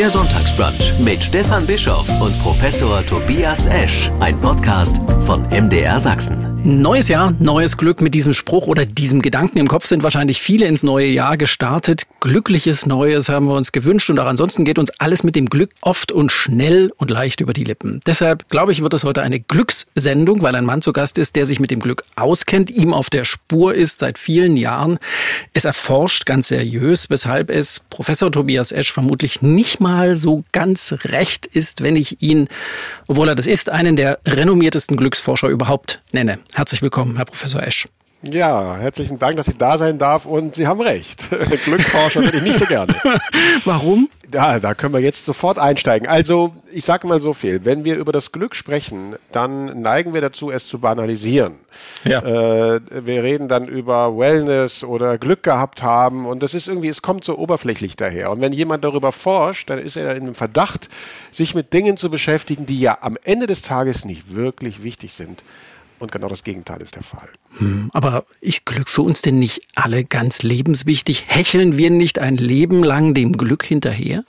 [0.00, 4.10] Der Sonntagsbrunch mit Stefan Bischoff und Professor Tobias Esch.
[4.18, 6.49] Ein Podcast von MDR Sachsen.
[6.62, 8.02] Neues Jahr, neues Glück.
[8.02, 12.06] Mit diesem Spruch oder diesem Gedanken im Kopf sind wahrscheinlich viele ins neue Jahr gestartet.
[12.20, 15.70] Glückliches Neues haben wir uns gewünscht und auch ansonsten geht uns alles mit dem Glück
[15.80, 18.00] oft und schnell und leicht über die Lippen.
[18.06, 21.46] Deshalb glaube ich, wird es heute eine Glückssendung, weil ein Mann zu Gast ist, der
[21.46, 24.98] sich mit dem Glück auskennt, ihm auf der Spur ist seit vielen Jahren.
[25.54, 31.46] Es erforscht ganz seriös, weshalb es Professor Tobias Esch vermutlich nicht mal so ganz recht
[31.46, 32.48] ist, wenn ich ihn,
[33.06, 36.38] obwohl er das ist, einen der renommiertesten Glücksforscher überhaupt nenne.
[36.54, 37.88] Herzlich willkommen, Herr Professor Esch.
[38.22, 41.24] Ja, herzlichen Dank, dass ich da sein darf und Sie haben recht.
[41.64, 42.94] Glücksforscher bin ich nicht so gerne.
[43.64, 44.10] Warum?
[44.30, 46.06] Ja, da können wir jetzt sofort einsteigen.
[46.06, 47.64] Also, ich sage mal so viel.
[47.64, 51.54] Wenn wir über das Glück sprechen, dann neigen wir dazu, es zu banalisieren.
[52.04, 52.20] Ja.
[52.20, 57.00] Äh, wir reden dann über Wellness oder Glück gehabt haben und das ist irgendwie, es
[57.00, 58.30] kommt so oberflächlich daher.
[58.30, 60.90] Und wenn jemand darüber forscht, dann ist er in dem Verdacht,
[61.32, 65.42] sich mit Dingen zu beschäftigen, die ja am Ende des Tages nicht wirklich wichtig sind.
[66.00, 67.28] Und genau das Gegenteil ist der Fall.
[67.58, 71.24] Hm, aber ist Glück für uns denn nicht alle ganz lebenswichtig?
[71.28, 74.24] Hecheln wir nicht ein Leben lang dem Glück hinterher?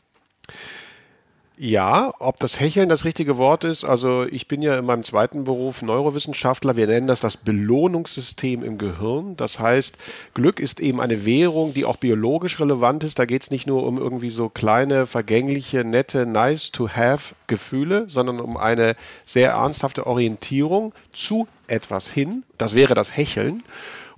[1.64, 5.44] Ja, ob das Hecheln das richtige Wort ist, also ich bin ja in meinem zweiten
[5.44, 9.38] Beruf Neurowissenschaftler, wir nennen das das Belohnungssystem im Gehirn.
[9.38, 9.96] Das heißt,
[10.34, 13.20] Glück ist eben eine Währung, die auch biologisch relevant ist.
[13.20, 18.58] Da geht es nicht nur um irgendwie so kleine, vergängliche, nette, nice-to-have Gefühle, sondern um
[18.58, 18.96] eine
[19.28, 22.42] sehr ernsthafte Orientierung zu etwas hin.
[22.58, 23.62] Das wäre das Hecheln.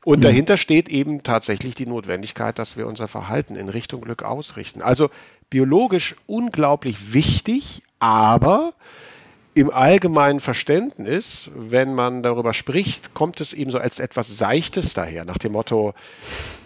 [0.05, 0.23] Und mhm.
[0.23, 4.81] dahinter steht eben tatsächlich die Notwendigkeit, dass wir unser Verhalten in Richtung Glück ausrichten.
[4.81, 5.09] Also
[5.53, 8.73] biologisch unglaublich wichtig, aber
[9.53, 15.25] im allgemeinen Verständnis, wenn man darüber spricht, kommt es eben so als etwas Seichtes daher,
[15.25, 15.93] nach dem Motto,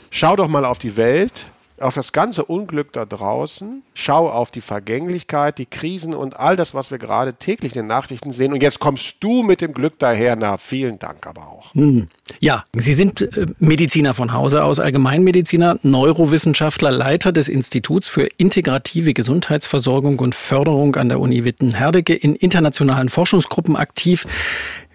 [0.10, 1.48] schau doch mal auf die Welt,
[1.80, 6.74] auf das ganze Unglück da draußen, schau auf die Vergänglichkeit, die Krisen und all das,
[6.74, 8.54] was wir gerade täglich in den Nachrichten sehen.
[8.54, 10.36] Und jetzt kommst du mit dem Glück daher.
[10.36, 11.74] Na, vielen Dank aber auch.
[11.74, 12.08] Hm.
[12.40, 19.14] Ja, Sie sind äh, Mediziner von Hause aus, Allgemeinmediziner, Neurowissenschaftler, Leiter des Instituts für integrative
[19.14, 24.26] Gesundheitsversorgung und Förderung an der Uni Witten-Herdecke in internationalen Forschungsgruppen aktiv.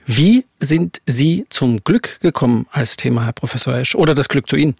[0.06, 4.56] Wie sind Sie zum Glück gekommen als Thema, Herr Professor Esch, oder das Glück zu
[4.56, 4.74] Ihnen?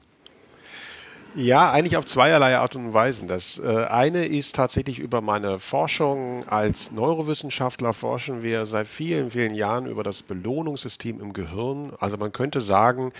[1.35, 3.27] Ja, eigentlich auf zweierlei Art und Weisen.
[3.27, 6.47] Das äh, eine ist tatsächlich über meine Forschung.
[6.49, 11.93] Als Neurowissenschaftler forschen wir seit vielen, vielen Jahren über das Belohnungssystem im Gehirn.
[11.99, 13.13] Also man könnte sagen,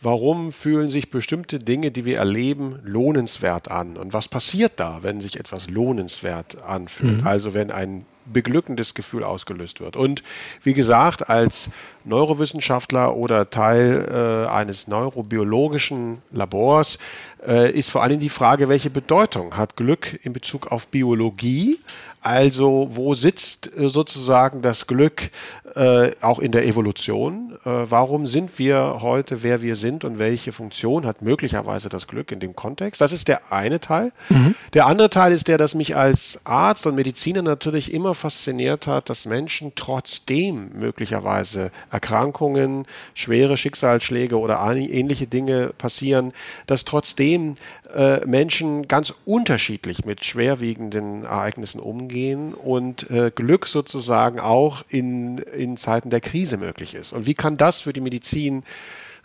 [0.00, 3.98] warum fühlen sich bestimmte Dinge, die wir erleben, lohnenswert an?
[3.98, 7.20] Und was passiert da, wenn sich etwas lohnenswert anfühlt?
[7.20, 7.26] Mhm.
[7.26, 9.96] Also wenn ein beglückendes Gefühl ausgelöst wird.
[9.96, 10.22] Und
[10.62, 11.70] wie gesagt, als
[12.04, 14.08] Neurowissenschaftler oder Teil
[14.46, 16.98] äh, eines neurobiologischen Labors
[17.46, 21.78] äh, ist vor allem die Frage, welche Bedeutung hat Glück in Bezug auf Biologie?
[22.22, 25.30] Also wo sitzt äh, sozusagen das Glück
[25.74, 27.58] äh, auch in der Evolution?
[27.64, 32.30] Äh, warum sind wir heute, wer wir sind und welche Funktion hat möglicherweise das Glück
[32.30, 33.00] in dem Kontext?
[33.00, 34.12] Das ist der eine Teil.
[34.28, 34.54] Mhm.
[34.74, 39.10] Der andere Teil ist der, dass mich als Arzt und Mediziner natürlich immer fasziniert hat,
[39.10, 46.32] dass Menschen trotzdem möglicherweise Erkrankungen, schwere Schicksalsschläge oder ähnliche Dinge passieren,
[46.66, 47.56] dass trotzdem
[47.94, 55.76] äh, Menschen ganz unterschiedlich mit schwerwiegenden Ereignissen umgehen und äh, Glück sozusagen auch in, in
[55.76, 57.12] Zeiten der Krise möglich ist.
[57.12, 58.62] Und wie kann das für die Medizin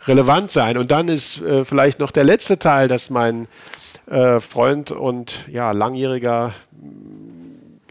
[0.06, 0.78] relevant sein?
[0.78, 3.46] Und dann ist äh, vielleicht noch der letzte Teil, dass mein
[4.06, 6.54] äh, Freund und ja, langjähriger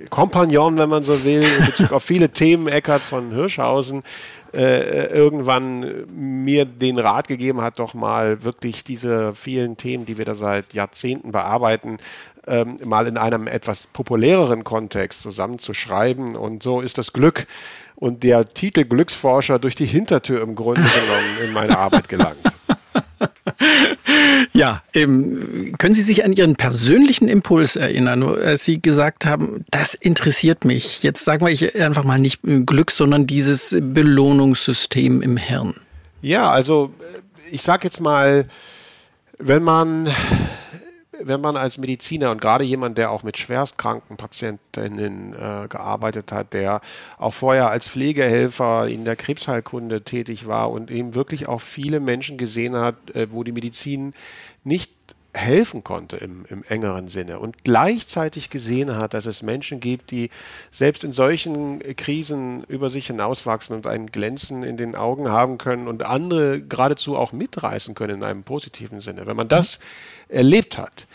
[0.10, 4.04] Kompagnon, wenn man so will, in Bezug auf viele Themen, Eckart von Hirschhausen,
[4.54, 10.26] äh, irgendwann mir den Rat gegeben hat, doch mal wirklich diese vielen Themen, die wir
[10.26, 11.98] da seit Jahrzehnten bearbeiten,
[12.48, 16.36] ähm, mal in einem etwas populäreren Kontext zusammenzuschreiben.
[16.36, 17.48] Und so ist das Glück
[17.96, 22.38] und der Titel Glücksforscher durch die Hintertür im Grunde genommen in meine Arbeit gelangt.
[24.54, 29.94] Ja, ähm, können Sie sich an Ihren persönlichen Impuls erinnern, als Sie gesagt haben, das
[29.94, 31.04] interessiert mich.
[31.04, 35.76] Jetzt sagen wir einfach mal nicht Glück, sondern dieses Belohnungssystem im Hirn.
[36.22, 36.92] Ja, also
[37.52, 38.48] ich sage jetzt mal,
[39.40, 40.08] wenn man
[41.22, 46.54] wenn man als Mediziner und gerade jemand, der auch mit schwerstkranken Patientinnen äh, gearbeitet hat,
[46.54, 46.82] der
[47.18, 52.38] auch vorher als Pflegehelfer in der Krebsheilkunde tätig war und eben wirklich auch viele Menschen
[52.38, 54.14] gesehen hat, äh, wo die Medizin
[54.64, 54.92] nicht
[55.36, 60.30] helfen konnte im, im, engeren Sinne und gleichzeitig gesehen hat, dass es Menschen gibt, die
[60.72, 65.88] selbst in solchen Krisen über sich hinauswachsen und ein Glänzen in den Augen haben können
[65.88, 69.26] und andere geradezu auch mitreißen können in einem positiven Sinne.
[69.26, 69.80] Wenn man das
[70.36, 71.08] erlebt hat,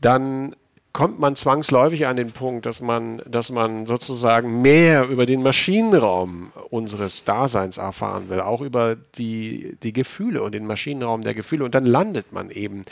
[0.00, 0.54] dann
[0.92, 6.50] kommt man zwangsläufig an den Punkt, dass man, dass man sozusagen mehr über den Maschinenraum
[6.70, 11.64] unseres Daseins erfahren will, auch über die, die Gefühle und den Maschinenraum der Gefühle.
[11.64, 12.84] Und dann landet man eben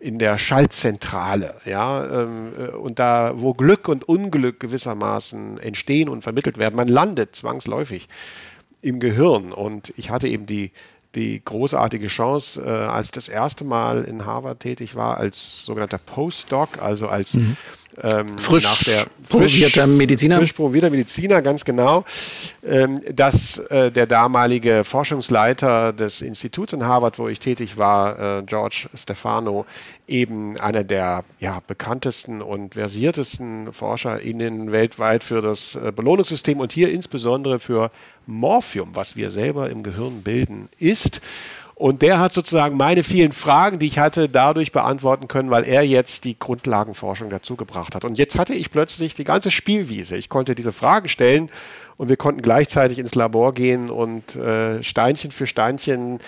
[0.00, 6.22] in der Schaltzentrale, ja, ähm, äh, und da, wo Glück und Unglück gewissermaßen entstehen und
[6.22, 8.08] vermittelt werden, man landet zwangsläufig
[8.82, 9.52] im Gehirn.
[9.52, 10.72] Und ich hatte eben die,
[11.16, 16.80] die großartige Chance, äh, als das erste Mal in Harvard tätig war, als sogenannter Postdoc,
[16.80, 17.56] also als mhm.
[18.02, 20.38] Ähm, frisch nach der promovierter Mediziner.
[20.38, 22.04] Frisch promovierter Mediziner, ganz genau,
[22.64, 28.42] ähm, dass äh, der damalige Forschungsleiter des Instituts in Harvard, wo ich tätig war, äh,
[28.42, 29.66] George Stefano,
[30.06, 36.90] eben einer der ja, bekanntesten und versiertesten ForscherInnen weltweit für das äh, Belohnungssystem und hier
[36.90, 37.90] insbesondere für
[38.26, 41.20] Morphium, was wir selber im Gehirn bilden, ist.
[41.78, 45.82] Und der hat sozusagen meine vielen Fragen, die ich hatte, dadurch beantworten können, weil er
[45.82, 48.06] jetzt die Grundlagenforschung dazugebracht hat.
[48.06, 50.16] Und jetzt hatte ich plötzlich die ganze Spielwiese.
[50.16, 51.50] Ich konnte diese Fragen stellen
[51.98, 56.20] und wir konnten gleichzeitig ins Labor gehen und äh, Steinchen für Steinchen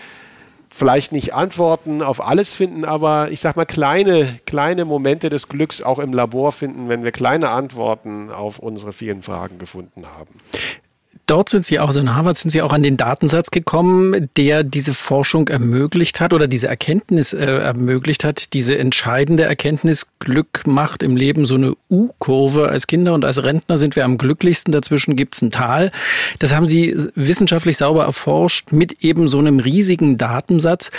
[0.68, 5.80] vielleicht nicht Antworten auf alles finden, aber ich sag mal kleine, kleine Momente des Glücks
[5.80, 10.34] auch im Labor finden, wenn wir kleine Antworten auf unsere vielen Fragen gefunden haben
[11.28, 14.64] dort sind Sie auch, also in Harvard sind Sie auch an den Datensatz gekommen, der
[14.64, 21.02] diese Forschung ermöglicht hat oder diese Erkenntnis äh, ermöglicht hat, diese entscheidende Erkenntnis, Glück macht
[21.02, 22.68] im Leben so eine U-Kurve.
[22.68, 25.92] Als Kinder und als Rentner sind wir am glücklichsten, dazwischen gibt's ein Tal.
[26.38, 30.90] Das haben Sie wissenschaftlich sauber erforscht mit eben so einem riesigen Datensatz.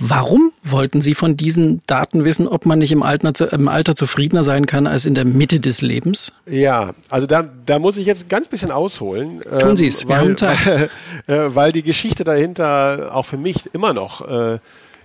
[0.00, 4.44] Warum wollten Sie von diesen Daten wissen, ob man nicht im Alter, im Alter zufriedener
[4.44, 6.32] sein kann als in der Mitte des Lebens?
[6.46, 9.42] Ja, also da, da muss ich jetzt ein ganz bisschen ausholen.
[9.58, 10.90] Tun Sie es, ähm, wir weil, haben Zeit.
[11.26, 14.58] Äh, weil die Geschichte dahinter auch für mich immer noch äh,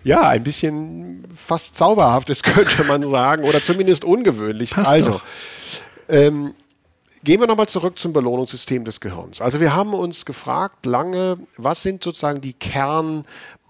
[0.05, 4.69] ja, ein bisschen fast zauberhaft ist, könnte man sagen, oder zumindest ungewöhnlich.
[4.69, 5.19] Passt also.
[6.07, 6.53] Ähm,
[7.23, 9.39] Gehen wir nochmal zurück zum Belohnungssystem des Gehirns.
[9.39, 13.23] Also wir haben uns gefragt lange, was sind sozusagen die Kern,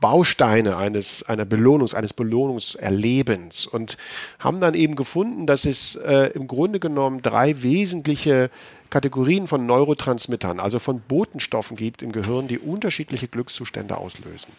[0.03, 3.95] Bausteine eines, einer Belohnungs, eines Belohnungserlebens und
[4.37, 8.49] haben dann eben gefunden, dass es äh, im Grunde genommen drei wesentliche
[8.89, 14.51] Kategorien von Neurotransmittern, also von Botenstoffen gibt im Gehirn, die unterschiedliche Glückszustände auslösen.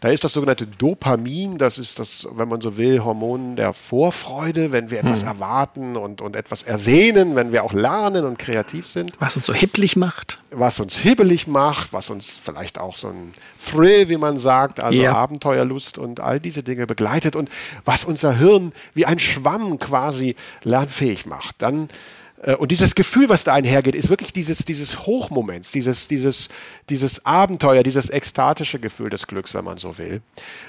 [0.00, 4.70] Da ist das sogenannte Dopamin, das ist das, wenn man so will, Hormon der Vorfreude,
[4.70, 5.28] wenn wir etwas hm.
[5.28, 9.12] erwarten und, und etwas ersehnen, wenn wir auch lernen und kreativ sind.
[9.18, 10.38] Was uns so hibbelig macht.
[10.50, 13.32] Was uns hibbelig macht, was uns vielleicht auch so ein
[13.64, 15.14] Thrill, wie man sagt, also ja.
[15.14, 17.50] Abenteuerlust und all diese Dinge begleitet und
[17.84, 21.56] was unser Hirn wie ein Schwamm quasi lernfähig macht.
[21.58, 21.88] Dann
[22.58, 26.48] und dieses Gefühl, was da einhergeht, ist wirklich dieses, dieses Hochmoments, dieses, dieses,
[26.88, 30.22] dieses Abenteuer, dieses ekstatische Gefühl des Glücks, wenn man so will.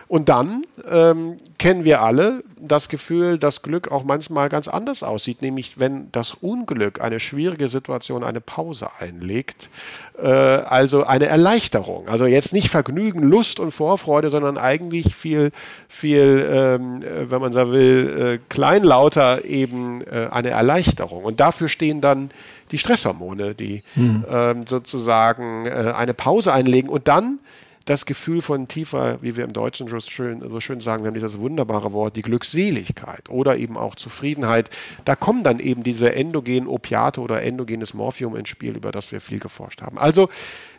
[0.07, 5.43] Und dann ähm, kennen wir alle das Gefühl, dass Glück auch manchmal ganz anders aussieht,
[5.43, 9.69] nämlich wenn das Unglück, eine schwierige Situation, eine Pause einlegt,
[10.08, 12.07] äh, also eine Erleichterung.
[12.07, 15.51] Also jetzt nicht Vergnügen, Lust und Vorfreude, sondern eigentlich viel,
[15.87, 21.23] viel, ähm, äh, wenn man so will, äh, kleinlauter eben äh, eine Erleichterung.
[21.23, 22.31] Und dafür stehen dann
[22.71, 24.25] die Stresshormone, die hm.
[24.29, 27.39] ähm, sozusagen äh, eine Pause einlegen und dann
[27.85, 31.39] das Gefühl von tiefer, wie wir im Deutschen so schön, so schön sagen, haben dieses
[31.39, 34.69] wunderbare Wort, die Glückseligkeit oder eben auch Zufriedenheit.
[35.05, 39.21] Da kommen dann eben diese endogenen Opiate oder endogenes Morphium ins Spiel, über das wir
[39.21, 39.97] viel geforscht haben.
[39.97, 40.29] Also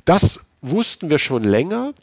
[0.04, 1.94] das wussten wir schon länger.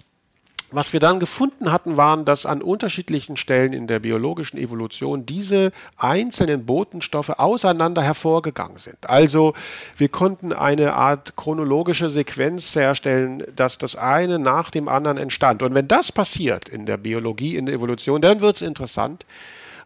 [0.69, 5.71] Was wir dann gefunden hatten, waren, dass an unterschiedlichen Stellen in der biologischen Evolution diese
[5.95, 8.97] einzelnen Botenstoffe auseinander hervorgegangen sind.
[9.09, 9.53] Also
[9.95, 15.63] wir konnten eine Art chronologische Sequenz herstellen, dass das eine nach dem anderen entstand.
[15.63, 19.25] Und wenn das passiert in der Biologie, in der Evolution, dann wird es interessant,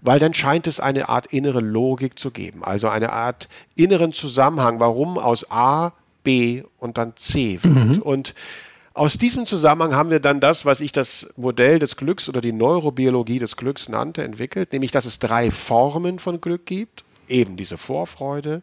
[0.02, 4.80] weil dann scheint es eine Art innere Logik zu geben, also eine Art inneren Zusammenhang,
[4.80, 5.92] warum aus A,
[6.24, 7.98] B und dann C wird.
[7.98, 8.02] Mhm.
[8.02, 8.34] Und
[9.02, 12.52] aus diesem Zusammenhang haben wir dann das, was ich das Modell des Glücks oder die
[12.52, 17.04] Neurobiologie des Glücks nannte, entwickelt, nämlich dass es drei Formen von Glück gibt.
[17.28, 18.62] Eben diese Vorfreude,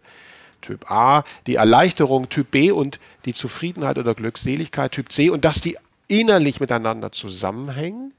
[0.61, 5.61] Typ A, die Erleichterung Typ B und die Zufriedenheit oder Glückseligkeit Typ C und dass
[5.61, 5.76] die
[6.07, 8.12] innerlich miteinander zusammenhängen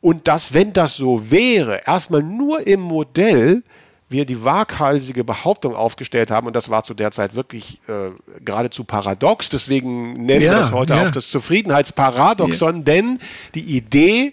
[0.00, 3.64] und dass, wenn das so wäre, erstmal nur im Modell
[4.08, 8.10] wir die waghalsige Behauptung aufgestellt haben, und das war zu der Zeit wirklich äh,
[8.44, 11.06] geradezu paradox, deswegen nennen ja, wir das heute ja.
[11.06, 12.82] auch das Zufriedenheitsparadoxon, ja.
[12.82, 13.20] denn
[13.54, 14.32] die Idee,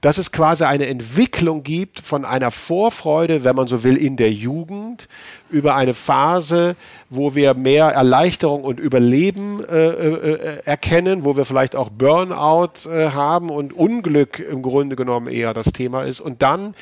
[0.00, 4.30] dass es quasi eine Entwicklung gibt von einer Vorfreude, wenn man so will, in der
[4.30, 5.08] Jugend,
[5.50, 6.76] über eine Phase,
[7.10, 13.10] wo wir mehr Erleichterung und Überleben äh, äh, erkennen, wo wir vielleicht auch Burnout äh,
[13.10, 16.20] haben und Unglück im Grunde genommen eher das Thema ist.
[16.20, 16.74] Und dann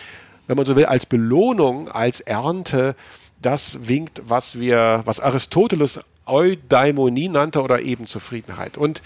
[0.46, 2.94] wenn man so will, als Belohnung, als Ernte
[3.42, 8.76] das winkt, was wir, was Aristoteles Eudaimonie nannte oder eben Zufriedenheit.
[8.76, 9.02] Und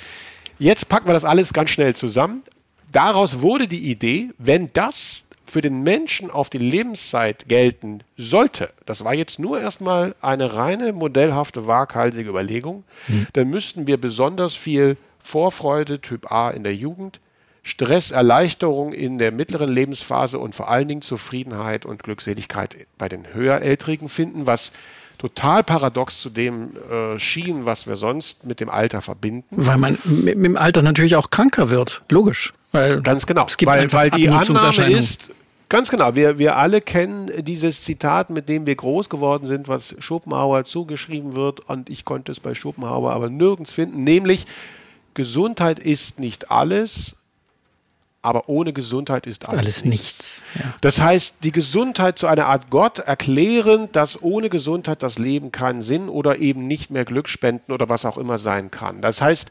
[0.59, 2.43] jetzt packen wir das alles ganz schnell zusammen.
[2.93, 9.05] Daraus wurde die Idee, wenn das für den Menschen auf die Lebenszeit gelten sollte, das
[9.05, 13.27] war jetzt nur erstmal eine reine modellhafte, waghalsige Überlegung, mhm.
[13.33, 17.21] dann müssten wir besonders viel Vorfreude Typ A in der Jugend,
[17.63, 24.09] Stresserleichterung in der mittleren Lebensphase und vor allen Dingen Zufriedenheit und Glückseligkeit bei den Höherältrigen
[24.09, 24.73] finden, was
[25.19, 29.45] total paradox zu dem äh, schien, was wir sonst mit dem Alter verbinden.
[29.51, 32.55] Weil man mit, mit dem Alter natürlich auch kranker wird, logisch.
[32.73, 35.31] Weil Ganz genau, es gibt weil, weil die Annahme ist,
[35.71, 36.17] Ganz genau.
[36.17, 41.37] Wir, wir alle kennen dieses Zitat, mit dem wir groß geworden sind, was Schopenhauer zugeschrieben
[41.37, 41.61] wird.
[41.61, 44.03] Und ich konnte es bei Schopenhauer aber nirgends finden.
[44.03, 44.47] Nämlich,
[45.15, 47.17] Gesundheit ist nicht alles,
[48.23, 50.45] aber ohne Gesundheit ist alles, alles nichts.
[50.45, 50.45] nichts.
[50.55, 50.75] Ja.
[50.81, 55.83] Das heißt, die Gesundheit zu einer Art Gott erklären, dass ohne Gesundheit das Leben keinen
[55.83, 59.01] Sinn oder eben nicht mehr Glück spenden oder was auch immer sein kann.
[59.01, 59.51] Das heißt,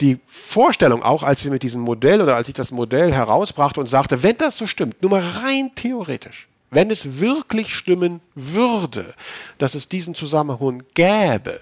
[0.00, 3.86] die Vorstellung auch, als wir mit diesem Modell oder als ich das Modell herausbrachte und
[3.86, 9.14] sagte, wenn das so stimmt, nur mal rein theoretisch, wenn es wirklich stimmen würde,
[9.58, 11.60] dass es diesen Zusammenhang gäbe,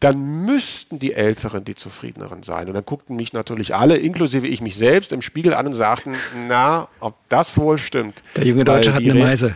[0.00, 2.68] dann müssten die Älteren die Zufriedeneren sein.
[2.68, 6.14] Und dann guckten mich natürlich alle, inklusive ich mich selbst, im Spiegel an und sagten,
[6.48, 8.22] na, ob das wohl stimmt.
[8.36, 9.54] Der junge Deutsche hat eine Meise.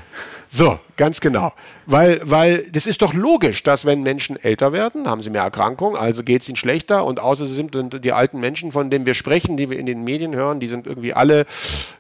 [0.57, 1.53] So, ganz genau.
[1.85, 5.97] Weil, weil das ist doch logisch, dass wenn Menschen älter werden, haben sie mehr Erkrankungen,
[5.97, 9.57] also geht es ihnen schlechter und außerdem sind die alten Menschen, von denen wir sprechen,
[9.57, 11.47] die wir in den Medien hören, die sind irgendwie alle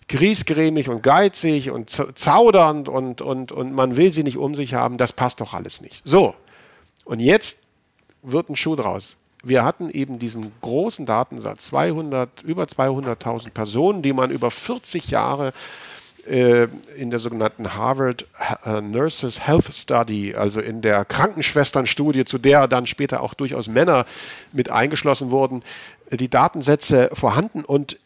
[0.08, 4.98] griesgrämig und geizig und zaudernd und, und, und man will sie nicht um sich haben.
[4.98, 6.02] Das passt doch alles nicht.
[6.04, 6.36] So,
[7.04, 7.58] und jetzt
[8.22, 9.16] wird ein Schuh draus.
[9.42, 15.48] Wir hatten eben diesen großen Datensatz, 200, über 200.000 Personen, die man über 40 Jahre
[15.48, 15.52] äh,
[16.26, 18.26] in der sogenannten Harvard
[18.64, 24.06] äh, Nurses Health Study, also in der Krankenschwesternstudie, zu der dann später auch durchaus Männer
[24.52, 25.62] mit eingeschlossen wurden,
[26.10, 27.64] äh, die Datensätze vorhanden.
[27.64, 27.98] Und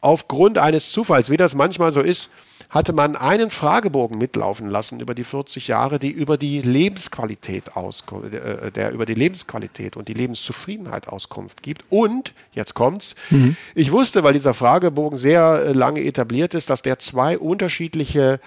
[0.00, 2.30] aufgrund eines Zufalls, wie das manchmal so ist,
[2.70, 8.32] hatte man einen Fragebogen mitlaufen lassen über die 40 Jahre, die über die Lebensqualität auskommt,
[8.32, 11.84] äh, der über die Lebensqualität und die Lebenszufriedenheit Auskunft gibt.
[11.90, 13.56] Und, jetzt kommt's, mhm.
[13.74, 18.38] ich wusste, weil dieser Fragebogen sehr äh, lange etabliert ist, dass der zwei unterschiedliche,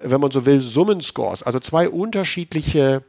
[0.00, 3.04] wenn man so will, Summenscores, also zwei unterschiedliche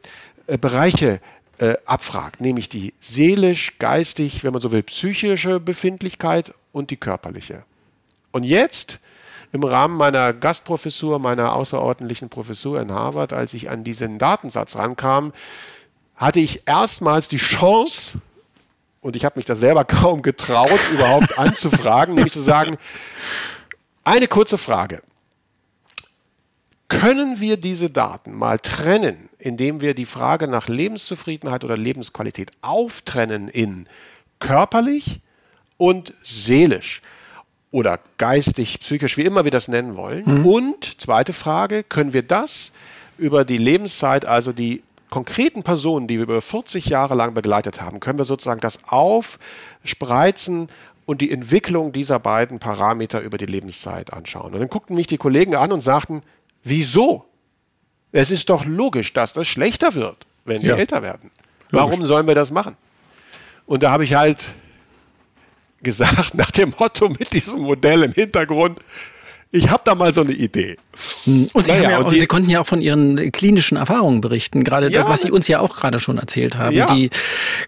[0.45, 1.19] äh, Bereiche
[1.57, 7.63] äh, abfragt, nämlich die seelisch, geistig, wenn man so will, psychische Befindlichkeit und die körperliche.
[8.31, 8.99] Und jetzt
[9.51, 15.33] im Rahmen meiner Gastprofessur, meiner außerordentlichen Professur in Harvard, als ich an diesen Datensatz rankam,
[16.15, 18.19] hatte ich erstmals die Chance,
[19.01, 22.77] und ich habe mich das selber kaum getraut, überhaupt anzufragen, nämlich zu sagen,
[24.03, 25.01] eine kurze Frage.
[26.89, 33.47] Können wir diese Daten mal trennen, indem wir die Frage nach Lebenszufriedenheit oder Lebensqualität auftrennen
[33.47, 33.87] in
[34.39, 35.21] körperlich
[35.77, 37.01] und seelisch?
[37.71, 40.23] Oder geistig, psychisch, wie immer wir das nennen wollen.
[40.25, 40.45] Mhm.
[40.45, 42.71] Und zweite Frage, können wir das
[43.17, 47.99] über die Lebenszeit, also die konkreten Personen, die wir über 40 Jahre lang begleitet haben,
[47.99, 50.69] können wir sozusagen das aufspreizen
[51.05, 54.53] und die Entwicklung dieser beiden Parameter über die Lebenszeit anschauen.
[54.53, 56.21] Und dann guckten mich die Kollegen an und sagten,
[56.63, 57.25] wieso?
[58.11, 60.75] Es ist doch logisch, dass das schlechter wird, wenn wir ja.
[60.75, 61.31] älter werden.
[61.69, 61.91] Logisch.
[61.91, 62.75] Warum sollen wir das machen?
[63.65, 64.47] Und da habe ich halt
[65.81, 68.79] gesagt, nach dem Motto mit diesem Modell im Hintergrund,
[69.51, 70.77] ich habe da mal so eine Idee.
[71.23, 71.47] Hm.
[71.53, 74.63] Und, Sie, naja, ja, und die, Sie, konnten ja auch von Ihren klinischen Erfahrungen berichten,
[74.63, 76.75] gerade ja, das, was Sie uns ja auch gerade schon erzählt haben.
[76.75, 76.85] Ja.
[76.93, 77.09] Die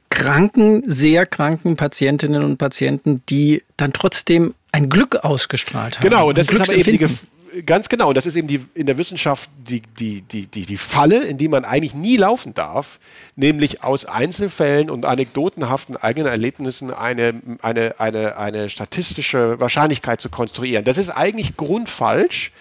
[0.10, 6.04] kranken, sehr kranken Patientinnen und Patienten, die dann trotzdem ein Glück ausgestrahlt haben.
[6.04, 7.18] Genau, und das ist aber eben die,
[7.66, 8.10] ganz genau.
[8.10, 11.38] Und das ist eben die, in der Wissenschaft die, die, die, die, die Falle, in
[11.38, 13.00] die man eigentlich nie laufen darf,
[13.36, 20.86] nämlich aus Einzelfällen und anekdotenhaften eigenen Erlebnissen eine, eine, eine, eine statistische Wahrscheinlichkeit zu konstruieren.
[20.86, 22.52] Das ist eigentlich grundfalsch.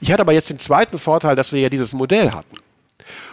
[0.00, 2.56] Ich hatte aber jetzt den zweiten Vorteil, dass wir ja dieses Modell hatten.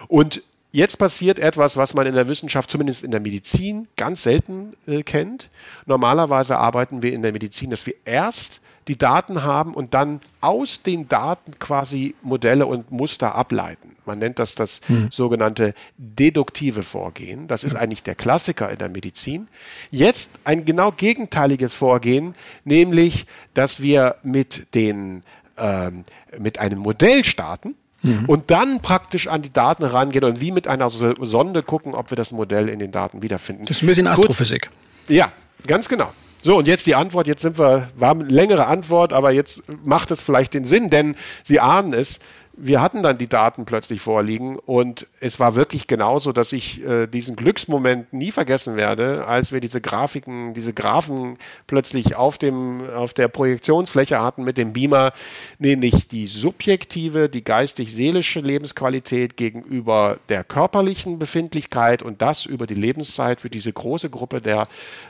[0.08, 4.74] Und Jetzt passiert etwas, was man in der Wissenschaft, zumindest in der Medizin, ganz selten
[4.88, 5.50] äh, kennt.
[5.86, 10.82] Normalerweise arbeiten wir in der Medizin, dass wir erst die Daten haben und dann aus
[10.82, 13.96] den Daten quasi Modelle und Muster ableiten.
[14.06, 15.10] Man nennt das das hm.
[15.12, 17.48] sogenannte deduktive Vorgehen.
[17.48, 19.48] Das ist eigentlich der Klassiker in der Medizin.
[19.92, 22.36] Jetzt ein genau gegenteiliges Vorgehen,
[22.66, 25.24] nämlich, dass wir mit den
[25.58, 26.04] ähm,
[26.40, 27.76] mit einem Modell starten.
[28.04, 28.26] Mhm.
[28.26, 32.16] Und dann praktisch an die Daten rangehen und wie mit einer Sonde gucken, ob wir
[32.16, 33.66] das Modell in den Daten wiederfinden.
[33.66, 34.72] Das ist ein bisschen Astrophysik.
[34.72, 35.32] Kurz, ja,
[35.68, 36.12] ganz genau.
[36.44, 37.28] So, und jetzt die Antwort.
[37.28, 41.16] Jetzt sind wir, war eine längere Antwort, aber jetzt macht es vielleicht den Sinn, denn
[41.44, 42.20] Sie ahnen es.
[42.54, 47.08] Wir hatten dann die Daten plötzlich vorliegen und es war wirklich genauso, dass ich äh,
[47.08, 53.14] diesen Glücksmoment nie vergessen werde, als wir diese Grafiken, diese Graphen plötzlich auf dem, auf
[53.14, 55.14] der Projektionsfläche hatten mit dem Beamer,
[55.60, 63.42] nämlich die subjektive, die geistig-seelische Lebensqualität gegenüber der körperlichen Befindlichkeit und das über die Lebenszeit
[63.42, 64.68] für diese große Gruppe der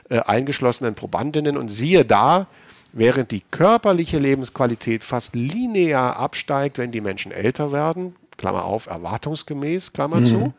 [0.08, 1.56] äh, eingeschlossenen Probandinnen.
[1.56, 2.46] Und siehe da,
[2.92, 9.92] während die körperliche Lebensqualität fast linear absteigt, wenn die Menschen älter werden, Klammer auf, erwartungsgemäß,
[9.92, 10.26] Klammer mhm.
[10.26, 10.54] zu,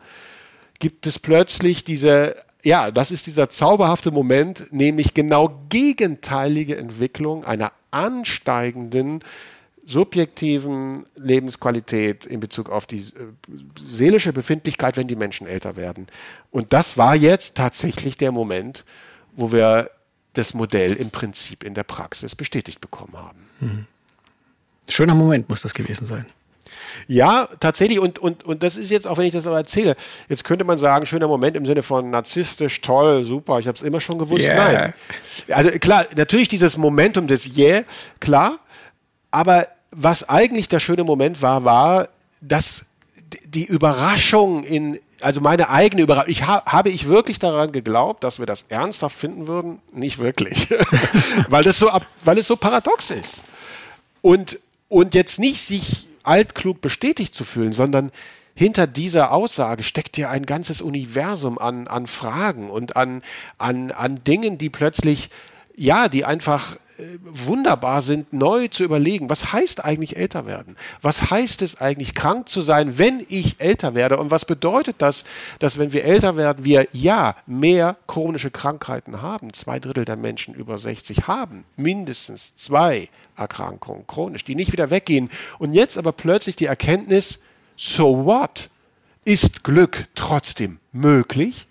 [0.79, 7.71] gibt es plötzlich diese, ja, das ist dieser zauberhafte Moment, nämlich genau gegenteilige Entwicklung einer
[7.91, 9.23] ansteigenden
[9.85, 13.11] subjektiven Lebensqualität in Bezug auf die äh,
[13.85, 16.07] seelische Befindlichkeit, wenn die Menschen älter werden.
[16.51, 18.85] Und das war jetzt tatsächlich der Moment,
[19.35, 19.89] wo wir
[20.33, 23.49] das Modell im Prinzip in der Praxis bestätigt bekommen haben.
[23.59, 23.85] Mhm.
[24.89, 26.25] Schöner Moment muss das gewesen sein.
[27.07, 27.99] Ja, tatsächlich.
[27.99, 29.95] Und, und, und das ist jetzt, auch wenn ich das aber erzähle,
[30.29, 33.83] jetzt könnte man sagen, schöner Moment im Sinne von narzisstisch, toll, super, ich habe es
[33.83, 34.45] immer schon gewusst.
[34.45, 34.71] Yeah.
[34.71, 34.93] Nein.
[35.49, 37.83] Also klar, natürlich dieses Momentum des Yeah,
[38.19, 38.59] klar.
[39.31, 42.09] Aber was eigentlich der schöne Moment war, war,
[42.41, 42.85] dass
[43.45, 48.39] die Überraschung in, also meine eigene Überraschung, ich ha, habe ich wirklich daran geglaubt, dass
[48.39, 49.79] wir das ernsthaft finden würden?
[49.93, 50.69] Nicht wirklich.
[51.49, 51.89] weil, das so,
[52.23, 53.41] weil es so paradox ist.
[54.21, 58.11] Und, und jetzt nicht sich altklug bestätigt zu fühlen, sondern
[58.55, 63.23] hinter dieser Aussage steckt ja ein ganzes Universum an, an Fragen und an,
[63.57, 65.29] an, an Dingen, die plötzlich,
[65.75, 66.77] ja, die einfach
[67.23, 70.75] wunderbar sind, neu zu überlegen, was heißt eigentlich älter werden?
[71.01, 74.17] Was heißt es eigentlich, krank zu sein, wenn ich älter werde?
[74.17, 75.23] Und was bedeutet das,
[75.59, 79.53] dass wenn wir älter werden, wir ja mehr chronische Krankheiten haben?
[79.53, 85.29] Zwei Drittel der Menschen über 60 haben mindestens zwei Erkrankungen chronisch, die nicht wieder weggehen.
[85.59, 87.39] Und jetzt aber plötzlich die Erkenntnis,
[87.75, 88.69] so what?
[89.25, 91.67] Ist Glück trotzdem möglich?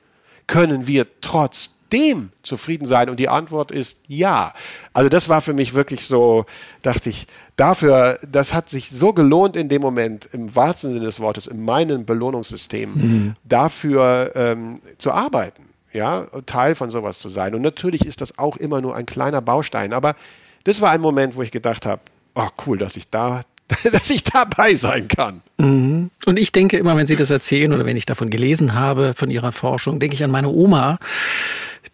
[0.47, 3.09] Können wir trotzdem dem zufrieden sein?
[3.09, 4.55] Und die Antwort ist ja.
[4.93, 6.47] Also das war für mich wirklich so,
[6.83, 7.27] dachte ich,
[7.57, 11.65] dafür, das hat sich so gelohnt in dem Moment, im wahrsten Sinne des Wortes, in
[11.65, 13.35] meinem Belohnungssystem, mhm.
[13.45, 15.65] dafür ähm, zu arbeiten.
[15.93, 17.55] Ja, Teil von sowas zu sein.
[17.55, 19.93] Und natürlich ist das auch immer nur ein kleiner Baustein.
[19.93, 20.17] Aber
[20.65, 22.01] das war ein Moment, wo ich gedacht habe,
[22.35, 23.43] oh cool, dass ich da
[23.93, 25.43] dass ich dabei sein kann.
[25.59, 26.11] Mhm.
[26.27, 29.31] Und ich denke immer, wenn Sie das erzählen oder wenn ich davon gelesen habe, von
[29.31, 30.99] Ihrer Forschung, denke ich an meine Oma,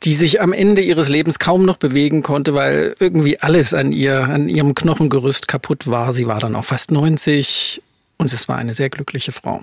[0.04, 4.24] die sich am Ende ihres Lebens kaum noch bewegen konnte, weil irgendwie alles an ihr,
[4.24, 6.12] an ihrem Knochengerüst kaputt war.
[6.12, 7.82] Sie war dann auch fast 90
[8.16, 9.62] und es war eine sehr glückliche Frau.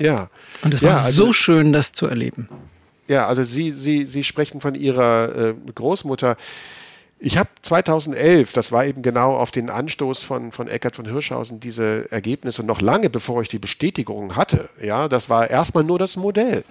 [0.00, 0.28] Ja.
[0.62, 2.48] Und es ja, war also, so schön, das zu erleben.
[3.08, 6.36] Ja, also Sie, Sie, Sie sprechen von Ihrer äh, Großmutter.
[7.18, 11.60] Ich habe 2011, das war eben genau auf den Anstoß von, von Eckert von Hirschhausen,
[11.60, 14.68] diese Ergebnisse noch lange bevor ich die Bestätigung hatte.
[14.82, 16.64] Ja, das war erstmal nur das Modell.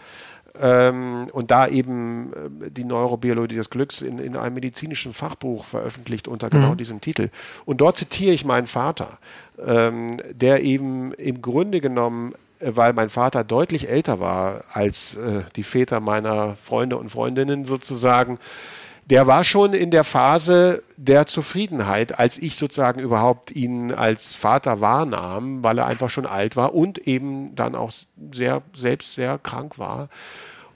[0.60, 6.28] Ähm, und da eben äh, die Neurobiologie des Glücks in, in einem medizinischen Fachbuch veröffentlicht
[6.28, 6.78] unter genau mhm.
[6.78, 7.30] diesem Titel.
[7.66, 9.18] Und dort zitiere ich meinen Vater,
[9.66, 15.42] ähm, der eben im Grunde genommen äh, weil mein Vater deutlich älter war als äh,
[15.56, 18.38] die Väter meiner Freunde und Freundinnen sozusagen,
[19.06, 24.80] der war schon in der Phase der Zufriedenheit, als ich sozusagen überhaupt ihn als Vater
[24.82, 27.92] wahrnahm, weil er einfach schon alt war und eben dann auch
[28.32, 30.10] sehr, selbst sehr krank war.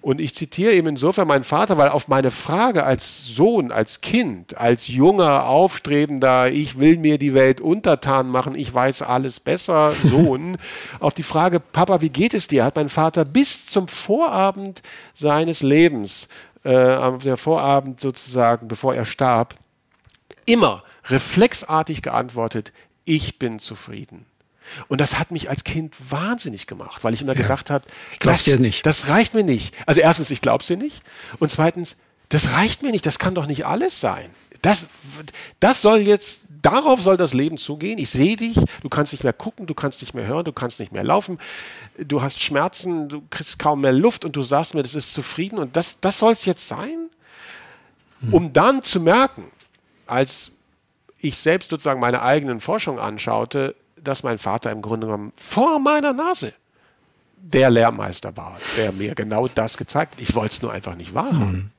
[0.08, 4.58] Und ich zitiere eben insofern meinen Vater, weil auf meine Frage als Sohn, als Kind,
[4.58, 10.60] als junger, aufstrebender, ich will mir die Welt untertan machen, ich weiß alles besser, Sohn,
[11.00, 14.82] auf die Frage, Papa, wie geht es dir, hat mein Vater bis zum Vorabend
[15.14, 16.30] seines Lebens
[16.68, 19.56] äh, am der Vorabend sozusagen, bevor er starb,
[20.46, 22.74] immer reflexartig geantwortet,
[23.06, 24.26] ich bin zufrieden.
[24.90, 27.42] Und das hat mich als Kind wahnsinnig gemacht, weil ich immer ja.
[27.42, 27.86] gedacht habe,
[28.20, 28.44] das,
[28.84, 29.74] das reicht mir nicht.
[29.86, 31.04] Also erstens, ich glaube es dir nicht.
[31.40, 31.96] Und zweitens,
[32.28, 34.30] das reicht mir nicht, das kann doch nicht alles sein.
[34.62, 34.88] Das,
[35.62, 37.98] das soll jetzt, darauf soll das Leben zugehen.
[37.98, 40.80] Ich sehe dich, du kannst nicht mehr gucken, du kannst nicht mehr hören, du kannst
[40.80, 41.40] nicht mehr laufen,
[41.98, 45.60] du hast Schmerzen, du kriegst kaum mehr Luft und du sagst mir, das ist zufrieden
[45.60, 47.10] und das, das soll es jetzt sein?
[48.22, 48.34] Hm.
[48.34, 49.46] Um dann zu merken,
[50.06, 50.52] als
[51.20, 56.14] ich selbst sozusagen meine eigenen Forschungen anschaute, dass mein Vater im Grunde genommen vor meiner
[56.14, 56.54] Nase
[57.38, 60.22] der Lehrmeister war, der mir genau das gezeigt hat.
[60.22, 61.40] Ich wollte es nur einfach nicht wahrhaben.
[61.40, 61.70] Hm.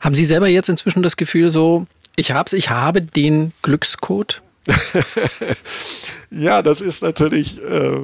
[0.00, 4.42] Haben Sie selber jetzt inzwischen das Gefühl so, ich hab's, ich habe den Glückscode?
[6.30, 7.62] ja, das ist natürlich.
[7.62, 8.00] Äh,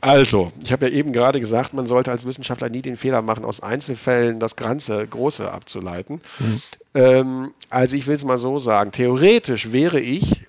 [0.00, 3.44] also, ich habe ja eben gerade gesagt, man sollte als Wissenschaftler nie den Fehler machen,
[3.44, 6.20] aus Einzelfällen das Ganze Große abzuleiten.
[6.40, 6.62] Mhm.
[6.94, 10.46] Ähm, also ich will es mal so sagen, theoretisch wäre ich,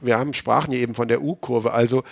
[0.00, 2.02] wir haben, sprachen ja eben von der U-Kurve, also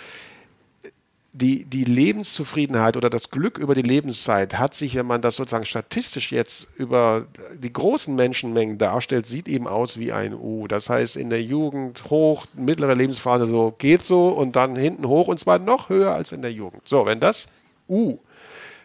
[1.35, 5.65] die, die Lebenszufriedenheit oder das Glück über die Lebenszeit hat sich, wenn man das sozusagen
[5.65, 10.67] statistisch jetzt über die großen Menschenmengen darstellt, sieht eben aus wie ein U.
[10.67, 15.27] Das heißt, in der Jugend hoch, mittlere Lebensphase so geht so und dann hinten hoch
[15.27, 16.87] und zwar noch höher als in der Jugend.
[16.87, 17.47] So, wenn das
[17.89, 18.19] U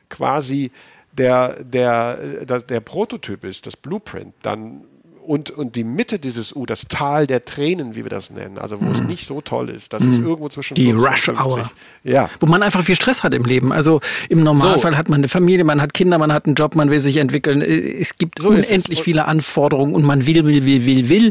[0.08, 0.72] quasi
[1.12, 4.84] der, der, der, der Prototyp ist, das Blueprint, dann
[5.28, 8.80] und, und die Mitte dieses U, das Tal der Tränen, wie wir das nennen, also
[8.80, 8.94] wo mhm.
[8.94, 10.12] es nicht so toll ist, das mhm.
[10.12, 11.70] ist irgendwo zwischen die Rush Hour,
[12.02, 13.70] ja, wo man einfach viel Stress hat im Leben.
[13.70, 14.98] Also im Normalfall so.
[14.98, 17.60] hat man eine Familie, man hat Kinder, man hat einen Job, man will sich entwickeln.
[17.60, 21.30] Es gibt so unendlich viele Anforderungen und man will, will, will, will, will.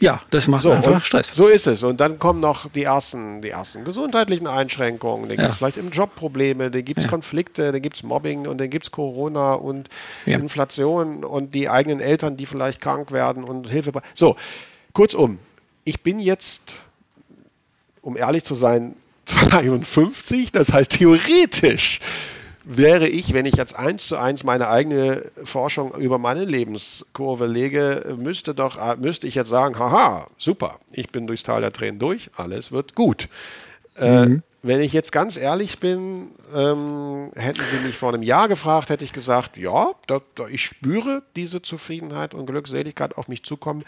[0.00, 1.34] Ja, das macht so, einfach Stress.
[1.34, 1.82] So ist es.
[1.82, 5.28] Und dann kommen noch die ersten, die ersten gesundheitlichen Einschränkungen.
[5.28, 5.42] Dann ja.
[5.44, 7.10] gibt es vielleicht im Job Probleme, dann gibt es ja.
[7.10, 9.88] Konflikte, dann gibt es Mobbing und dann gibt es Corona und
[10.26, 10.38] ja.
[10.38, 13.92] Inflation und die eigenen Eltern, die vielleicht krank werden und Hilfe.
[14.14, 14.36] So,
[14.92, 15.38] kurzum,
[15.84, 16.82] ich bin jetzt,
[18.02, 22.00] um ehrlich zu sein, 52, das heißt theoretisch
[22.64, 28.16] wäre ich, wenn ich jetzt eins zu eins meine eigene Forschung über meine Lebenskurve lege,
[28.18, 31.98] müsste doch, äh, müsste ich jetzt sagen, haha, super, ich bin durchs Tal der Tränen
[31.98, 33.28] durch, alles wird gut.
[33.96, 34.36] Äh, mhm.
[34.36, 38.88] Äh, wenn ich jetzt ganz ehrlich bin, ähm, hätten Sie mich vor einem Jahr gefragt,
[38.88, 43.84] hätte ich gesagt, ja, da, da, ich spüre diese Zufriedenheit und Glückseligkeit auf mich zukommen.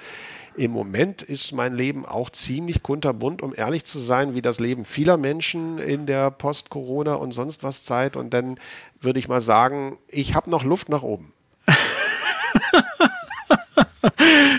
[0.57, 4.87] Im Moment ist mein Leben auch ziemlich kunterbunt, um ehrlich zu sein, wie das Leben
[4.87, 8.16] vieler Menschen in der Post-Corona und sonst was Zeit.
[8.16, 8.59] Und dann
[8.99, 11.35] würde ich mal sagen, ich habe noch Luft nach oben.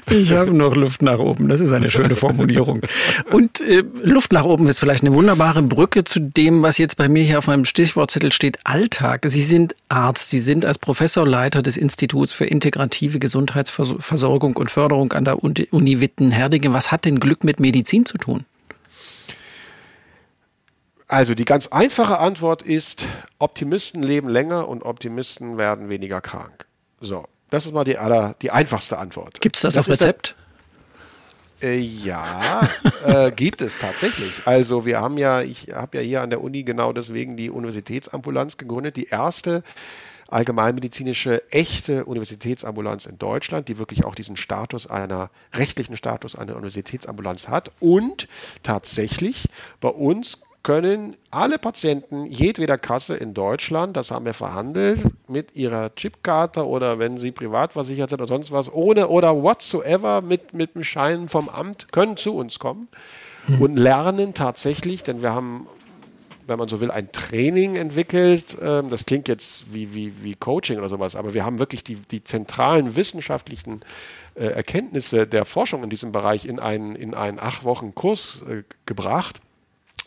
[0.09, 1.47] Ich habe noch Luft nach oben.
[1.47, 2.81] Das ist eine schöne Formulierung.
[3.31, 7.07] Und äh, Luft nach oben ist vielleicht eine wunderbare Brücke zu dem, was jetzt bei
[7.09, 9.25] mir hier auf meinem Stichwortzettel steht, Alltag.
[9.25, 10.29] Sie sind Arzt.
[10.29, 16.73] Sie sind als Professorleiter des Instituts für integrative Gesundheitsversorgung und Förderung an der Uni Witten-Herdingen.
[16.73, 18.45] Was hat denn Glück mit Medizin zu tun?
[21.07, 23.05] Also die ganz einfache Antwort ist,
[23.39, 26.65] Optimisten leben länger und Optimisten werden weniger krank.
[26.99, 29.39] So, das ist mal die, aller, die einfachste Antwort.
[29.41, 30.35] Gibt es das, das auf Rezept?
[31.61, 32.69] Äh, ja,
[33.05, 34.31] äh, gibt es tatsächlich.
[34.45, 38.57] Also wir haben ja, ich habe ja hier an der Uni genau deswegen die Universitätsambulanz
[38.57, 39.63] gegründet, die erste
[40.27, 47.47] allgemeinmedizinische echte Universitätsambulanz in Deutschland, die wirklich auch diesen Status einer rechtlichen Status einer Universitätsambulanz
[47.47, 48.27] hat und
[48.61, 49.47] tatsächlich
[49.79, 54.99] bei uns können alle Patienten jedweder Kasse in Deutschland, das haben wir verhandelt,
[55.29, 60.21] mit ihrer Chipkarte oder wenn sie privat versichert sind oder sonst was, ohne oder whatsoever
[60.21, 62.89] mit, mit dem Schein vom Amt, können zu uns kommen
[63.47, 63.61] mhm.
[63.61, 65.67] und lernen tatsächlich, denn wir haben
[66.47, 68.57] wenn man so will, ein Training entwickelt.
[68.61, 71.95] Ähm, das klingt jetzt wie, wie, wie Coaching oder sowas, aber wir haben wirklich die,
[71.95, 73.81] die zentralen wissenschaftlichen
[74.35, 78.63] äh, Erkenntnisse der Forschung in diesem Bereich in einen, in einen acht Wochen Kurs äh,
[78.85, 79.41] gebracht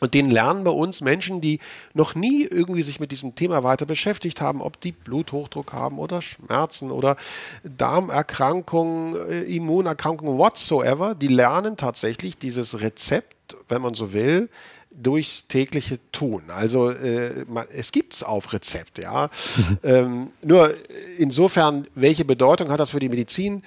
[0.00, 1.60] und den lernen bei uns Menschen, die
[1.94, 6.22] noch nie irgendwie sich mit diesem Thema weiter beschäftigt haben, ob die Bluthochdruck haben oder
[6.22, 7.16] Schmerzen oder
[7.62, 11.14] Darmerkrankungen, äh, Immunerkrankungen, whatsoever.
[11.14, 14.48] Die lernen tatsächlich dieses Rezept, wenn man so will,
[14.90, 16.44] durchs tägliche Tun.
[16.48, 19.30] Also äh, man, es gibt es auf Rezept, ja.
[19.82, 20.74] ähm, nur
[21.18, 23.62] insofern, welche Bedeutung hat das für die Medizin?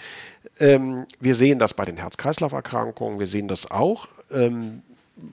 [0.59, 4.07] Ähm, wir sehen das bei den Herz-Kreislauf-Erkrankungen, wir sehen das auch.
[4.31, 4.81] Ähm,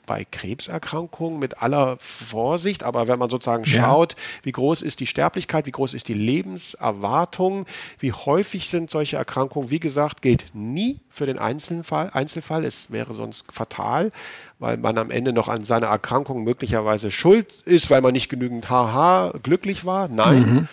[0.07, 4.19] bei Krebserkrankungen mit aller Vorsicht, aber wenn man sozusagen schaut, ja.
[4.43, 7.67] wie groß ist die Sterblichkeit, wie groß ist die Lebenserwartung,
[7.99, 12.11] wie häufig sind solche Erkrankungen, wie gesagt, gilt nie für den Einzelfall.
[12.13, 12.65] Einzelfall.
[12.65, 14.13] Es wäre sonst fatal,
[14.59, 18.69] weil man am Ende noch an seiner Erkrankung möglicherweise schuld ist, weil man nicht genügend
[18.69, 20.09] haha glücklich war.
[20.09, 20.41] Nein.
[20.41, 20.69] Mhm.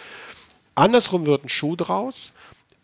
[0.75, 2.33] Andersrum wird ein Schuh draus.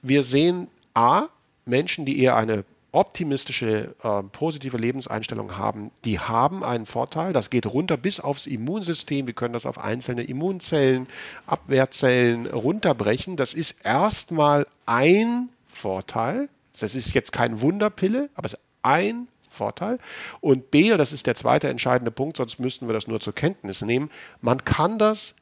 [0.01, 1.25] Wir sehen A,
[1.65, 7.33] Menschen, die eher eine optimistische, äh, positive Lebenseinstellung haben, die haben einen Vorteil.
[7.33, 9.27] Das geht runter bis aufs Immunsystem.
[9.27, 11.07] Wir können das auf einzelne Immunzellen,
[11.47, 13.35] Abwehrzellen runterbrechen.
[13.35, 16.49] Das ist erstmal ein Vorteil.
[16.79, 19.97] Das ist jetzt kein Wunderpille, aber es ist ein Vorteil.
[20.39, 23.33] Und B, und das ist der zweite entscheidende Punkt, sonst müssten wir das nur zur
[23.33, 25.35] Kenntnis nehmen, man kann das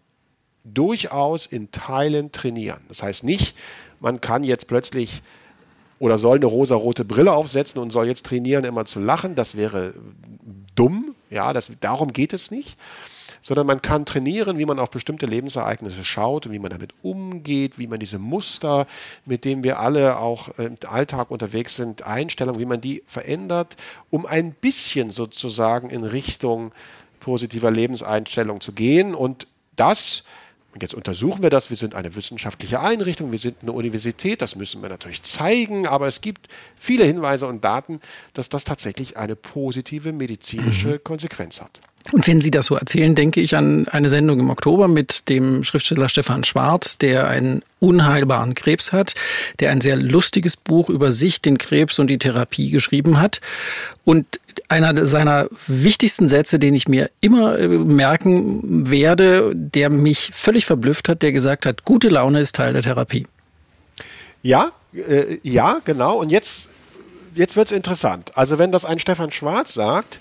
[0.63, 2.81] durchaus in Teilen trainieren.
[2.87, 3.57] Das heißt nicht,
[3.99, 5.21] man kann jetzt plötzlich
[6.01, 9.35] oder soll eine rosarote Brille aufsetzen und soll jetzt trainieren, immer zu lachen.
[9.35, 9.93] Das wäre
[10.73, 11.13] dumm.
[11.29, 12.75] Ja, das, darum geht es nicht.
[13.43, 17.85] Sondern man kann trainieren, wie man auf bestimmte Lebensereignisse schaut wie man damit umgeht, wie
[17.85, 18.87] man diese Muster,
[19.27, 23.77] mit denen wir alle auch im Alltag unterwegs sind, Einstellungen, wie man die verändert,
[24.09, 26.71] um ein bisschen sozusagen in Richtung
[27.19, 29.13] positiver Lebenseinstellung zu gehen.
[29.13, 30.23] Und das
[30.73, 31.69] und jetzt untersuchen wir das.
[31.69, 36.07] Wir sind eine wissenschaftliche Einrichtung, wir sind eine Universität, das müssen wir natürlich zeigen, aber
[36.07, 36.47] es gibt
[36.81, 38.01] viele Hinweise und Daten,
[38.33, 41.03] dass das tatsächlich eine positive medizinische mhm.
[41.03, 41.79] Konsequenz hat.
[42.11, 45.63] Und wenn Sie das so erzählen, denke ich an eine Sendung im Oktober mit dem
[45.63, 49.13] Schriftsteller Stefan Schwarz, der einen unheilbaren Krebs hat,
[49.59, 53.39] der ein sehr lustiges Buch über sich, den Krebs und die Therapie geschrieben hat.
[54.03, 60.65] Und einer seiner wichtigsten Sätze, den ich mir immer äh, merken werde, der mich völlig
[60.65, 63.27] verblüfft hat, der gesagt hat, gute Laune ist Teil der Therapie.
[64.41, 66.17] Ja, äh, ja, genau.
[66.17, 66.67] Und jetzt,
[67.35, 68.37] jetzt wird es interessant.
[68.37, 70.19] Also wenn das ein Stefan Schwarz sagt,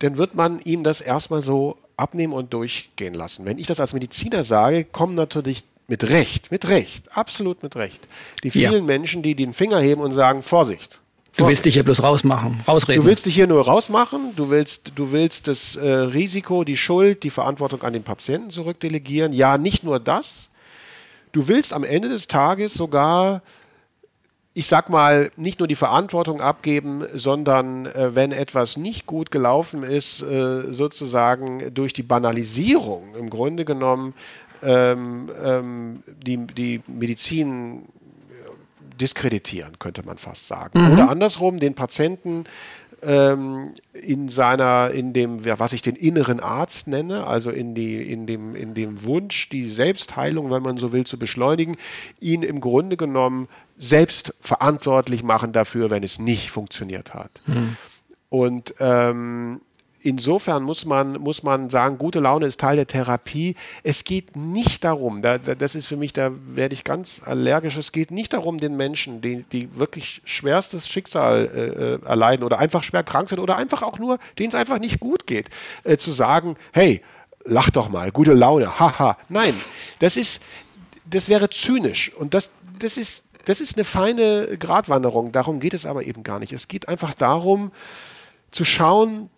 [0.00, 3.44] dann wird man ihm das erstmal so abnehmen und durchgehen lassen.
[3.44, 8.06] Wenn ich das als Mediziner sage, kommen natürlich mit Recht, mit Recht, absolut mit Recht,
[8.42, 8.82] die vielen ja.
[8.82, 11.00] Menschen, die den Finger heben und sagen, Vorsicht.
[11.36, 13.02] Du willst dich hier bloß rausmachen, rausreden.
[13.02, 17.24] Du willst dich hier nur rausmachen, du willst, du willst das äh, Risiko, die Schuld,
[17.24, 19.32] die Verantwortung an den Patienten zurückdelegieren.
[19.32, 20.48] Ja, nicht nur das.
[21.32, 23.42] Du willst am Ende des Tages sogar
[24.56, 29.82] ich sag mal, nicht nur die Verantwortung abgeben, sondern äh, wenn etwas nicht gut gelaufen
[29.82, 34.14] ist, äh, sozusagen durch die Banalisierung im Grunde genommen
[34.62, 37.82] ähm, ähm, die, die Medizin
[39.00, 40.80] diskreditieren, könnte man fast sagen.
[40.80, 40.92] Mhm.
[40.92, 42.44] Oder andersrum, den Patienten
[43.02, 48.26] ähm, in seiner, in dem, was ich den inneren Arzt nenne, also in, die, in,
[48.26, 51.76] dem, in dem Wunsch, die Selbstheilung, wenn man so will, zu beschleunigen,
[52.20, 57.42] ihn im Grunde genommen selbst verantwortlich machen dafür, wenn es nicht funktioniert hat.
[57.46, 57.76] Mhm.
[58.28, 59.60] Und ähm,
[60.04, 63.56] insofern muss man, muss man sagen, gute Laune ist Teil der Therapie.
[63.82, 67.76] Es geht nicht darum, da, da, das ist für mich, da werde ich ganz allergisch,
[67.76, 72.58] es geht nicht darum, den Menschen, die, die wirklich schwerstes Schicksal äh, äh, erleiden oder
[72.58, 75.48] einfach schwer krank sind oder einfach auch nur, denen es einfach nicht gut geht,
[75.84, 77.02] äh, zu sagen, hey,
[77.44, 79.16] lach doch mal, gute Laune, haha.
[79.28, 79.54] Nein,
[80.00, 80.42] das ist,
[81.08, 85.32] das wäre zynisch und das, das ist, das ist eine feine Gratwanderung.
[85.32, 86.52] Darum geht es aber eben gar nicht.
[86.52, 87.72] Es geht einfach darum,
[88.50, 89.30] zu schauen,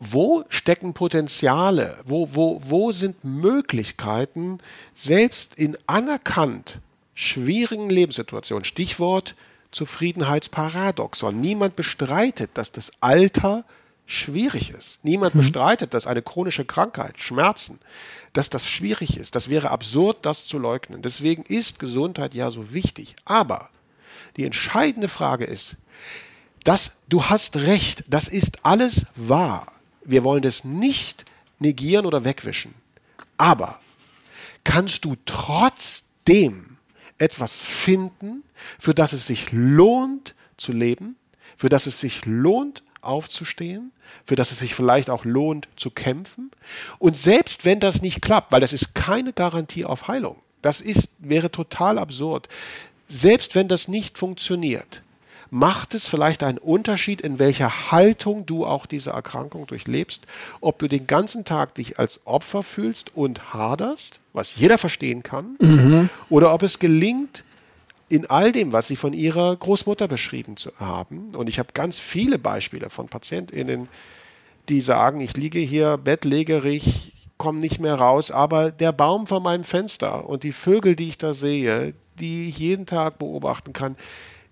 [0.00, 4.58] wo stecken Potenziale, wo, wo, wo sind Möglichkeiten,
[4.94, 6.80] selbst in anerkannt
[7.14, 9.34] schwierigen Lebenssituationen, Stichwort
[9.70, 11.40] Zufriedenheitsparadoxon.
[11.40, 13.64] Niemand bestreitet, dass das Alter
[14.06, 15.00] schwierig ist.
[15.02, 15.40] Niemand mhm.
[15.40, 17.78] bestreitet, dass eine chronische Krankheit, Schmerzen,
[18.34, 19.34] dass das schwierig ist.
[19.34, 21.00] Das wäre absurd, das zu leugnen.
[21.00, 23.16] Deswegen ist Gesundheit ja so wichtig.
[23.24, 23.70] Aber
[24.36, 25.76] die entscheidende Frage ist,
[26.64, 31.24] dass du hast recht, das ist alles wahr wir wollen das nicht
[31.58, 32.74] negieren oder wegwischen.
[33.36, 33.80] Aber
[34.62, 36.76] kannst du trotzdem
[37.18, 38.42] etwas finden,
[38.78, 41.16] für das es sich lohnt zu leben,
[41.56, 43.92] für das es sich lohnt aufzustehen,
[44.24, 46.50] für das es sich vielleicht auch lohnt zu kämpfen?
[46.98, 51.10] Und selbst wenn das nicht klappt, weil das ist keine Garantie auf Heilung, das ist,
[51.18, 52.48] wäre total absurd.
[53.08, 55.02] Selbst wenn das nicht funktioniert,
[55.50, 60.22] macht es vielleicht einen Unterschied, in welcher Haltung du auch diese Erkrankung durchlebst,
[60.60, 65.56] ob du den ganzen Tag dich als Opfer fühlst und haderst, was jeder verstehen kann,
[65.60, 66.08] mhm.
[66.28, 67.44] oder ob es gelingt,
[68.08, 72.38] in all dem, was sie von ihrer Großmutter beschrieben haben, und ich habe ganz viele
[72.38, 73.88] Beispiele von PatientInnen,
[74.68, 79.64] die sagen, ich liege hier bettlägerig, komme nicht mehr raus, aber der Baum vor meinem
[79.64, 83.96] Fenster und die Vögel, die ich da sehe, die ich jeden Tag beobachten kann,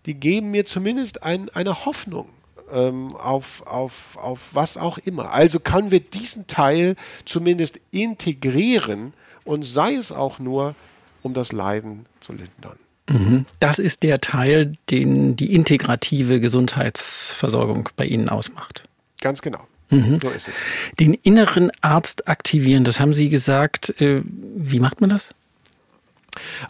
[0.07, 2.29] die geben mir zumindest ein, eine Hoffnung
[2.73, 5.31] ähm, auf, auf, auf was auch immer.
[5.31, 9.13] Also können wir diesen Teil zumindest integrieren
[9.45, 10.75] und sei es auch nur,
[11.23, 12.79] um das Leiden zu lindern.
[13.09, 13.47] Mhm.
[13.61, 18.85] Das ist der Teil, den die integrative Gesundheitsversorgung bei Ihnen ausmacht.
[19.21, 19.61] Ganz genau.
[19.91, 20.19] Mhm.
[20.23, 20.55] So ist es.
[20.99, 24.01] Den inneren Arzt aktivieren, das haben Sie gesagt.
[24.01, 25.35] Äh, wie macht man das?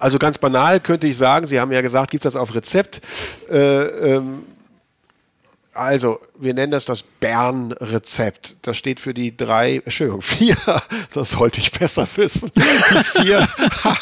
[0.01, 3.01] Also ganz banal könnte ich sagen, Sie haben ja gesagt, gibt es das auf Rezept?
[3.49, 4.43] Äh, ähm,
[5.75, 8.57] also, wir nennen das das Bern-Rezept.
[8.63, 10.57] Das steht für die drei, Entschuldigung, vier,
[11.15, 13.49] das sollte ich besser wissen, die vier,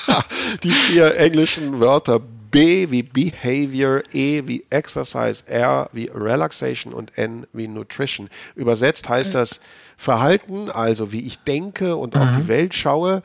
[0.63, 7.47] die vier englischen Wörter B wie Behavior, E wie Exercise, R wie Relaxation und N
[7.53, 8.29] wie Nutrition.
[8.57, 9.61] Übersetzt heißt das
[9.97, 12.25] Verhalten, also wie ich denke und Aha.
[12.25, 13.23] auf die Welt schaue,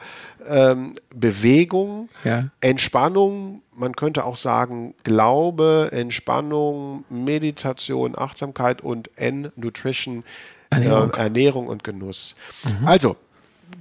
[0.47, 2.49] ähm, Bewegung, ja.
[2.61, 10.23] Entspannung, man könnte auch sagen Glaube, Entspannung, Meditation, Achtsamkeit und N, Nutrition,
[10.69, 12.35] Ernährung, äh, Ernährung und Genuss.
[12.63, 12.87] Mhm.
[12.87, 13.15] Also,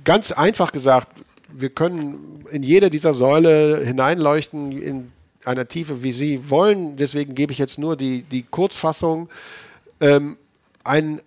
[0.05, 1.09] ganz einfach gesagt,
[1.49, 5.13] wir können in jede dieser Säule hineinleuchten in
[5.45, 6.97] einer Tiefe, wie Sie wollen.
[6.97, 9.29] Deswegen gebe ich jetzt nur die, die Kurzfassung.
[10.01, 10.37] Ähm,
[10.83, 11.21] ein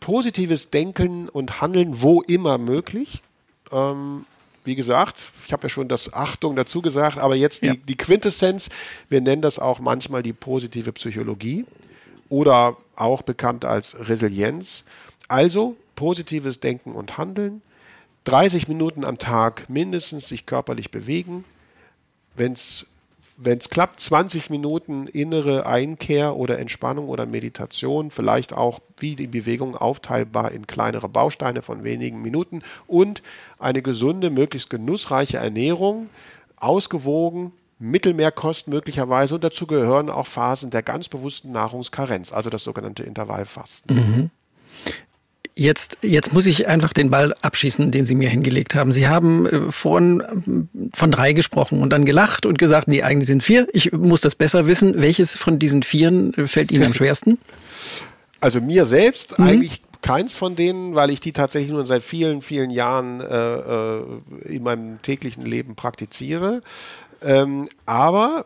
[0.00, 3.22] positives Denken und Handeln wo immer möglich.
[3.72, 4.24] Ähm,
[4.66, 7.74] wie gesagt, ich habe ja schon das Achtung dazu gesagt, aber jetzt die, ja.
[7.74, 8.68] die Quintessenz,
[9.08, 11.64] wir nennen das auch manchmal die positive Psychologie
[12.28, 14.84] oder auch bekannt als Resilienz.
[15.28, 17.62] Also positives Denken und Handeln,
[18.24, 21.44] 30 Minuten am Tag mindestens sich körperlich bewegen,
[22.34, 22.86] wenn es
[23.36, 29.26] wenn es klappt, 20 Minuten innere Einkehr oder Entspannung oder Meditation, vielleicht auch wie die
[29.26, 33.22] Bewegung aufteilbar in kleinere Bausteine von wenigen Minuten und
[33.58, 36.08] eine gesunde, möglichst genussreiche Ernährung,
[36.56, 43.02] ausgewogen, Mittelmeerkost möglicherweise und dazu gehören auch Phasen der ganz bewussten Nahrungskarenz, also das sogenannte
[43.02, 43.96] Intervallfasten.
[43.96, 44.30] Mhm.
[45.58, 48.92] Jetzt, jetzt muss ich einfach den Ball abschießen, den Sie mir hingelegt haben.
[48.92, 53.26] Sie haben äh, vorhin äh, von drei gesprochen und dann gelacht und gesagt, nee, eigentlich
[53.26, 53.66] sind es vier.
[53.72, 55.00] Ich muss das besser wissen.
[55.00, 57.38] Welches von diesen vieren äh, fällt Ihnen am schwersten?
[58.38, 59.46] Also mir selbst mhm.
[59.46, 64.62] eigentlich keins von denen, weil ich die tatsächlich nur seit vielen, vielen Jahren äh, in
[64.62, 66.60] meinem täglichen Leben praktiziere.
[67.22, 68.44] Ähm, aber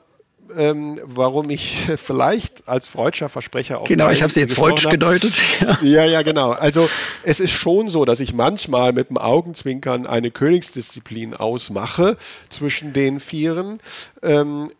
[0.57, 3.85] ähm, warum ich vielleicht als freudscher Versprecher auch.
[3.85, 5.35] Genau, ich habe sie jetzt freudsch gedeutet.
[5.61, 5.79] Ja.
[5.83, 6.53] ja, ja, genau.
[6.53, 6.89] Also
[7.23, 12.17] es ist schon so, dass ich manchmal mit dem Augenzwinkern eine Königsdisziplin ausmache
[12.49, 13.79] zwischen den Vieren.
[14.23, 14.71] Ähm,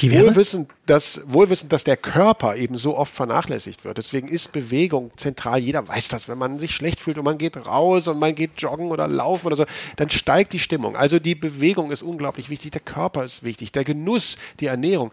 [0.00, 3.98] wohlwissend, dass, wohlwissend, dass der Körper eben so oft vernachlässigt wird.
[3.98, 5.58] Deswegen ist Bewegung zentral.
[5.58, 6.28] Jeder weiß das.
[6.28, 9.46] Wenn man sich schlecht fühlt und man geht raus und man geht joggen oder laufen
[9.46, 9.64] oder so,
[9.96, 10.96] dann steigt die Stimmung.
[10.96, 12.72] Also die Bewegung ist unglaublich wichtig.
[12.72, 13.72] Der Körper ist wichtig.
[13.72, 15.12] Der Genuss, die Ernährung.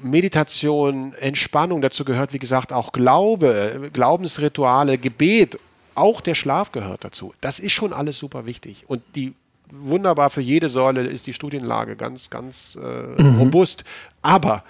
[0.00, 5.58] Meditation, Entspannung, dazu gehört, wie gesagt, auch Glaube, Glaubensrituale, Gebet,
[5.94, 7.34] auch der Schlaf gehört dazu.
[7.40, 8.84] Das ist schon alles super wichtig.
[8.86, 9.34] Und die
[9.72, 13.38] wunderbar für jede Säule ist die Studienlage ganz, ganz äh, mhm.
[13.38, 13.84] robust.
[14.22, 14.64] Aber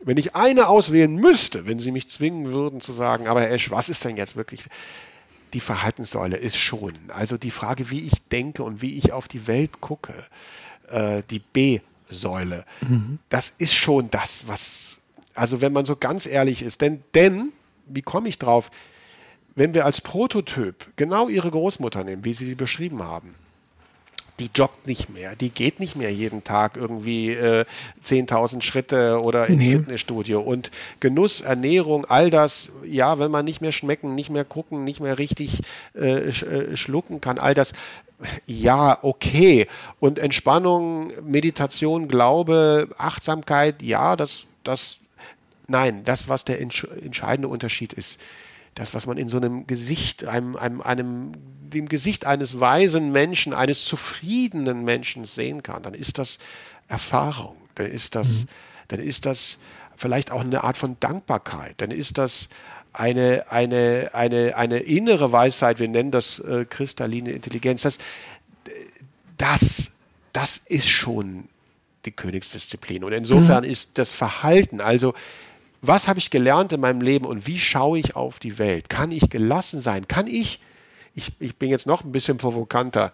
[0.00, 3.70] wenn ich eine auswählen müsste, wenn Sie mich zwingen würden zu sagen, aber Herr Esch,
[3.70, 4.64] was ist denn jetzt wirklich?
[5.52, 6.92] Die Verhaltenssäule ist schon.
[7.08, 10.14] Also die Frage, wie ich denke und wie ich auf die Welt gucke,
[10.90, 13.18] äh, die B-Säule, mhm.
[13.28, 14.98] das ist schon das, was,
[15.34, 17.52] also wenn man so ganz ehrlich ist, denn, denn,
[17.86, 18.70] wie komme ich drauf?
[19.54, 23.34] Wenn wir als Prototyp genau Ihre Großmutter nehmen, wie Sie sie beschrieben haben,
[24.38, 27.64] die joggt nicht mehr, die geht nicht mehr jeden Tag irgendwie äh,
[28.04, 29.76] 10.000 Schritte oder ins nee.
[29.76, 30.40] Fitnessstudio.
[30.40, 30.70] Und
[31.00, 35.18] Genuss, Ernährung, all das, ja, wenn man nicht mehr schmecken, nicht mehr gucken, nicht mehr
[35.18, 35.62] richtig
[35.94, 37.72] äh, sch, äh, schlucken kann, all das,
[38.46, 39.66] ja, okay.
[40.00, 44.98] Und Entspannung, Meditation, Glaube, Achtsamkeit, ja, das, das,
[45.66, 48.20] nein, das, was der entscheidende Unterschied ist,
[48.78, 53.52] das, was man in so einem Gesicht, einem, einem, einem, dem Gesicht eines weisen Menschen,
[53.52, 56.38] eines zufriedenen Menschen sehen kann, dann ist das
[56.86, 58.48] Erfahrung, dann ist das, mhm.
[58.88, 59.58] dann ist das
[59.96, 62.48] vielleicht auch eine Art von Dankbarkeit, dann ist das
[62.92, 67.82] eine, eine, eine, eine innere Weisheit, wir nennen das äh, kristalline Intelligenz.
[67.82, 67.98] Das,
[69.36, 69.92] das,
[70.32, 71.48] das ist schon
[72.04, 73.04] die Königsdisziplin.
[73.04, 73.70] Und insofern mhm.
[73.70, 75.14] ist das Verhalten, also
[75.80, 78.88] was habe ich gelernt in meinem Leben und wie schaue ich auf die Welt?
[78.88, 80.08] Kann ich gelassen sein?
[80.08, 80.60] Kann ich,
[81.14, 83.12] ich, ich bin jetzt noch ein bisschen provokanter,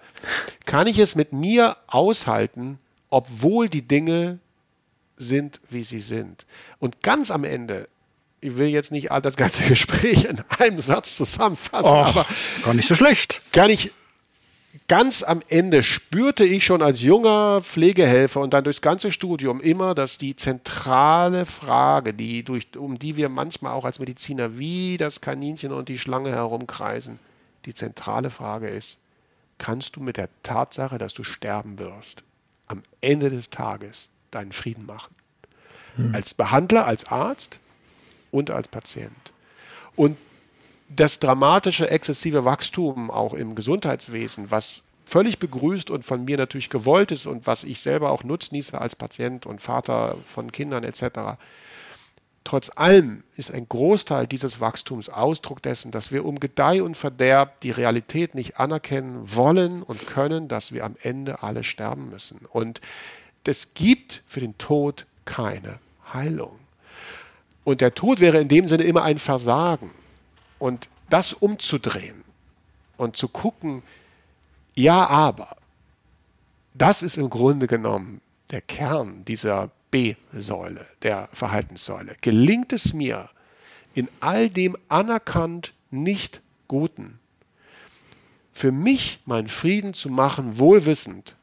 [0.65, 2.79] kann ich es mit mir aushalten,
[3.11, 4.39] obwohl die Dinge
[5.17, 6.47] sind, wie sie sind?
[6.79, 7.89] Und ganz am Ende,
[8.41, 12.27] ich will jetzt nicht all das ganze Gespräch in einem Satz zusammenfassen, Och, aber
[12.63, 13.43] gar nicht so schlecht.
[13.53, 13.93] Kann ich
[14.89, 19.95] ganz am Ende spürte ich schon als junger Pflegehelfer und dann durchs ganze Studium immer,
[19.95, 25.21] dass die zentrale Frage, die durch, um die wir manchmal auch als Mediziner wie das
[25.21, 27.19] Kaninchen und die Schlange herumkreisen,
[27.65, 28.99] die zentrale Frage ist,
[29.59, 32.23] kannst du mit der Tatsache, dass du sterben wirst,
[32.67, 35.15] am Ende des Tages deinen Frieden machen?
[35.97, 36.15] Hm.
[36.15, 37.59] Als Behandler, als Arzt
[38.31, 39.33] und als Patient.
[39.97, 40.17] Und
[40.89, 47.11] das dramatische, exzessive Wachstum auch im Gesundheitswesen, was völlig begrüßt und von mir natürlich gewollt
[47.11, 51.39] ist und was ich selber auch nutznieße als Patient und Vater von Kindern etc.
[52.43, 57.61] Trotz allem ist ein Großteil dieses Wachstums Ausdruck dessen, dass wir um Gedeih und Verderb
[57.61, 62.41] die Realität nicht anerkennen wollen und können, dass wir am Ende alle sterben müssen.
[62.51, 62.81] Und
[63.47, 65.79] es gibt für den Tod keine
[66.13, 66.59] Heilung.
[67.65, 69.91] Und der Tod wäre in dem Sinne immer ein Versagen.
[70.65, 72.25] Und das umzudrehen
[72.97, 73.83] und zu gucken,
[74.75, 75.59] ja, aber,
[76.73, 82.17] das ist im Grunde genommen der Kern dieser B-Säule, der Verhaltenssäule.
[82.23, 83.29] Gelingt es mir,
[83.95, 87.19] in all dem anerkannt nicht Guten,
[88.55, 91.37] für mich meinen Frieden zu machen, wohlwissend,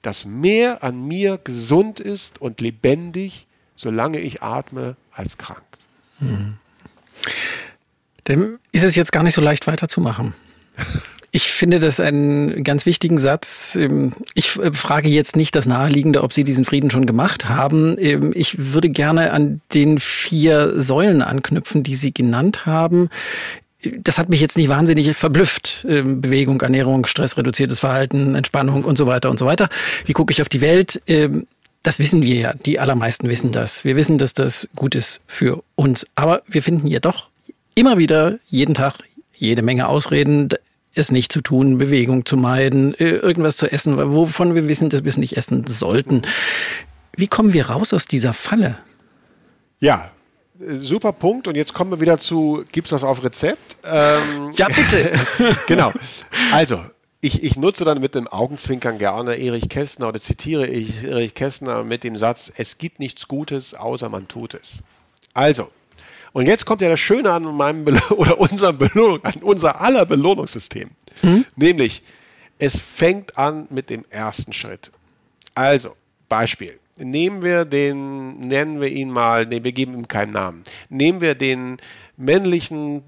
[0.00, 5.64] dass mehr an mir gesund ist und lebendig, solange ich atme, als krank.
[6.20, 6.58] Mhm.
[8.28, 10.34] Dem ist es jetzt gar nicht so leicht weiterzumachen.
[11.36, 13.74] Ich finde das einen ganz wichtigen Satz.
[13.74, 17.96] Ähm, ich äh, frage jetzt nicht das Naheliegende, ob Sie diesen Frieden schon gemacht haben.
[17.98, 23.08] Ähm, ich würde gerne an den vier Säulen anknüpfen, die Sie genannt haben.
[23.98, 25.84] das hat mich jetzt nicht wahnsinnig verblüfft.
[25.88, 29.68] Ähm, Bewegung, Ernährung, stressreduziertes Verhalten, Entspannung und so weiter und so weiter.
[30.04, 31.02] Wie gucke ich auf die Welt?
[31.82, 32.54] Das wissen wir ja.
[32.54, 33.84] Die allermeisten wissen das.
[33.84, 36.06] Wir wissen, dass das gut ist für uns.
[36.14, 37.30] Aber wir finden ja doch
[37.74, 38.94] immer wieder jeden Tag
[39.36, 40.48] jede Menge Ausreden,
[40.94, 45.04] es nicht zu tun, Bewegung zu meiden, äh, irgendwas zu essen, wovon wir wissen, dass
[45.04, 46.22] wir es nicht essen sollten.
[47.16, 48.78] Wie kommen wir raus aus dieser Falle?
[49.80, 50.10] Ja,
[50.60, 51.48] äh, super Punkt.
[51.48, 53.76] Und jetzt kommen wir wieder zu, gibt es das auf Rezept?
[53.84, 55.12] Ähm, ja, bitte.
[55.66, 55.92] genau.
[56.52, 56.80] Also,
[57.20, 61.82] ich, ich, nutze dann mit dem Augenzwinkern gerne Erich Kästner oder zitiere ich Erich Kästner
[61.82, 64.78] mit dem Satz, es gibt nichts Gutes, außer man tut es.
[65.32, 65.70] Also,
[66.34, 70.90] und jetzt kommt ja das Schöne an meinem oder unserem Belohnung, an unser aller Belohnungssystem.
[71.20, 71.46] Hm?
[71.56, 72.02] Nämlich,
[72.58, 74.90] es fängt an mit dem ersten Schritt.
[75.54, 75.94] Also,
[76.28, 76.78] Beispiel.
[76.96, 80.64] Nehmen wir den, nennen wir ihn mal, nee, wir geben ihm keinen Namen.
[80.88, 81.78] Nehmen wir den
[82.16, 83.02] männlichen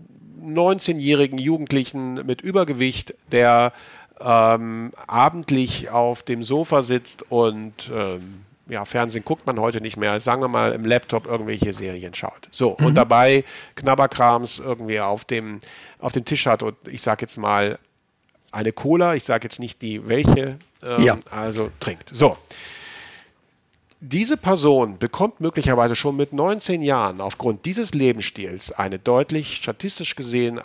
[0.45, 3.73] 19-jährigen Jugendlichen mit Übergewicht, der
[4.21, 10.19] ähm, abendlich auf dem Sofa sitzt und ähm, ja, Fernsehen guckt man heute nicht mehr,
[10.21, 12.49] sagen wir mal im Laptop irgendwelche Serien schaut.
[12.51, 12.87] So, mhm.
[12.87, 13.45] und dabei
[13.77, 15.61] Knabberkrams irgendwie auf dem,
[15.99, 17.79] auf dem Tisch hat und ich sage jetzt mal
[18.53, 21.17] eine Cola, ich sage jetzt nicht die welche, ähm, ja.
[21.31, 22.11] also trinkt.
[22.13, 22.37] So,
[24.01, 30.61] diese Person bekommt möglicherweise schon mit 19 Jahren aufgrund dieses Lebensstils eine deutlich, statistisch gesehen,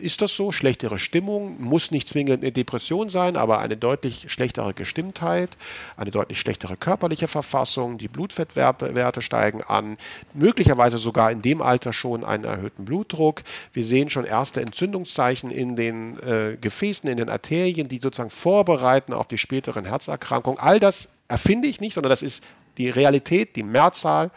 [0.00, 4.72] ist das so, schlechtere Stimmung, muss nicht zwingend eine Depression sein, aber eine deutlich schlechtere
[4.72, 5.56] Gestimmtheit,
[5.96, 9.98] eine deutlich schlechtere körperliche Verfassung, die Blutfettwerte steigen an,
[10.32, 13.42] möglicherweise sogar in dem Alter schon einen erhöhten Blutdruck.
[13.72, 19.12] Wir sehen schon erste Entzündungszeichen in den äh, Gefäßen, in den Arterien, die sozusagen vorbereiten
[19.12, 20.60] auf die späteren Herzerkrankungen.
[20.60, 22.42] All das erfinde ich nicht, sondern das ist
[22.78, 24.30] die Realität, die Mehrzahl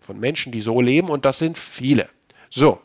[0.00, 2.08] von Menschen, die so leben und das sind viele.
[2.50, 2.80] So,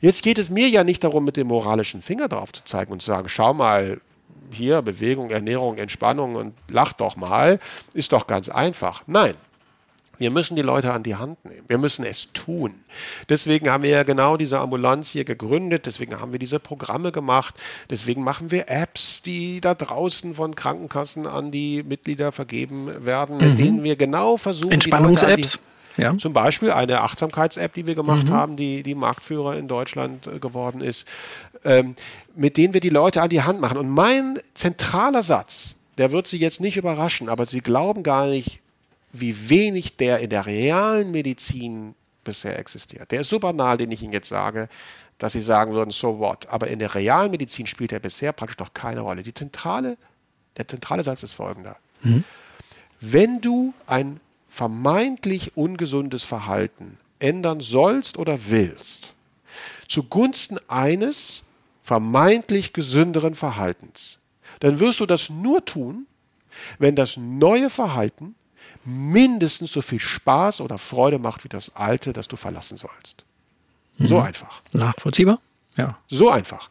[0.00, 3.02] jetzt geht es mir ja nicht darum, mit dem moralischen Finger drauf zu zeigen und
[3.02, 4.00] zu sagen, schau mal,
[4.50, 7.58] hier Bewegung, Ernährung, Entspannung und lach doch mal,
[7.92, 9.02] ist doch ganz einfach.
[9.06, 9.34] Nein,
[10.18, 11.64] wir müssen die Leute an die Hand nehmen.
[11.66, 12.74] Wir müssen es tun.
[13.28, 15.86] Deswegen haben wir ja genau diese Ambulanz hier gegründet.
[15.86, 17.54] Deswegen haben wir diese Programme gemacht.
[17.90, 23.52] Deswegen machen wir Apps, die da draußen von Krankenkassen an die Mitglieder vergeben werden, mit
[23.52, 23.56] mhm.
[23.56, 24.72] denen wir genau versuchen.
[24.72, 25.58] Entspannungs-Apps.
[25.96, 26.16] Ja.
[26.18, 28.32] Zum Beispiel eine Achtsamkeits-App, die wir gemacht mhm.
[28.32, 31.06] haben, die, die Marktführer in Deutschland äh, geworden ist,
[31.64, 31.94] ähm,
[32.34, 33.78] mit denen wir die Leute an die Hand machen.
[33.78, 38.60] Und mein zentraler Satz, der wird Sie jetzt nicht überraschen, aber Sie glauben gar nicht,
[39.14, 41.94] wie wenig der in der realen Medizin
[42.24, 43.10] bisher existiert.
[43.10, 44.68] Der ist so banal, den ich Ihnen jetzt sage,
[45.18, 46.48] dass Sie sagen würden, so what.
[46.48, 49.22] Aber in der realen Medizin spielt er bisher praktisch noch keine Rolle.
[49.22, 49.96] Die zentrale,
[50.56, 51.76] der zentrale Satz ist folgender.
[52.02, 52.24] Mhm.
[53.00, 59.14] Wenn du ein vermeintlich ungesundes Verhalten ändern sollst oder willst,
[59.88, 61.42] zugunsten eines
[61.84, 64.18] vermeintlich gesünderen Verhaltens,
[64.60, 66.06] dann wirst du das nur tun,
[66.78, 68.34] wenn das neue Verhalten
[68.84, 73.24] mindestens so viel Spaß oder Freude macht wie das alte, das du verlassen sollst.
[73.98, 74.06] Mhm.
[74.06, 74.62] So einfach.
[74.72, 75.38] Nachvollziehbar?
[75.76, 75.98] Ja.
[76.08, 76.68] So einfach.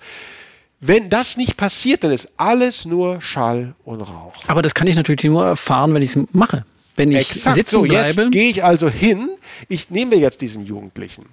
[0.79, 4.35] Wenn das nicht passiert, dann ist alles nur Schall und Rauch.
[4.47, 6.65] Aber das kann ich natürlich nur erfahren, wenn ich es mache.
[6.95, 8.23] Wenn ich Exakt sitzen so, bleibe.
[8.23, 9.29] Jetzt gehe ich also hin,
[9.67, 11.25] ich nehme jetzt diesen Jugendlichen.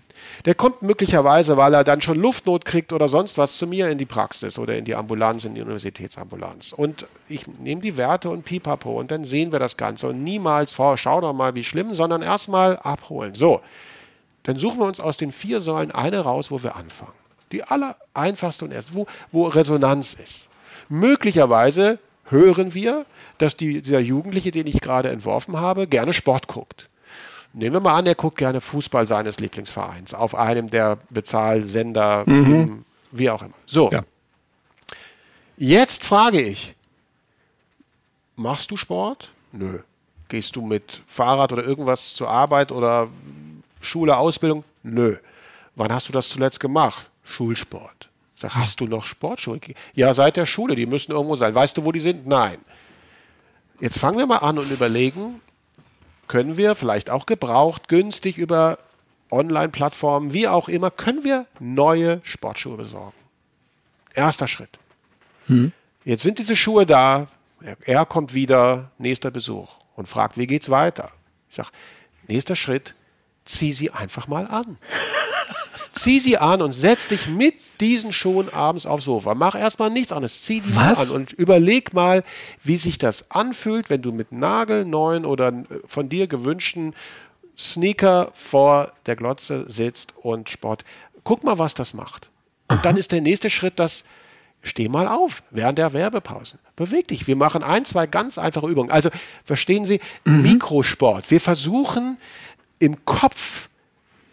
[0.47, 3.99] Der kommt möglicherweise, weil er dann schon Luftnot kriegt oder sonst was, zu mir in
[3.99, 6.73] die Praxis oder in die Ambulanz, in die Universitätsambulanz.
[6.73, 10.09] Und ich nehme die Werte und pipapo und dann sehen wir das Ganze.
[10.09, 13.35] Und niemals vor, schau doch mal, wie schlimm, sondern erstmal abholen.
[13.35, 13.61] So,
[14.45, 17.13] dann suchen wir uns aus den vier Säulen eine raus, wo wir anfangen.
[17.53, 20.49] Die aller einfachste und erste, wo, wo Resonanz ist.
[20.89, 23.05] Möglicherweise hören wir,
[23.39, 26.89] dass die, dieser Jugendliche, den ich gerade entworfen habe, gerne Sport guckt.
[27.53, 32.85] Nehmen wir mal an, er guckt gerne Fußball seines Lieblingsvereins auf einem der Bezahlsender, mhm.
[33.11, 33.55] wie auch immer.
[33.67, 33.91] So.
[33.91, 34.03] Ja.
[35.57, 36.75] Jetzt frage ich,
[38.37, 39.31] machst du Sport?
[39.53, 39.81] Nö.
[40.29, 43.09] Gehst du mit Fahrrad oder irgendwas zur Arbeit oder
[43.81, 44.63] Schule, Ausbildung?
[44.85, 45.17] Nö.
[45.75, 47.11] Wann hast du das zuletzt gemacht?
[47.25, 48.09] Schulsport.
[48.37, 49.61] Sag, hast du noch Sportschuhe?
[49.95, 51.55] Ja, seit der Schule, die müssen irgendwo sein.
[51.55, 52.27] Weißt du, wo die sind?
[52.27, 52.59] Nein.
[53.81, 55.41] Jetzt fangen wir mal an und überlegen,
[56.31, 58.79] können wir vielleicht auch gebraucht, günstig über
[59.33, 63.17] Online-Plattformen, wie auch immer, können wir neue Sportschuhe besorgen.
[64.15, 64.79] Erster Schritt.
[65.47, 65.73] Hm.
[66.05, 67.27] Jetzt sind diese Schuhe da,
[67.81, 71.11] er kommt wieder, nächster Besuch und fragt, wie geht's weiter?
[71.49, 71.71] Ich sage,
[72.29, 72.95] nächster Schritt,
[73.45, 74.79] zieh sie einfach mal an.
[75.93, 79.35] zieh sie an und setz dich mit diesen Schuhen abends aufs Sofa.
[79.35, 80.43] Mach erstmal nichts anderes.
[80.43, 82.25] Zieh die an und überleg mal,
[82.63, 86.95] wie sich das anfühlt, wenn du mit nagelneuen oder äh, von dir gewünschten
[87.57, 90.85] Sneaker vor der Glotze sitzt und Sport.
[91.25, 92.31] Guck mal, was das macht.
[92.69, 94.05] Und dann ist der nächste Schritt, dass
[94.63, 96.59] steh mal auf während der Werbepausen.
[96.77, 97.27] Beweg dich.
[97.27, 98.91] Wir machen ein, zwei ganz einfache Übungen.
[98.91, 99.11] Also
[99.45, 100.43] verstehen Sie, mhm.
[100.43, 101.31] Mikrosport.
[101.31, 102.19] Wir versuchen
[102.79, 103.69] im Kopf,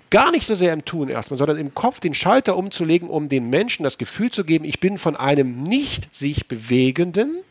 [0.09, 3.49] gar nicht so sehr im Tun erstmal, sondern im Kopf den Schalter umzulegen, um den
[3.49, 7.43] Menschen das Gefühl zu geben, ich bin von einem nicht sich bewegenden,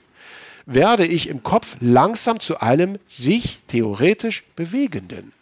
[0.66, 5.32] werde ich im Kopf langsam zu einem sich theoretisch bewegenden.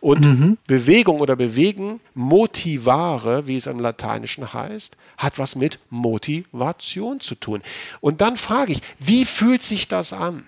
[0.00, 0.58] Und mhm.
[0.66, 7.62] Bewegung oder Bewegen, motivare, wie es im Lateinischen heißt, hat was mit Motivation zu tun.
[8.00, 10.46] Und dann frage ich, wie fühlt sich das an?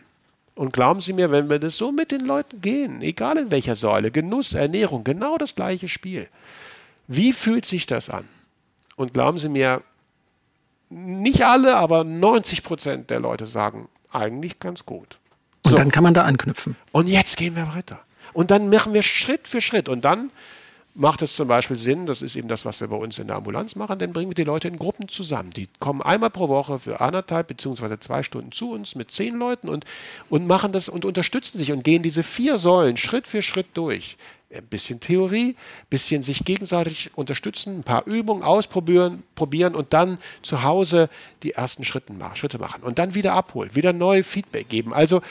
[0.55, 3.77] Und glauben Sie mir, wenn wir das so mit den Leuten gehen, egal in welcher
[3.77, 6.29] Säule, Genuss, Ernährung, genau das gleiche Spiel.
[7.07, 8.29] Wie fühlt sich das an?
[8.97, 9.83] Und glauben Sie mir,
[10.91, 15.19] nicht alle, aber 90 Prozent der Leute sagen eigentlich ganz gut.
[15.63, 15.77] Und so.
[15.77, 16.77] dann kann man da anknüpfen.
[16.93, 18.01] Und jetzt gehen wir weiter.
[18.33, 19.89] Und dann machen wir Schritt für Schritt.
[19.89, 20.31] Und dann
[20.95, 23.37] macht es zum Beispiel Sinn, das ist eben das, was wir bei uns in der
[23.37, 25.51] Ambulanz machen, dann bringen wir die Leute in Gruppen zusammen.
[25.51, 29.69] Die kommen einmal pro Woche für anderthalb beziehungsweise zwei Stunden zu uns mit zehn Leuten
[29.69, 29.85] und,
[30.29, 34.17] und machen das und unterstützen sich und gehen diese vier Säulen Schritt für Schritt durch.
[34.53, 40.19] Ein bisschen Theorie, ein bisschen sich gegenseitig unterstützen, ein paar Übungen ausprobieren probieren und dann
[40.43, 41.09] zu Hause
[41.45, 44.93] die ersten Schritte machen und dann wieder abholen, wieder neue Feedback geben.
[44.93, 45.23] Also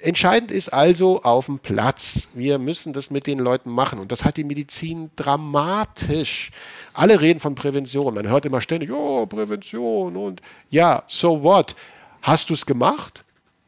[0.00, 2.28] Entscheidend ist also auf dem Platz.
[2.32, 3.98] Wir müssen das mit den Leuten machen.
[3.98, 6.52] Und das hat die Medizin dramatisch.
[6.94, 8.14] Alle reden von Prävention.
[8.14, 10.40] Man hört immer ständig, oh, Prävention und
[10.70, 11.74] ja, so what?
[12.22, 13.24] Hast du es gemacht?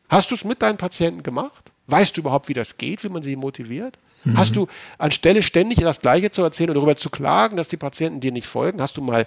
[0.08, 1.70] Hast du es mit deinen Patienten gemacht?
[1.88, 3.98] Weißt du überhaupt, wie das geht, wie man sie motiviert?
[4.24, 4.36] Mhm.
[4.36, 4.68] Hast du
[4.98, 8.46] anstelle ständig das Gleiche zu erzählen und darüber zu klagen, dass die Patienten dir nicht
[8.46, 9.26] folgen, hast du mal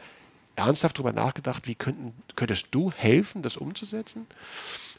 [0.55, 4.27] ernsthaft darüber nachgedacht, wie könnten, könntest du helfen, das umzusetzen?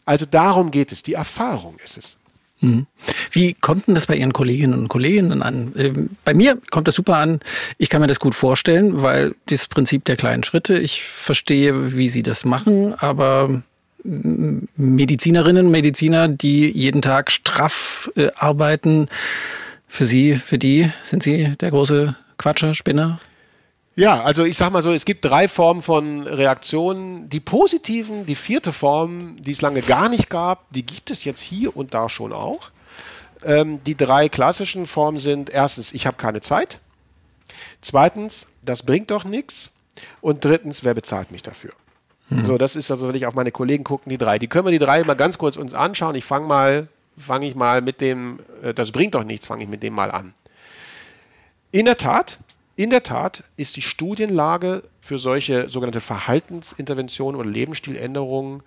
[0.04, 2.16] Also darum geht es, die Erfahrung ist es.
[2.60, 2.86] Mhm.
[3.30, 5.72] Wie kommt denn das bei Ihren Kolleginnen und Kollegen an?
[5.76, 7.40] Ähm, bei mir kommt das super an.
[7.78, 12.08] Ich kann mir das gut vorstellen, weil das Prinzip der kleinen Schritte, ich verstehe, wie
[12.08, 13.62] Sie das machen, aber
[14.04, 19.08] Medizinerinnen Mediziner, die jeden Tag straff äh, arbeiten,
[19.88, 23.18] für Sie, für die sind Sie der große Quatscher, Spinner?
[23.96, 27.28] Ja, also ich sag mal so, es gibt drei Formen von Reaktionen.
[27.28, 31.40] Die positiven, die vierte Form, die es lange gar nicht gab, die gibt es jetzt
[31.40, 32.70] hier und da schon auch.
[33.44, 36.80] Ähm, die drei klassischen Formen sind erstens, ich habe keine Zeit.
[37.82, 39.70] Zweitens, das bringt doch nichts.
[40.20, 41.72] Und drittens, wer bezahlt mich dafür?
[42.30, 42.44] Hm.
[42.44, 44.38] So, das ist also, wenn ich auf meine Kollegen gucke, die drei.
[44.38, 46.16] Die können wir die drei mal ganz kurz uns anschauen.
[46.16, 49.68] Ich fange mal, fange ich mal mit dem, äh, das bringt doch nichts, fange ich
[49.68, 50.34] mit dem mal an.
[51.70, 52.38] In der Tat,
[52.76, 58.62] in der Tat ist die Studienlage für solche sogenannte Verhaltensinterventionen oder Lebensstiländerungen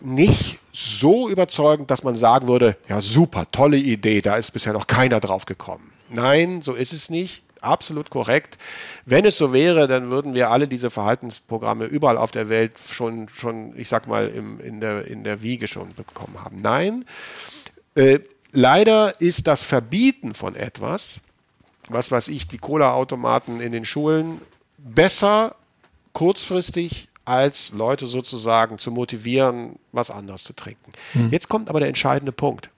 [0.00, 4.86] nicht so überzeugend, dass man sagen würde, ja super, tolle Idee, da ist bisher noch
[4.86, 5.92] keiner drauf gekommen.
[6.08, 7.42] Nein, so ist es nicht.
[7.60, 8.56] Absolut korrekt.
[9.04, 13.28] Wenn es so wäre, dann würden wir alle diese Verhaltensprogramme überall auf der Welt schon,
[13.28, 16.62] schon ich sag mal, im, in, der, in der Wiege schon bekommen haben.
[16.62, 17.04] Nein,
[17.94, 18.20] äh,
[18.50, 21.20] leider ist das Verbieten von etwas
[21.92, 24.40] was weiß ich, die Cola-Automaten in den Schulen
[24.78, 25.56] besser
[26.12, 30.92] kurzfristig als Leute sozusagen zu motivieren, was anderes zu trinken.
[31.14, 31.30] Mhm.
[31.30, 32.70] Jetzt kommt aber der entscheidende Punkt.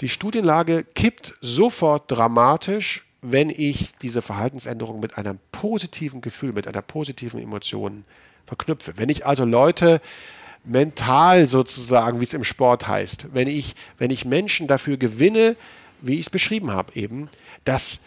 [0.00, 6.82] Die Studienlage kippt sofort dramatisch, wenn ich diese Verhaltensänderung mit einem positiven Gefühl, mit einer
[6.82, 8.04] positiven Emotion
[8.46, 8.94] verknüpfe.
[8.96, 10.00] Wenn ich also Leute
[10.64, 15.56] mental sozusagen, wie es im Sport heißt, wenn ich, wenn ich Menschen dafür gewinne,
[16.00, 17.28] wie ich es beschrieben habe eben,
[17.64, 18.00] dass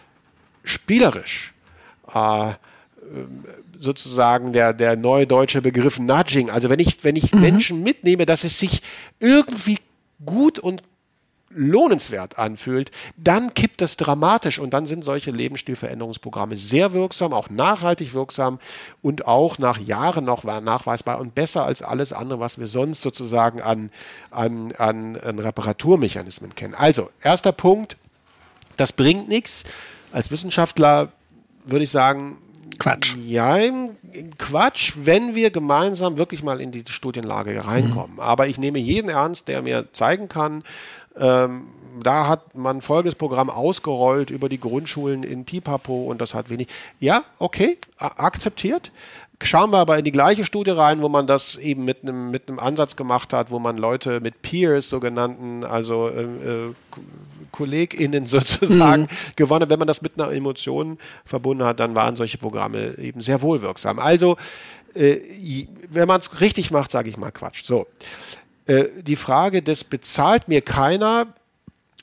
[0.67, 1.53] spielerisch
[2.13, 2.53] äh,
[3.77, 6.49] sozusagen der, der neue deutsche Begriff Nudging.
[6.49, 7.41] Also wenn ich, wenn ich mhm.
[7.41, 8.81] Menschen mitnehme, dass es sich
[9.19, 9.77] irgendwie
[10.25, 10.81] gut und
[11.49, 18.13] lohnenswert anfühlt, dann kippt das dramatisch und dann sind solche Lebensstilveränderungsprogramme sehr wirksam, auch nachhaltig
[18.13, 18.59] wirksam
[19.01, 23.61] und auch nach Jahren noch nachweisbar und besser als alles andere, was wir sonst sozusagen
[23.61, 23.91] an,
[24.29, 26.75] an, an, an Reparaturmechanismen kennen.
[26.75, 27.97] Also, erster Punkt,
[28.75, 29.63] das bringt nichts
[30.17, 31.09] als Wissenschaftler
[31.65, 32.37] würde ich sagen,
[32.79, 33.15] Quatsch.
[33.25, 33.57] Ja,
[34.37, 38.15] Quatsch, wenn wir gemeinsam wirklich mal in die Studienlage reinkommen.
[38.15, 38.19] Mhm.
[38.19, 40.63] Aber ich nehme jeden ernst, der mir zeigen kann,
[41.19, 41.67] ähm,
[42.01, 46.67] da hat man folgendes Programm ausgerollt über die Grundschulen in Pipapo und das hat wenig.
[46.99, 48.91] Ja, okay, akzeptiert.
[49.43, 52.49] Schauen wir aber in die gleiche Studie rein, wo man das eben mit einem mit
[52.49, 56.73] einem Ansatz gemacht hat, wo man Leute mit Peers, sogenannten, also äh, äh
[57.57, 59.07] KollegInnen sozusagen mhm.
[59.35, 59.69] gewonnen.
[59.69, 63.99] Wenn man das mit einer Emotion verbunden hat, dann waren solche Programme eben sehr wohlwirksam.
[63.99, 64.37] Also,
[64.93, 65.17] äh,
[65.89, 67.63] wenn man es richtig macht, sage ich mal Quatsch.
[67.63, 67.87] So,
[68.67, 71.27] äh, die Frage des bezahlt mir keiner,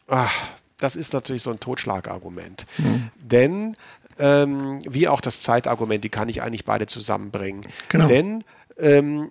[0.08, 0.34] ach,
[0.78, 2.66] das ist natürlich so ein Totschlagargument.
[2.78, 3.10] Mhm.
[3.22, 3.76] Denn
[4.18, 7.66] ähm, wie auch das Zeitargument, die kann ich eigentlich beide zusammenbringen.
[7.88, 8.06] Genau.
[8.06, 8.44] Denn
[8.78, 9.30] ähm,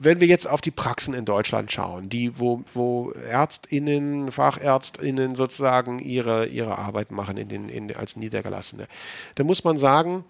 [0.00, 5.98] wenn wir jetzt auf die Praxen in Deutschland schauen, die, wo, wo ÄrztInnen, FachärztInnen sozusagen
[5.98, 8.86] ihre, ihre Arbeit machen in den, in, als Niedergelassene,
[9.34, 10.24] dann muss man sagen,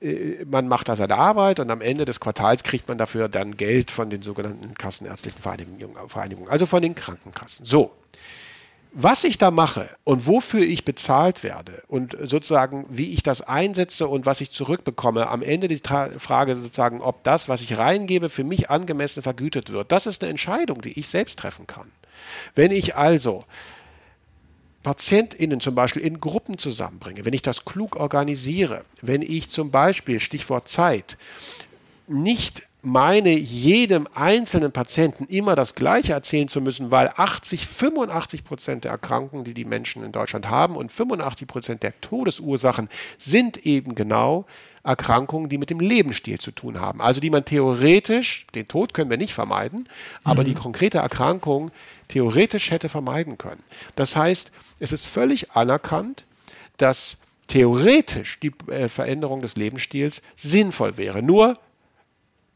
[0.00, 3.56] äh, man macht da seine Arbeit und am Ende des Quartals kriegt man dafür dann
[3.56, 7.66] Geld von den sogenannten kassenärztlichen Vereinigungen, also von den Krankenkassen.
[7.66, 7.92] So,
[8.96, 14.06] was ich da mache und wofür ich bezahlt werde und sozusagen, wie ich das einsetze
[14.06, 15.80] und was ich zurückbekomme, am Ende die
[16.18, 20.30] Frage sozusagen, ob das, was ich reingebe, für mich angemessen vergütet wird, das ist eine
[20.30, 21.90] Entscheidung, die ich selbst treffen kann.
[22.54, 23.44] Wenn ich also
[24.84, 30.20] PatientInnen zum Beispiel in Gruppen zusammenbringe, wenn ich das klug organisiere, wenn ich zum Beispiel,
[30.20, 31.18] Stichwort Zeit,
[32.06, 38.84] nicht meine, jedem einzelnen Patienten immer das Gleiche erzählen zu müssen, weil 80, 85 Prozent
[38.84, 43.94] der Erkrankungen, die die Menschen in Deutschland haben und 85 Prozent der Todesursachen sind eben
[43.94, 44.46] genau
[44.84, 47.00] Erkrankungen, die mit dem Lebensstil zu tun haben.
[47.00, 49.88] Also die man theoretisch, den Tod können wir nicht vermeiden,
[50.22, 50.46] aber mhm.
[50.46, 51.70] die konkrete Erkrankung
[52.08, 53.62] theoretisch hätte vermeiden können.
[53.96, 56.24] Das heißt, es ist völlig anerkannt,
[56.76, 57.16] dass
[57.46, 61.22] theoretisch die äh, Veränderung des Lebensstils sinnvoll wäre.
[61.22, 61.58] Nur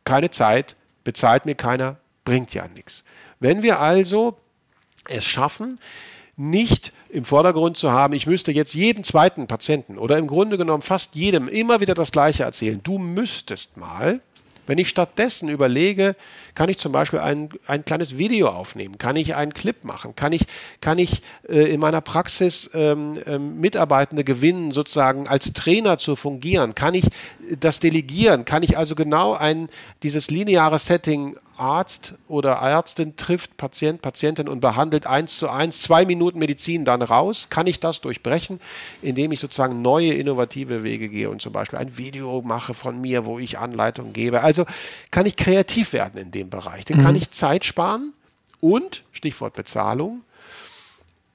[0.09, 3.05] keine Zeit, bezahlt mir keiner, bringt ja nichts.
[3.41, 4.39] Wenn wir also
[5.07, 5.79] es schaffen,
[6.37, 10.83] nicht im Vordergrund zu haben, ich müsste jetzt jedem zweiten Patienten oder im Grunde genommen
[10.83, 12.81] fast jedem immer wieder das Gleiche erzählen.
[12.83, 14.21] Du müsstest mal,
[14.67, 16.15] wenn ich stattdessen überlege,
[16.55, 20.33] kann ich zum Beispiel ein, ein kleines Video aufnehmen, kann ich einen Clip machen, kann
[20.33, 20.43] ich,
[20.81, 26.75] kann ich äh, in meiner Praxis ähm, ähm, Mitarbeitende gewinnen, sozusagen als Trainer zu fungieren,
[26.75, 27.07] kann ich
[27.61, 29.69] das delegieren, kann ich also genau ein,
[30.03, 36.05] dieses lineare Setting Arzt oder Ärztin trifft Patient, Patientin und behandelt eins zu eins, zwei
[36.05, 38.61] Minuten Medizin dann raus, kann ich das durchbrechen,
[39.03, 43.25] indem ich sozusagen neue innovative Wege gehe und zum Beispiel ein Video mache von mir,
[43.25, 44.43] wo ich Anleitungen gebe.
[44.43, 44.65] Also
[45.11, 46.85] kann ich kreativ werden in dem Bereich.
[46.85, 47.03] Dann mhm.
[47.03, 48.13] kann ich Zeit sparen
[48.61, 50.23] und, Stichwort Bezahlung,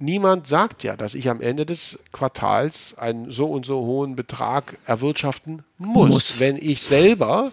[0.04, 4.78] niemand sagt ja, dass ich am Ende des Quartals einen so und so hohen Betrag
[4.86, 6.10] erwirtschaften muss.
[6.10, 6.40] muss.
[6.40, 7.52] Wenn ich selber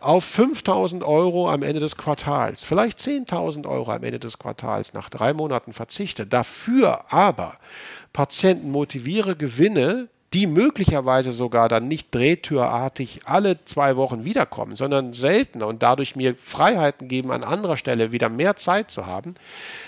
[0.00, 5.08] auf 5000 Euro am Ende des Quartals, vielleicht 10.000 Euro am Ende des Quartals nach
[5.08, 7.54] drei Monaten verzichte, dafür aber
[8.12, 15.68] Patienten motiviere, Gewinne, die möglicherweise sogar dann nicht drehtürartig alle zwei Wochen wiederkommen, sondern seltener
[15.68, 19.36] und dadurch mir Freiheiten geben, an anderer Stelle wieder mehr Zeit zu haben,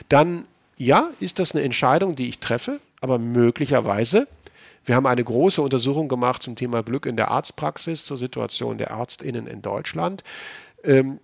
[0.09, 0.47] dann
[0.77, 4.27] ja, ist das eine Entscheidung, die ich treffe, aber möglicherweise
[4.87, 8.91] wir haben eine große Untersuchung gemacht zum Thema Glück in der Arztpraxis, zur Situation der
[8.91, 10.23] Ärztinnen in Deutschland.
[10.85, 11.19] Ähm,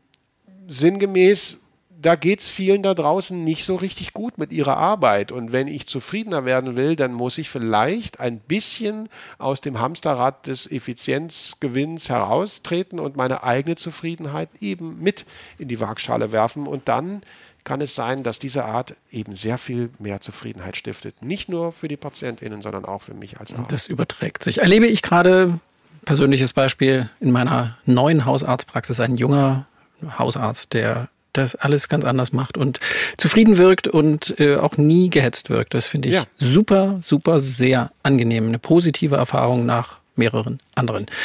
[0.66, 5.30] sinngemäß, da geht es vielen da draußen nicht so richtig gut mit ihrer Arbeit.
[5.30, 10.48] Und wenn ich zufriedener werden will, dann muss ich vielleicht ein bisschen aus dem Hamsterrad
[10.48, 15.24] des Effizienzgewinns heraustreten und meine eigene Zufriedenheit eben mit
[15.59, 17.22] in die Waagschale werfen und dann
[17.64, 21.22] kann es sein, dass diese Art eben sehr viel mehr Zufriedenheit stiftet.
[21.22, 23.70] Nicht nur für die PatientInnen, sondern auch für mich als Arzt.
[23.70, 24.58] Das überträgt sich.
[24.58, 25.60] Erlebe ich gerade,
[26.04, 29.66] persönliches Beispiel, in meiner neuen Hausarztpraxis, ein junger
[30.18, 32.80] Hausarzt, der das alles ganz anders macht und
[33.16, 35.72] zufrieden wirkt und äh, auch nie gehetzt wirkt.
[35.72, 36.24] Das finde ich ja.
[36.38, 38.48] super, super, sehr angenehm.
[38.48, 41.06] Eine positive Erfahrung nach mehreren anderen.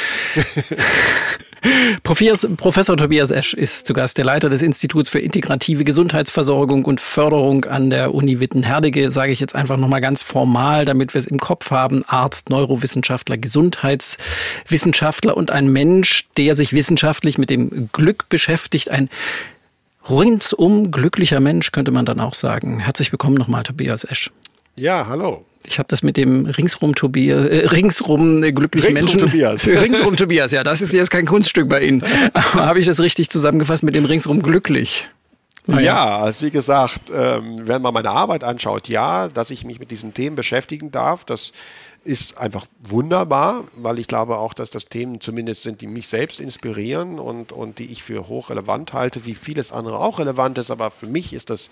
[2.02, 7.64] Professor Tobias Esch ist zu Gast, der Leiter des Instituts für integrative Gesundheitsversorgung und Förderung
[7.64, 11.38] an der Uni Witten-Herdecke, sage ich jetzt einfach nochmal ganz formal, damit wir es im
[11.38, 12.04] Kopf haben.
[12.06, 18.90] Arzt, Neurowissenschaftler, Gesundheitswissenschaftler und ein Mensch, der sich wissenschaftlich mit dem Glück beschäftigt.
[18.90, 19.08] Ein
[20.08, 22.78] rundum glücklicher Mensch, könnte man dann auch sagen.
[22.78, 24.30] Herzlich willkommen nochmal, Tobias Esch.
[24.76, 25.44] Ja, hallo.
[25.68, 29.30] Ich habe das mit dem ringsrum Tobias, äh, ringsrum äh, glücklichen ringsrum Menschen.
[29.30, 29.66] Tobias.
[29.82, 32.02] ringsrum Tobias, ja, das ist jetzt kein Kunststück bei Ihnen.
[32.32, 35.10] Aber habe ich das richtig zusammengefasst mit dem ringsrum glücklich?
[35.70, 39.78] Ah, ja, also wie gesagt, ähm, wenn man meine Arbeit anschaut, ja, dass ich mich
[39.78, 41.52] mit diesen Themen beschäftigen darf, das
[42.04, 46.40] ist einfach wunderbar, weil ich glaube auch, dass das Themen zumindest sind, die mich selbst
[46.40, 50.70] inspirieren und, und die ich für hochrelevant halte, wie vieles andere auch relevant ist.
[50.70, 51.68] Aber für mich ist das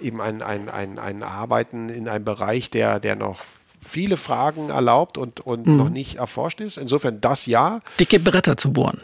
[0.00, 3.40] eben ein, ein, ein, ein Arbeiten in einem Bereich, der, der noch
[3.80, 5.76] viele Fragen erlaubt und, und mhm.
[5.76, 6.78] noch nicht erforscht ist.
[6.78, 7.80] Insofern das ja.
[7.98, 9.02] Dicke Bretter zu bohren.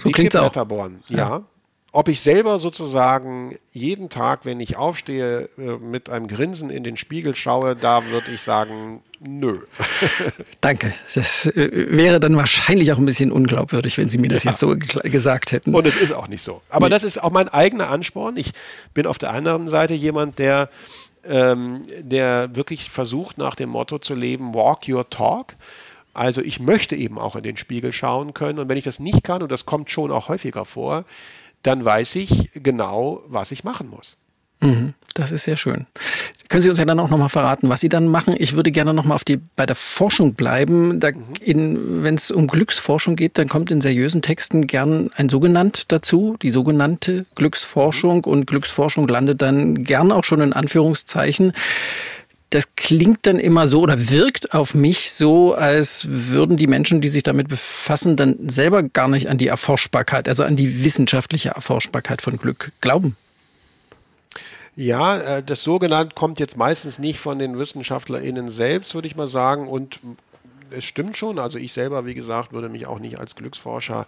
[0.00, 0.48] So klingt es auch.
[0.48, 1.18] Bretter bohren, ja.
[1.18, 1.42] ja.
[1.96, 6.98] Ob ich selber sozusagen jeden Tag, wenn ich aufstehe, äh, mit einem Grinsen in den
[6.98, 9.60] Spiegel schaue, da würde ich sagen, nö.
[10.60, 10.92] Danke.
[11.14, 14.50] Das äh, wäre dann wahrscheinlich auch ein bisschen unglaubwürdig, wenn Sie mir das ja.
[14.50, 15.74] jetzt so gesagt hätten.
[15.74, 16.60] Und es ist auch nicht so.
[16.68, 16.90] Aber nee.
[16.90, 18.36] das ist auch mein eigener Ansporn.
[18.36, 18.52] Ich
[18.92, 20.68] bin auf der anderen Seite jemand, der,
[21.26, 25.54] ähm, der wirklich versucht, nach dem Motto zu leben, walk your talk.
[26.12, 28.58] Also ich möchte eben auch in den Spiegel schauen können.
[28.58, 31.06] Und wenn ich das nicht kann, und das kommt schon auch häufiger vor,
[31.66, 34.16] dann weiß ich genau, was ich machen muss.
[34.60, 35.86] Mhm, das ist sehr schön.
[36.48, 38.34] Können Sie uns ja dann auch nochmal verraten, was Sie dann machen?
[38.38, 39.18] Ich würde gerne nochmal
[39.56, 40.98] bei der Forschung bleiben.
[40.98, 42.02] Mhm.
[42.02, 46.50] Wenn es um Glücksforschung geht, dann kommt in seriösen Texten gern ein sogenannt dazu, die
[46.50, 48.24] sogenannte Glücksforschung.
[48.24, 51.52] Und Glücksforschung landet dann gern auch schon in Anführungszeichen
[52.50, 57.08] das klingt dann immer so oder wirkt auf mich so, als würden die Menschen, die
[57.08, 62.22] sich damit befassen, dann selber gar nicht an die Erforschbarkeit, also an die wissenschaftliche Erforschbarkeit
[62.22, 63.16] von Glück glauben.
[64.76, 69.26] Ja, äh, das sogenannte kommt jetzt meistens nicht von den WissenschaftlerInnen selbst, würde ich mal
[69.26, 69.68] sagen.
[69.68, 69.98] Und
[70.70, 71.38] es stimmt schon.
[71.38, 74.06] Also ich selber, wie gesagt, würde mich auch nicht als Glücksforscher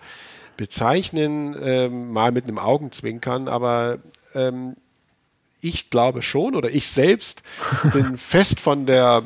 [0.59, 3.49] bezeichnen, ähm, mal mit einem Augenzwinkern.
[3.49, 3.99] Aber
[4.35, 4.77] ähm,
[5.61, 7.43] ich glaube schon oder ich selbst
[7.93, 9.25] bin fest von der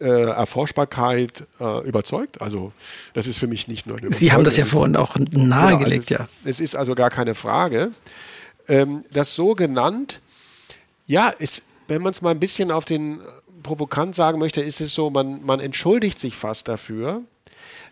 [0.00, 2.40] äh, Erforschbarkeit äh, überzeugt.
[2.40, 2.72] Also
[3.14, 6.20] das ist für mich nicht nur eine Sie haben das ja vorhin auch nahegelegt, genau,
[6.20, 6.50] also es, ja.
[6.50, 7.90] Es ist also gar keine Frage.
[8.68, 10.20] Ähm, das so genannt,
[11.06, 13.20] ja, ist, wenn man es mal ein bisschen auf den
[13.62, 17.22] provokant sagen möchte, ist es so, man, man entschuldigt sich fast dafür,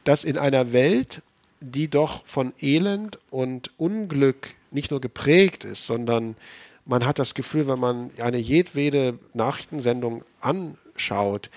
[0.04, 1.22] dass in einer Welt,
[1.60, 6.36] die doch von Elend und Unglück nicht nur geprägt ist, sondern
[6.86, 11.50] man hat das Gefühl, wenn man eine jedwede Nachrichtensendung anschaut,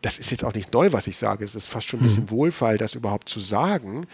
[0.00, 2.24] das ist jetzt auch nicht neu, was ich sage, es ist fast schon ein bisschen
[2.24, 2.30] mhm.
[2.30, 4.06] Wohlfall, das überhaupt zu sagen,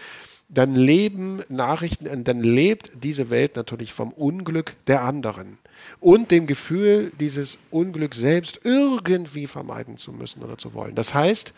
[0.49, 5.57] dann leben Nachrichten, dann lebt diese Welt natürlich vom Unglück der anderen
[5.99, 10.95] und dem Gefühl, dieses Unglück selbst irgendwie vermeiden zu müssen oder zu wollen.
[10.95, 11.53] Das heißt,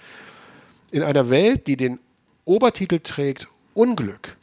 [0.92, 2.00] in einer Welt, die den
[2.46, 4.36] Obertitel trägt Unglück,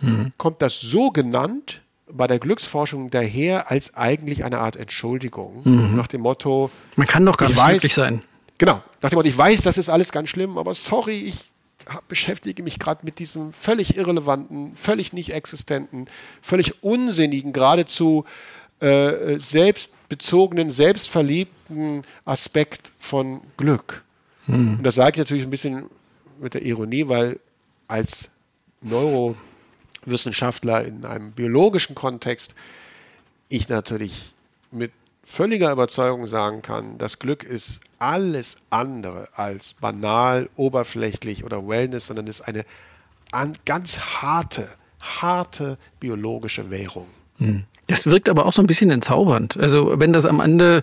[0.00, 0.32] mhm.
[0.38, 1.82] kommt das so genannt
[2.12, 5.62] bei der Glücksforschung daher als eigentlich eine Art Entschuldigung.
[5.64, 5.96] Mhm.
[5.96, 8.20] Nach dem Motto: Man kann doch gar nicht weiß, glücklich sein.
[8.58, 8.82] Genau.
[9.02, 11.50] Nach dem Motto: Ich weiß, das ist alles ganz schlimm, aber sorry, ich
[12.08, 16.06] beschäftige mich gerade mit diesem völlig irrelevanten, völlig nicht existenten,
[16.42, 18.24] völlig unsinnigen, geradezu
[18.80, 24.04] äh, selbstbezogenen, selbstverliebten Aspekt von Glück.
[24.46, 24.76] Mhm.
[24.78, 25.84] Und das sage ich natürlich ein bisschen
[26.40, 27.38] mit der Ironie, weil
[27.88, 28.30] als
[28.80, 29.36] Neuro
[30.04, 32.54] Wissenschaftler in einem biologischen Kontext
[33.48, 34.32] ich natürlich
[34.70, 34.92] mit
[35.24, 42.26] völliger Überzeugung sagen kann, das Glück ist alles andere als banal, oberflächlich oder Wellness, sondern
[42.26, 42.64] ist eine
[43.64, 44.68] ganz harte,
[45.00, 47.06] harte biologische Währung.
[47.38, 47.64] Hm.
[47.86, 49.56] Das wirkt aber auch so ein bisschen entzaubernd.
[49.56, 50.82] Also wenn das am Ende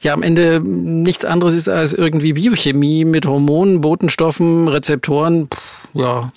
[0.00, 5.62] ja am Ende nichts anderes ist als irgendwie Biochemie mit Hormonen, Botenstoffen, Rezeptoren, pff,
[5.94, 6.30] ja.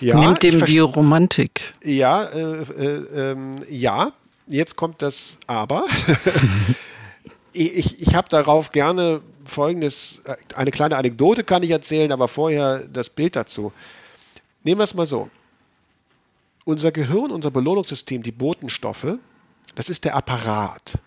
[0.00, 1.72] Ja, Nimmt dem die Romantik.
[1.84, 3.36] Ja, äh, äh, äh,
[3.68, 4.12] ja.
[4.46, 5.84] Jetzt kommt das Aber.
[7.52, 10.20] ich ich habe darauf gerne folgendes,
[10.54, 13.72] eine kleine Anekdote kann ich erzählen, aber vorher das Bild dazu.
[14.64, 15.28] Nehmen wir es mal so.
[16.64, 19.16] Unser Gehirn, unser Belohnungssystem, die Botenstoffe,
[19.74, 20.98] das ist der Apparat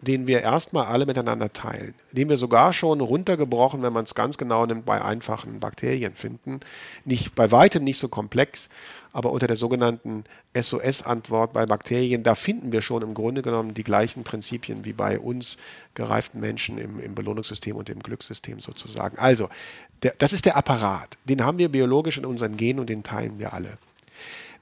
[0.00, 4.38] den wir erstmal alle miteinander teilen, den wir sogar schon runtergebrochen, wenn man es ganz
[4.38, 6.60] genau nimmt, bei einfachen Bakterien finden.
[7.04, 8.68] Nicht, bei weitem nicht so komplex,
[9.12, 10.24] aber unter der sogenannten
[10.54, 15.18] SOS-Antwort bei Bakterien, da finden wir schon im Grunde genommen die gleichen Prinzipien wie bei
[15.18, 15.56] uns
[15.94, 19.18] gereiften Menschen im, im Belohnungssystem und im Glückssystem sozusagen.
[19.18, 19.48] Also,
[20.04, 21.18] der, das ist der Apparat.
[21.24, 23.78] Den haben wir biologisch in unseren Genen und den teilen wir alle.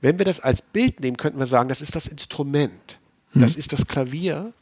[0.00, 2.98] Wenn wir das als Bild nehmen, könnten wir sagen, das ist das Instrument.
[3.34, 3.60] Das mhm.
[3.60, 4.52] ist das Klavier,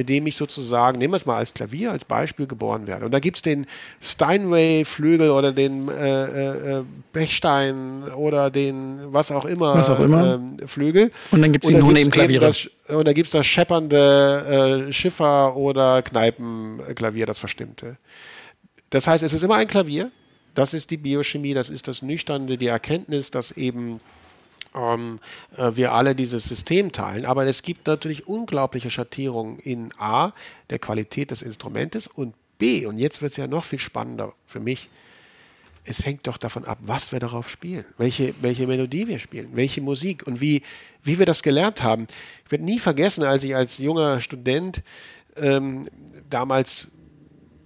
[0.00, 3.04] mit dem ich sozusagen, nehmen wir es mal als Klavier, als Beispiel, geboren werde.
[3.04, 3.66] Und da gibt es den
[4.00, 6.82] Steinway-Flügel oder den äh, äh, äh,
[7.12, 10.36] Bechstein oder den was auch immer, was auch immer.
[10.36, 11.12] Ähm, Flügel.
[11.32, 12.46] Und dann gibt es die nur neben Klaviere.
[12.46, 17.98] Das, und da gibt es das scheppernde äh, Schiffer- oder Kneipenklavier, das Verstimmte.
[18.88, 20.10] Das heißt, es ist immer ein Klavier.
[20.54, 24.00] Das ist die Biochemie, das ist das Nüchternde, die Erkenntnis, dass eben
[24.74, 25.20] ähm,
[25.56, 27.24] äh, wir alle dieses System teilen.
[27.24, 30.32] Aber es gibt natürlich unglaubliche Schattierungen in A,
[30.70, 34.60] der Qualität des Instrumentes und B, und jetzt wird es ja noch viel spannender für
[34.60, 34.88] mich,
[35.84, 39.80] es hängt doch davon ab, was wir darauf spielen, welche, welche Melodie wir spielen, welche
[39.80, 40.62] Musik und wie,
[41.02, 42.06] wie wir das gelernt haben.
[42.44, 44.82] Ich werde nie vergessen, als ich als junger Student
[45.36, 45.88] ähm,
[46.28, 46.90] damals,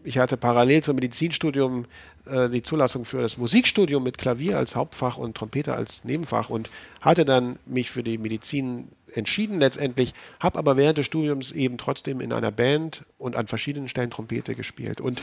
[0.05, 1.87] ich hatte parallel zum Medizinstudium
[2.27, 6.71] äh, die Zulassung für das Musikstudium mit Klavier als Hauptfach und Trompete als Nebenfach und
[7.01, 12.21] hatte dann mich für die Medizin entschieden letztendlich, habe aber während des Studiums eben trotzdem
[12.21, 15.01] in einer Band und an verschiedenen Stellen Trompete gespielt.
[15.01, 15.21] Und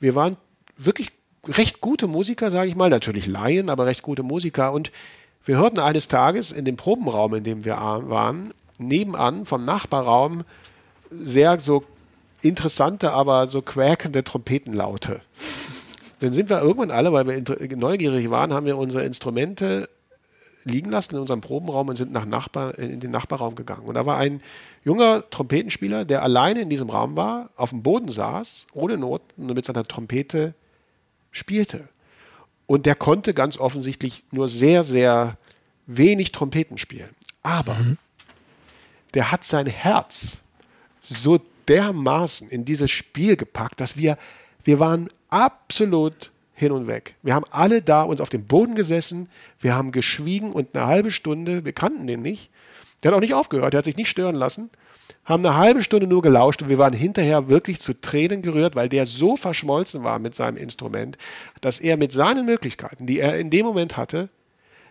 [0.00, 0.36] wir waren
[0.76, 1.10] wirklich
[1.46, 4.72] recht gute Musiker, sage ich mal, natürlich Laien, aber recht gute Musiker.
[4.72, 4.92] Und
[5.44, 10.44] wir hörten eines Tages in dem Probenraum, in dem wir waren, nebenan vom Nachbarraum
[11.10, 11.84] sehr so
[12.42, 15.20] interessante, aber so quäkende Trompetenlaute.
[16.22, 19.88] Dann sind wir irgendwann alle, weil wir neugierig waren, haben wir unsere Instrumente
[20.62, 23.82] liegen lassen in unserem Probenraum und sind nach Nachbar, in den Nachbarraum gegangen.
[23.82, 24.40] Und da war ein
[24.84, 29.54] junger Trompetenspieler, der alleine in diesem Raum war, auf dem Boden saß, ohne Noten und
[29.54, 30.54] mit seiner Trompete
[31.32, 31.88] spielte.
[32.66, 35.36] Und der konnte ganz offensichtlich nur sehr, sehr
[35.86, 37.10] wenig Trompeten spielen.
[37.42, 37.98] Aber mhm.
[39.14, 40.38] der hat sein Herz
[41.02, 44.16] so dermaßen in dieses Spiel gepackt, dass wir,
[44.62, 47.16] wir waren absolut hin und weg.
[47.22, 49.28] Wir haben alle da uns auf dem Boden gesessen,
[49.58, 52.50] wir haben geschwiegen und eine halbe Stunde, wir kannten den nicht,
[53.02, 54.70] der hat auch nicht aufgehört, der hat sich nicht stören lassen,
[55.24, 58.88] haben eine halbe Stunde nur gelauscht und wir waren hinterher wirklich zu Tränen gerührt, weil
[58.88, 61.16] der so verschmolzen war mit seinem Instrument,
[61.62, 64.28] dass er mit seinen Möglichkeiten, die er in dem Moment hatte,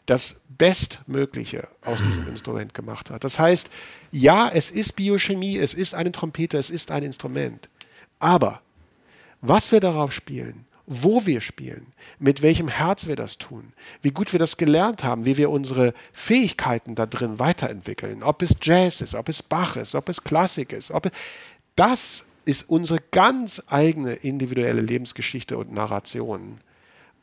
[0.07, 3.23] das Bestmögliche aus diesem Instrument gemacht hat.
[3.23, 3.69] Das heißt,
[4.11, 7.69] ja, es ist Biochemie, es ist eine Trompete, es ist ein Instrument.
[8.19, 8.61] Aber
[9.41, 11.87] was wir darauf spielen, wo wir spielen,
[12.19, 15.93] mit welchem Herz wir das tun, wie gut wir das gelernt haben, wie wir unsere
[16.11, 20.73] Fähigkeiten da drin weiterentwickeln, ob es Jazz ist, ob es Bach ist, ob es Klassik
[20.73, 21.11] ist, ob es,
[21.75, 26.59] das ist unsere ganz eigene individuelle Lebensgeschichte und Narration.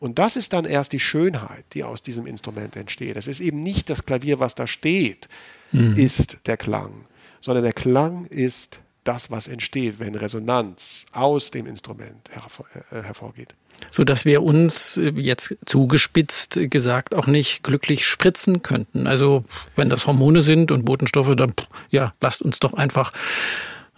[0.00, 3.16] Und das ist dann erst die Schönheit, die aus diesem Instrument entsteht.
[3.16, 5.28] Es ist eben nicht das Klavier, was da steht,
[5.72, 5.96] mhm.
[5.96, 7.04] ist der Klang,
[7.40, 8.78] sondern der Klang ist
[9.09, 13.54] das, was entsteht, wenn Resonanz aus dem Instrument hervor, äh, hervorgeht.
[13.90, 19.06] So dass wir uns äh, jetzt zugespitzt gesagt auch nicht glücklich spritzen könnten.
[19.06, 19.44] Also
[19.76, 21.54] wenn das Hormone sind und Botenstoffe, dann
[21.90, 23.12] ja, lasst uns doch einfach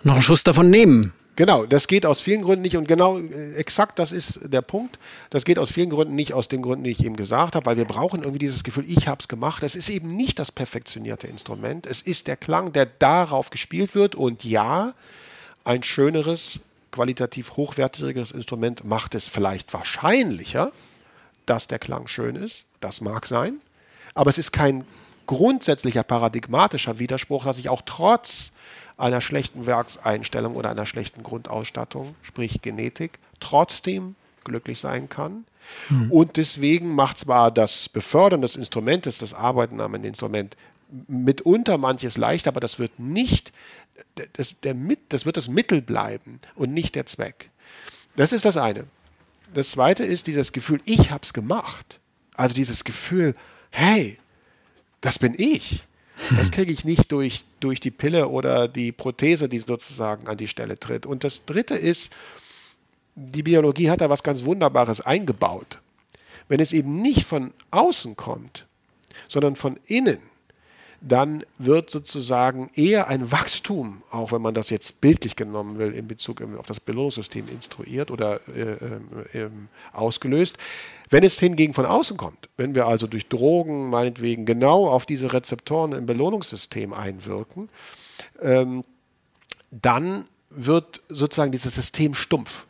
[0.03, 1.12] noch einen Schuss davon nehmen.
[1.36, 4.98] Genau, das geht aus vielen Gründen nicht und genau äh, exakt das ist der Punkt.
[5.30, 7.78] Das geht aus vielen Gründen nicht, aus den Gründen, die ich eben gesagt habe, weil
[7.78, 9.62] wir brauchen irgendwie dieses Gefühl, ich habe es gemacht.
[9.62, 14.14] Es ist eben nicht das perfektionierte Instrument, es ist der Klang, der darauf gespielt wird
[14.14, 14.92] und ja,
[15.64, 20.72] ein schöneres, qualitativ hochwertigeres Instrument macht es vielleicht wahrscheinlicher,
[21.46, 22.64] dass der Klang schön ist.
[22.80, 23.61] Das mag sein,
[24.14, 24.84] aber es ist kein
[25.26, 28.53] grundsätzlicher paradigmatischer Widerspruch, dass ich auch trotz
[29.01, 35.44] einer schlechten Werkseinstellung oder einer schlechten Grundausstattung, sprich Genetik, trotzdem glücklich sein kann.
[35.88, 36.11] Mhm.
[36.11, 40.57] Und deswegen macht zwar das Befördern des Instrumentes, das Arbeiten am Instrument
[41.07, 43.53] mitunter manches leicht, aber das wird nicht,
[44.32, 44.74] das, der,
[45.09, 47.51] das wird das Mittel bleiben und nicht der Zweck.
[48.16, 48.84] Das ist das eine.
[49.55, 52.01] Das zweite ist dieses Gefühl, ich habe es gemacht.
[52.34, 53.34] Also dieses Gefühl,
[53.70, 54.18] hey,
[55.01, 55.84] das bin ich.
[56.36, 60.48] Das kriege ich nicht durch, durch die Pille oder die Prothese, die sozusagen an die
[60.48, 61.06] Stelle tritt.
[61.06, 62.12] Und das Dritte ist,
[63.14, 65.78] die Biologie hat da was ganz Wunderbares eingebaut.
[66.48, 68.66] Wenn es eben nicht von außen kommt,
[69.28, 70.18] sondern von innen,
[71.01, 76.07] dann wird sozusagen eher ein Wachstum, auch wenn man das jetzt bildlich genommen will, in
[76.07, 79.51] Bezug auf das Belohnungssystem instruiert oder äh, äh,
[79.92, 80.59] ausgelöst.
[81.09, 85.32] Wenn es hingegen von außen kommt, wenn wir also durch Drogen meinetwegen genau auf diese
[85.32, 87.70] Rezeptoren im Belohnungssystem einwirken,
[88.40, 88.84] ähm,
[89.70, 92.66] dann wird sozusagen dieses System stumpf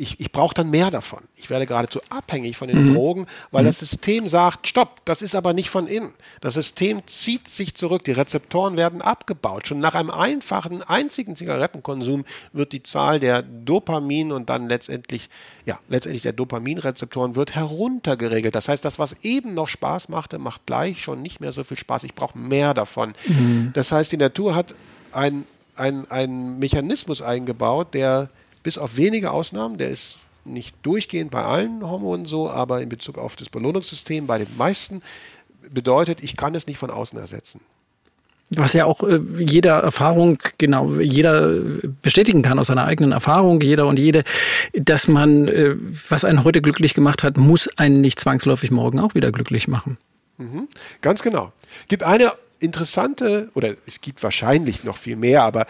[0.00, 1.20] ich, ich brauche dann mehr davon.
[1.36, 2.94] Ich werde geradezu abhängig von den mhm.
[2.94, 3.66] Drogen, weil mhm.
[3.66, 6.14] das System sagt, stopp, das ist aber nicht von innen.
[6.40, 9.68] Das System zieht sich zurück, die Rezeptoren werden abgebaut.
[9.68, 15.28] Schon nach einem einfachen, einzigen Zigarettenkonsum wird die Zahl der Dopamin und dann letztendlich,
[15.66, 18.54] ja, letztendlich der Dopaminrezeptoren wird heruntergeregelt.
[18.54, 21.76] Das heißt, das, was eben noch Spaß machte, macht gleich schon nicht mehr so viel
[21.76, 22.04] Spaß.
[22.04, 23.14] Ich brauche mehr davon.
[23.26, 23.70] Mhm.
[23.74, 24.74] Das heißt, die Natur hat
[25.12, 25.46] einen
[25.76, 28.28] ein Mechanismus eingebaut, der
[28.62, 33.18] bis auf wenige Ausnahmen, der ist nicht durchgehend bei allen Hormonen so, aber in Bezug
[33.18, 35.02] auf das Belohnungssystem bei den meisten
[35.70, 37.60] bedeutet, ich kann es nicht von außen ersetzen.
[38.56, 41.52] Was ja auch äh, jeder Erfahrung, genau, jeder
[42.02, 44.24] bestätigen kann aus seiner eigenen Erfahrung, jeder und jede,
[44.72, 45.76] dass man, äh,
[46.08, 49.98] was einen heute glücklich gemacht hat, muss einen nicht zwangsläufig morgen auch wieder glücklich machen.
[50.38, 50.66] Mhm,
[51.00, 51.52] ganz genau.
[51.86, 55.66] Gibt eine interessante, oder es gibt wahrscheinlich noch viel mehr, aber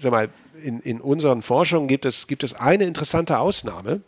[0.00, 0.28] sag mal,
[0.66, 4.00] in, in unseren Forschungen gibt es, gibt es eine interessante Ausnahme.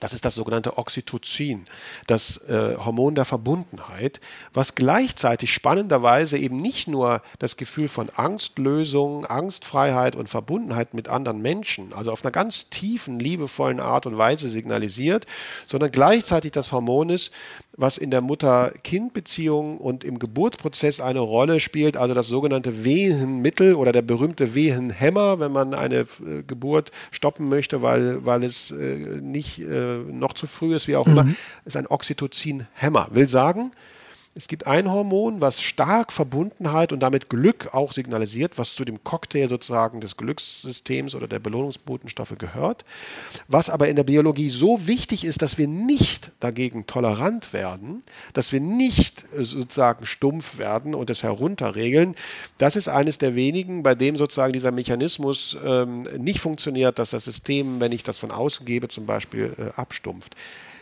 [0.00, 1.66] Das ist das sogenannte Oxytocin,
[2.08, 4.20] das äh, Hormon der Verbundenheit,
[4.52, 11.40] was gleichzeitig spannenderweise eben nicht nur das Gefühl von Angstlösung, Angstfreiheit und Verbundenheit mit anderen
[11.40, 15.26] Menschen, also auf einer ganz tiefen, liebevollen Art und Weise signalisiert,
[15.64, 17.32] sondern gleichzeitig das Hormon ist,
[17.76, 23.92] was in der Mutter-Kind-Beziehung und im Geburtsprozess eine Rolle spielt, also das sogenannte Wehenmittel oder
[23.92, 29.60] der berühmte Wehenhemmer, wenn man eine äh, Geburt stoppen möchte, weil, weil es äh, nicht
[29.60, 31.12] äh, noch zu früh ist, wie auch mhm.
[31.12, 31.26] immer,
[31.64, 33.08] ist ein Oxytocin-Hämmer.
[33.10, 33.72] Will sagen,
[34.36, 39.04] Es gibt ein Hormon, was stark Verbundenheit und damit Glück auch signalisiert, was zu dem
[39.04, 42.84] Cocktail sozusagen des Glückssystems oder der Belohnungsbotenstoffe gehört,
[43.46, 48.50] was aber in der Biologie so wichtig ist, dass wir nicht dagegen tolerant werden, dass
[48.50, 52.16] wir nicht äh, sozusagen stumpf werden und es herunterregeln.
[52.58, 57.24] Das ist eines der wenigen, bei dem sozusagen dieser Mechanismus ähm, nicht funktioniert, dass das
[57.24, 60.34] System, wenn ich das von außen gebe, zum Beispiel äh, abstumpft.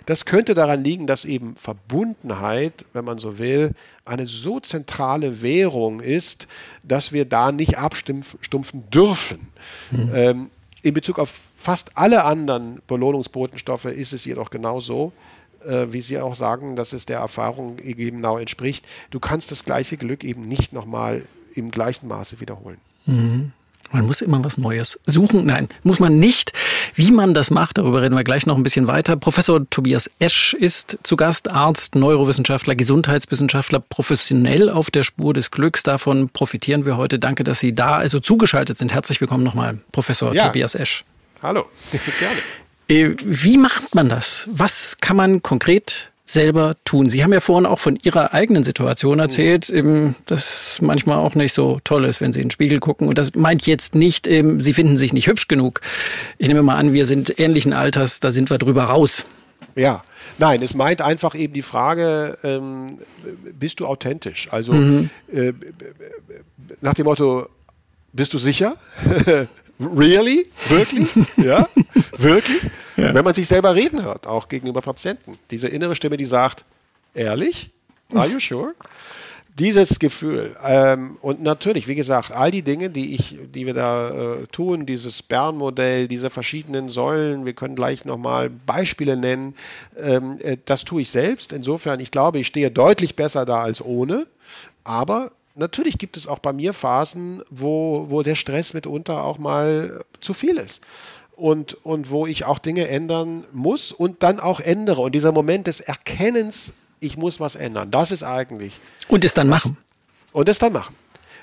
[0.06, 3.72] Das könnte daran liegen, dass eben Verbundenheit, wenn man so will,
[4.04, 6.46] eine so zentrale Währung ist,
[6.82, 9.48] dass wir da nicht abstumpfen dürfen.
[9.90, 10.10] Mhm.
[10.14, 10.50] Ähm,
[10.82, 15.12] in Bezug auf fast alle anderen Belohnungsbotenstoffe ist es jedoch genauso,
[15.64, 18.84] äh, wie Sie auch sagen, dass es der Erfahrung eben genau entspricht.
[19.10, 21.22] Du kannst das gleiche Glück eben nicht nochmal
[21.54, 22.78] im gleichen Maße wiederholen.
[23.06, 23.52] Mhm.
[23.92, 25.44] Man muss immer was Neues suchen.
[25.44, 26.52] Nein, muss man nicht.
[26.94, 29.16] Wie man das macht, darüber reden wir gleich noch ein bisschen weiter.
[29.16, 35.82] Professor Tobias Esch ist zu Gast, Arzt, Neurowissenschaftler, Gesundheitswissenschaftler, professionell auf der Spur des Glücks.
[35.82, 37.18] Davon profitieren wir heute.
[37.18, 38.94] Danke, dass Sie da also zugeschaltet sind.
[38.94, 40.46] Herzlich willkommen nochmal, Professor ja.
[40.46, 41.04] Tobias Esch.
[41.42, 41.66] Hallo,
[42.18, 42.38] gerne.
[42.88, 44.48] Äh, wie macht man das?
[44.52, 47.10] Was kann man konkret selber tun.
[47.10, 51.52] Sie haben ja vorhin auch von Ihrer eigenen Situation erzählt, eben, dass manchmal auch nicht
[51.52, 53.08] so toll ist, wenn Sie in den Spiegel gucken.
[53.08, 55.80] Und das meint jetzt nicht, eben, Sie finden sich nicht hübsch genug.
[56.38, 59.26] Ich nehme mal an, wir sind ähnlichen Alters, da sind wir drüber raus.
[59.74, 60.02] Ja,
[60.38, 62.98] nein, es meint einfach eben die Frage, ähm,
[63.58, 64.48] bist du authentisch?
[64.50, 65.10] Also mhm.
[65.32, 65.52] äh,
[66.80, 67.48] nach dem Motto,
[68.12, 68.76] bist du sicher?
[69.82, 70.44] Really?
[70.68, 71.14] Wirklich?
[71.36, 71.68] ja?
[72.16, 72.62] Wirklich?
[72.96, 73.14] Ja.
[73.14, 75.38] Wenn man sich selber reden hört, auch gegenüber Patienten.
[75.50, 76.64] Diese innere Stimme, die sagt,
[77.14, 77.70] ehrlich?
[78.14, 78.74] Are you sure?
[79.58, 80.56] Dieses Gefühl.
[80.64, 84.86] Ähm, und natürlich, wie gesagt, all die Dinge, die ich, die wir da äh, tun,
[84.86, 89.54] dieses Bern-Modell, diese verschiedenen Säulen, wir können gleich nochmal Beispiele nennen,
[89.98, 91.52] ähm, äh, das tue ich selbst.
[91.52, 94.26] Insofern, ich glaube, ich stehe deutlich besser da als ohne.
[94.84, 100.04] Aber natürlich gibt es auch bei mir Phasen, wo, wo der Stress mitunter auch mal
[100.20, 100.80] zu viel ist.
[101.34, 105.00] Und, und wo ich auch Dinge ändern muss und dann auch ändere.
[105.00, 108.78] Und dieser Moment des Erkennens, ich muss was ändern, das ist eigentlich.
[109.08, 109.78] Und es dann machen.
[110.32, 110.94] Und es dann machen.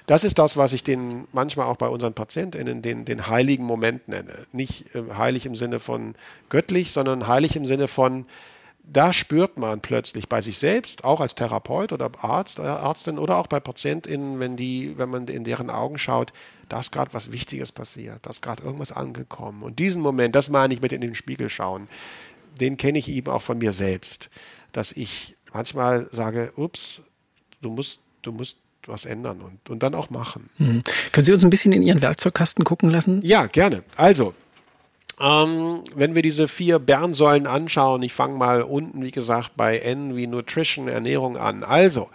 [0.09, 4.07] Das ist das, was ich den manchmal auch bei unseren PatientInnen den, den heiligen Moment
[4.07, 4.33] nenne.
[4.51, 6.15] Nicht äh, heilig im Sinne von
[6.49, 8.25] göttlich, sondern heilig im Sinne von,
[8.91, 13.37] da spürt man plötzlich bei sich selbst, auch als Therapeut oder Arzt, äh, Ärztin oder
[13.37, 16.33] auch bei PatientInnen, wenn, die, wenn man in deren Augen schaut,
[16.67, 19.63] da ist gerade was Wichtiges passiert, da ist gerade irgendwas angekommen.
[19.63, 21.87] Und diesen Moment, das meine ich mit in den Spiegel schauen,
[22.59, 24.29] den kenne ich eben auch von mir selbst,
[24.71, 27.01] dass ich manchmal sage, ups,
[27.61, 30.49] du musst, du musst was ändern und, und dann auch machen.
[30.57, 30.83] Mhm.
[31.11, 33.21] Können Sie uns ein bisschen in Ihren Werkzeugkasten gucken lassen?
[33.23, 33.83] Ja, gerne.
[33.95, 34.33] Also,
[35.19, 40.15] ähm, wenn wir diese vier Bernsäulen anschauen, ich fange mal unten, wie gesagt, bei N
[40.15, 41.63] wie Nutrition, Ernährung an.
[41.63, 42.09] Also,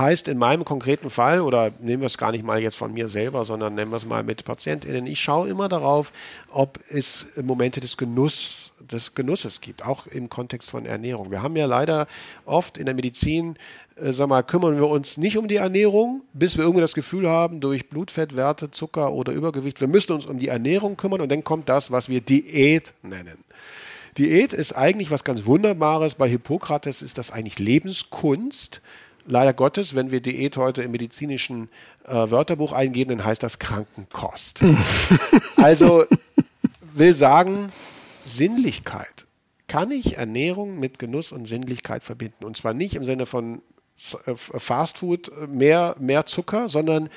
[0.00, 3.08] heißt in meinem konkreten Fall, oder nehmen wir es gar nicht mal jetzt von mir
[3.08, 6.12] selber, sondern nehmen wir es mal mit PatientInnen, ich schaue immer darauf,
[6.50, 11.30] ob es Momente des Genusses des Genusses gibt, auch im Kontext von Ernährung.
[11.30, 12.06] Wir haben ja leider
[12.44, 13.56] oft in der Medizin,
[13.96, 17.28] äh, sag mal, kümmern wir uns nicht um die Ernährung, bis wir irgendwie das Gefühl
[17.28, 21.44] haben, durch Blutfettwerte, Zucker oder Übergewicht, wir müssen uns um die Ernährung kümmern und dann
[21.44, 23.44] kommt das, was wir Diät nennen.
[24.18, 26.16] Diät ist eigentlich was ganz Wunderbares.
[26.16, 28.80] Bei Hippokrates ist das eigentlich Lebenskunst.
[29.26, 31.68] Leider Gottes, wenn wir Diät heute im medizinischen
[32.06, 34.60] äh, Wörterbuch eingeben, dann heißt das Krankenkost.
[35.56, 36.04] also
[36.94, 37.72] will sagen,
[38.24, 39.26] Sinnlichkeit.
[39.68, 42.44] Kann ich Ernährung mit Genuss und Sinnlichkeit verbinden?
[42.44, 43.62] Und zwar nicht im Sinne von
[44.26, 47.08] äh, Fastfood, äh, mehr, mehr Zucker, sondern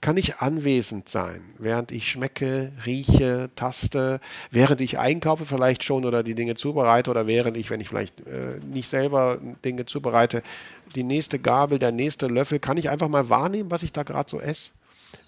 [0.00, 4.20] kann ich anwesend sein, während ich schmecke, rieche, taste,
[4.50, 8.26] während ich einkaufe vielleicht schon oder die Dinge zubereite oder während ich, wenn ich vielleicht
[8.26, 10.42] äh, nicht selber Dinge zubereite,
[10.94, 14.30] die nächste Gabel, der nächste Löffel, kann ich einfach mal wahrnehmen, was ich da gerade
[14.30, 14.72] so esse?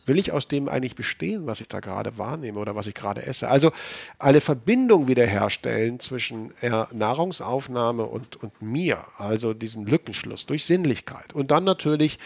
[0.06, 3.26] Will ich aus dem eigentlich bestehen, was ich da gerade wahrnehme oder was ich gerade
[3.26, 3.48] esse?
[3.48, 3.72] Also
[4.18, 6.52] eine Verbindung wiederherstellen zwischen
[6.92, 11.34] Nahrungsaufnahme und, und mir, also diesen Lückenschluss durch Sinnlichkeit.
[11.34, 12.18] Und dann natürlich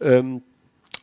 [0.00, 0.42] ähm,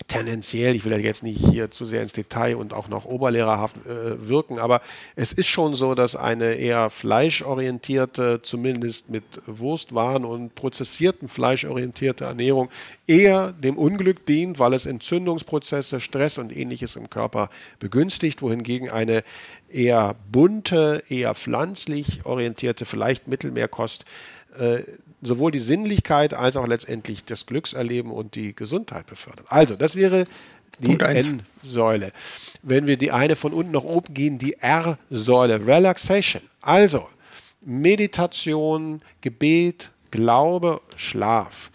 [0.07, 3.75] tendenziell, ich will ja jetzt nicht hier zu sehr ins Detail und auch noch oberlehrerhaft
[3.85, 4.81] äh, wirken, aber
[5.15, 12.69] es ist schon so, dass eine eher fleischorientierte, zumindest mit Wurstwaren und prozessierten fleischorientierte Ernährung
[13.07, 19.23] eher dem Unglück dient, weil es Entzündungsprozesse, Stress und ähnliches im Körper begünstigt, wohingegen eine
[19.69, 24.05] eher bunte, eher pflanzlich orientierte, vielleicht Mittelmeerkost
[24.57, 24.83] äh,
[25.21, 29.47] sowohl die Sinnlichkeit als auch letztendlich das Glückserleben und die Gesundheit befördert.
[29.49, 30.25] Also, das wäre
[30.79, 32.11] die N-Säule.
[32.61, 36.43] Wenn wir die eine von unten nach oben gehen, die R-Säule, Relaxation.
[36.61, 37.07] Also,
[37.61, 41.71] Meditation, Gebet, Glaube, Schlaf.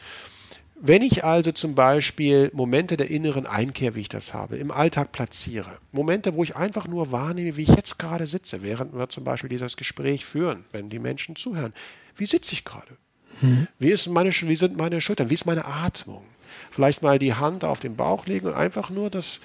[0.83, 5.13] Wenn ich also zum Beispiel Momente der inneren Einkehr, wie ich das habe, im Alltag
[5.13, 9.25] platziere, Momente, wo ich einfach nur wahrnehme, wie ich jetzt gerade sitze, während wir zum
[9.25, 11.75] Beispiel dieses Gespräch führen, wenn die Menschen zuhören,
[12.17, 12.97] wie sitze ich gerade?
[13.41, 13.69] Mhm.
[13.79, 15.31] Wie, ist meine, wie sind meine Schultern?
[15.31, 16.25] Wie ist meine Atmung?
[16.71, 19.41] Vielleicht mal die Hand auf den Bauch legen und einfach nur das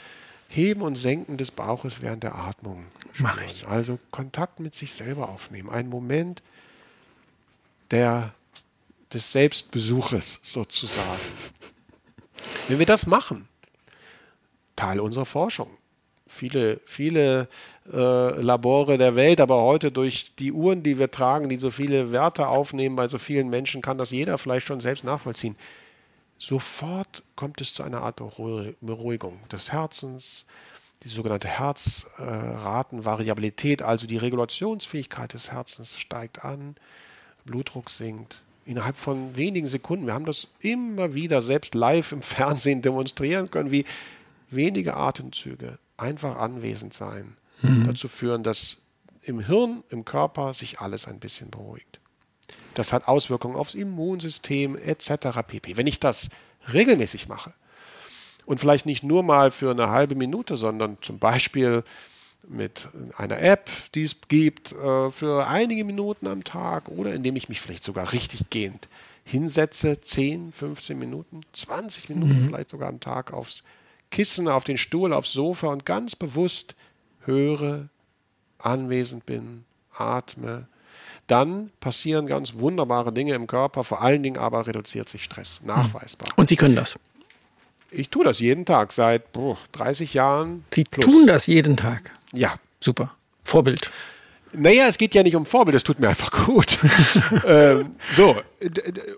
[0.49, 2.85] Heben und Senken des Bauches während der Atmung.
[3.17, 3.67] Mache ich.
[3.67, 5.69] Also Kontakt mit sich selber aufnehmen.
[5.69, 6.41] Ein Moment
[7.91, 8.33] der
[9.13, 11.19] des Selbstbesuches sozusagen.
[12.67, 13.47] Wenn wir das machen,
[14.75, 15.69] Teil unserer Forschung.
[16.35, 17.47] Viele, viele
[17.91, 22.11] äh, Labore der Welt, aber heute durch die Uhren, die wir tragen, die so viele
[22.11, 25.55] Werte aufnehmen bei so vielen Menschen, kann das jeder vielleicht schon selbst nachvollziehen.
[26.37, 30.45] Sofort kommt es zu einer Art Beruhigung des Herzens,
[31.03, 36.75] die sogenannte Herzratenvariabilität, also die Regulationsfähigkeit des Herzens steigt an,
[37.45, 40.07] Blutdruck sinkt, innerhalb von wenigen Sekunden.
[40.07, 43.85] Wir haben das immer wieder selbst live im Fernsehen demonstrieren können, wie
[44.49, 47.83] wenige Atemzüge einfach anwesend sein mhm.
[47.83, 48.77] dazu führen, dass
[49.21, 51.99] im Hirn, im Körper sich alles ein bisschen beruhigt.
[52.75, 55.39] Das hat Auswirkungen aufs Immunsystem etc.
[55.47, 55.77] pp.
[55.77, 56.29] Wenn ich das
[56.71, 57.53] regelmäßig mache
[58.45, 61.83] und vielleicht nicht nur mal für eine halbe Minute, sondern zum Beispiel
[62.47, 67.49] mit einer App, die es gibt, äh, für einige Minuten am Tag oder indem ich
[67.49, 68.87] mich vielleicht sogar richtig gehend
[69.23, 72.45] hinsetze, 10, 15 Minuten, 20 Minuten mhm.
[72.47, 73.63] vielleicht sogar am Tag aufs
[74.15, 76.73] Kissen, auf den Stuhl, aufs Sofa und ganz bewusst
[77.25, 77.89] höre,
[78.59, 80.67] anwesend bin, atme,
[81.27, 86.29] dann passieren ganz wunderbare Dinge im Körper, vor allen Dingen aber reduziert sich Stress, nachweisbar.
[86.37, 86.95] Und Sie können das?
[87.91, 90.63] Ich tue das jeden Tag seit boah, 30 Jahren.
[90.73, 91.05] Sie plus.
[91.05, 92.11] tun das jeden Tag?
[92.31, 92.55] Ja.
[92.79, 93.13] Super.
[93.43, 93.91] Vorbild.
[94.57, 96.77] Naja, es geht ja nicht um Vorbild, es tut mir einfach gut.
[97.47, 98.35] ähm, so,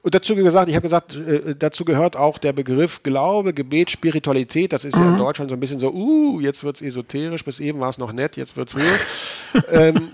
[0.02, 4.74] und dazu gesagt, ich habe gesagt, äh, dazu gehört auch der Begriff Glaube, Gebet, Spiritualität.
[4.74, 5.02] Das ist mhm.
[5.02, 5.20] ja in mhm.
[5.20, 8.12] Deutschland so ein bisschen so, uh, jetzt wird es esoterisch, bis eben war es noch
[8.14, 10.10] nett, jetzt wird es ähm,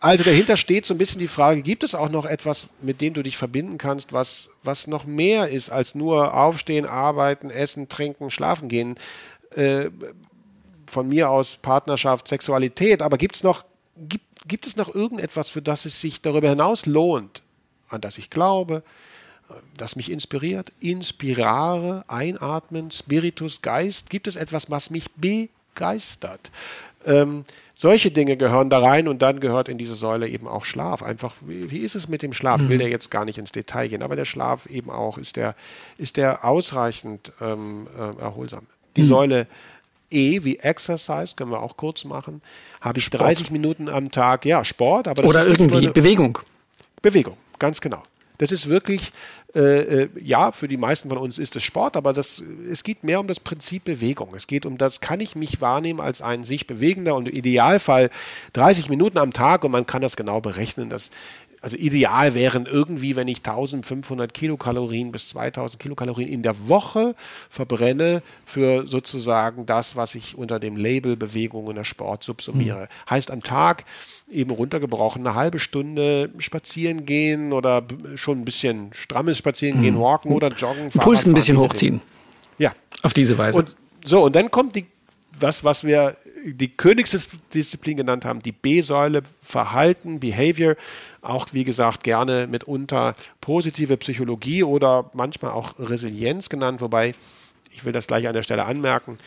[0.00, 3.14] also dahinter steht so ein bisschen die Frage, gibt es auch noch etwas, mit dem
[3.14, 8.30] du dich verbinden kannst, was, was noch mehr ist als nur aufstehen, arbeiten, essen, trinken,
[8.30, 8.96] schlafen gehen?
[9.50, 9.90] Äh,
[10.88, 13.64] von mir aus Partnerschaft, Sexualität, aber gibt es noch,
[13.96, 17.42] gibt, gibt es noch irgendetwas, für das es sich darüber hinaus lohnt,
[17.88, 18.82] an das ich glaube,
[19.76, 20.72] das mich inspiriert?
[20.80, 24.10] Inspirare, einatmen, Spiritus, Geist.
[24.10, 26.50] Gibt es etwas, was mich begeistert?
[27.06, 27.44] Ähm,
[27.74, 31.02] solche Dinge gehören da rein und dann gehört in diese Säule eben auch Schlaf.
[31.02, 32.60] Einfach, wie, wie ist es mit dem Schlaf?
[32.60, 32.68] Mhm.
[32.68, 35.54] Will der jetzt gar nicht ins Detail gehen, aber der Schlaf eben auch, ist der,
[35.96, 38.66] ist der ausreichend ähm, äh, erholsam.
[38.96, 39.06] Die mhm.
[39.06, 39.46] Säule
[40.10, 42.42] E wie Exercise, können wir auch kurz machen.
[42.80, 43.22] Habe ich Sport.
[43.22, 46.38] 30 Minuten am Tag, ja, Sport, aber Oder irgendwie Bewegung.
[47.02, 48.02] Bewegung, ganz genau.
[48.38, 49.12] Das ist wirklich,
[49.54, 53.02] äh, äh, ja, für die meisten von uns ist es Sport, aber das, es geht
[53.02, 54.32] mehr um das Prinzip Bewegung.
[54.36, 58.10] Es geht um das, kann ich mich wahrnehmen als ein sich bewegender und im Idealfall
[58.52, 60.88] 30 Minuten am Tag und man kann das genau berechnen.
[60.88, 61.10] Das
[61.60, 67.14] also ideal wären irgendwie, wenn ich 1500 Kilokalorien bis 2000 Kilokalorien in der Woche
[67.50, 72.82] verbrenne für sozusagen das, was ich unter dem Label Bewegung und der Sport subsumiere.
[72.82, 73.10] Mhm.
[73.10, 73.84] Heißt am Tag
[74.30, 77.82] eben runtergebrochen eine halbe Stunde spazieren gehen oder
[78.14, 80.00] schon ein bisschen strammes spazieren gehen, mhm.
[80.00, 80.90] walken oder joggen.
[80.90, 82.00] Puls ein bisschen hochziehen.
[82.58, 82.72] Ja.
[83.02, 83.60] Auf diese Weise.
[83.60, 84.86] Und so, und dann kommt die
[85.40, 90.76] was, was wir die Königsdisziplin genannt haben, die B-Säule, Verhalten, Behavior,
[91.22, 97.14] auch wie gesagt gerne mitunter positive Psychologie oder manchmal auch Resilienz genannt, wobei
[97.70, 99.18] ich will das gleich an der Stelle anmerken.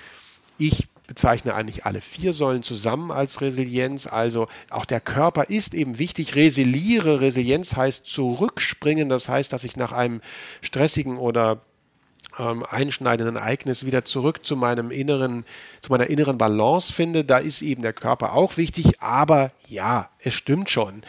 [0.58, 4.08] Ich bezeichne eigentlich alle vier Säulen zusammen als Resilienz.
[4.08, 6.36] Also auch der Körper ist eben wichtig.
[6.36, 7.20] Resiliere.
[7.20, 9.10] Resilienz heißt zurückspringen.
[9.10, 10.22] Das heißt, dass ich nach einem
[10.62, 11.60] stressigen oder
[12.40, 15.46] ähm, einschneidenden Ereignis wieder zurück zu meinem inneren,
[15.82, 17.24] zu meiner inneren Balance finde.
[17.24, 21.04] Da ist eben der Körper auch wichtig, aber ja, es stimmt schon.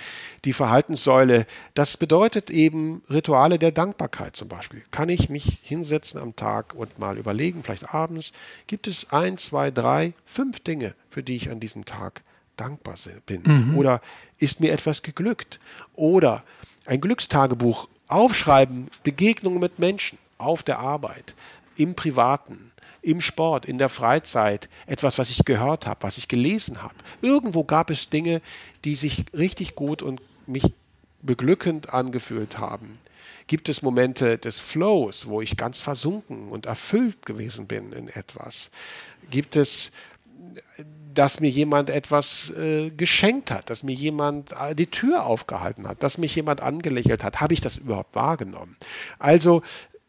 [0.44, 4.82] Die Verhaltenssäule, das bedeutet eben Rituale der Dankbarkeit zum Beispiel.
[4.90, 8.32] Kann ich mich hinsetzen am Tag und mal überlegen, vielleicht abends,
[8.66, 12.22] gibt es ein, zwei, drei, fünf Dinge, für die ich an diesem Tag
[12.56, 12.96] dankbar
[13.26, 13.42] bin?
[13.44, 13.76] Mhm.
[13.76, 14.00] Oder
[14.38, 15.60] ist mir etwas geglückt?
[15.94, 16.42] Oder
[16.86, 21.34] ein Glückstagebuch aufschreiben, Begegnungen mit Menschen auf der Arbeit,
[21.76, 26.82] im Privaten, im Sport, in der Freizeit, etwas, was ich gehört habe, was ich gelesen
[26.82, 26.94] habe.
[27.20, 28.40] Irgendwo gab es Dinge,
[28.84, 30.72] die sich richtig gut und mich
[31.20, 32.98] beglückend angefühlt haben.
[33.46, 38.70] Gibt es Momente des Flows, wo ich ganz versunken und erfüllt gewesen bin in etwas?
[39.30, 39.92] Gibt es,
[41.12, 46.02] dass mir jemand etwas äh, geschenkt hat, dass mir jemand äh, die Tür aufgehalten hat,
[46.02, 47.40] dass mich jemand angelächelt hat?
[47.40, 48.76] Habe ich das überhaupt wahrgenommen?
[49.18, 49.62] Also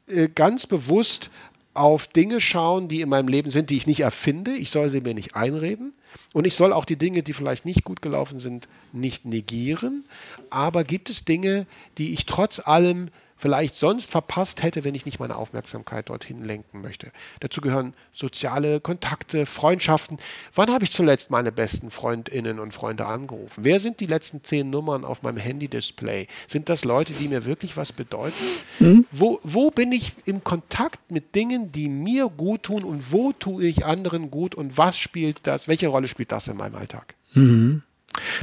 [0.08, 1.30] äh, ganz bewusst
[1.74, 4.52] auf Dinge schauen, die in meinem Leben sind, die ich nicht erfinde.
[4.52, 5.94] Ich soll sie mir nicht einreden.
[6.32, 10.06] Und ich soll auch die Dinge, die vielleicht nicht gut gelaufen sind, nicht negieren.
[10.52, 11.66] Aber gibt es Dinge,
[11.98, 13.10] die ich trotz allem
[13.44, 17.12] vielleicht sonst verpasst hätte, wenn ich nicht meine Aufmerksamkeit dorthin lenken möchte.
[17.42, 20.18] Dazu gehören soziale Kontakte, Freundschaften.
[20.56, 23.66] Wann habe ich zuletzt meine besten Freundinnen und Freunde angerufen?
[23.66, 26.28] Wer sind die letzten zehn Nummern auf meinem Handy-Display?
[26.48, 28.46] Sind das Leute, die mir wirklich was bedeuten?
[28.80, 29.06] Mhm.
[29.12, 33.66] Wo, wo bin ich im Kontakt mit Dingen, die mir gut tun und wo tue
[33.66, 37.14] ich anderen gut und was spielt das, welche Rolle spielt das in meinem Alltag?
[37.34, 37.84] Mhm.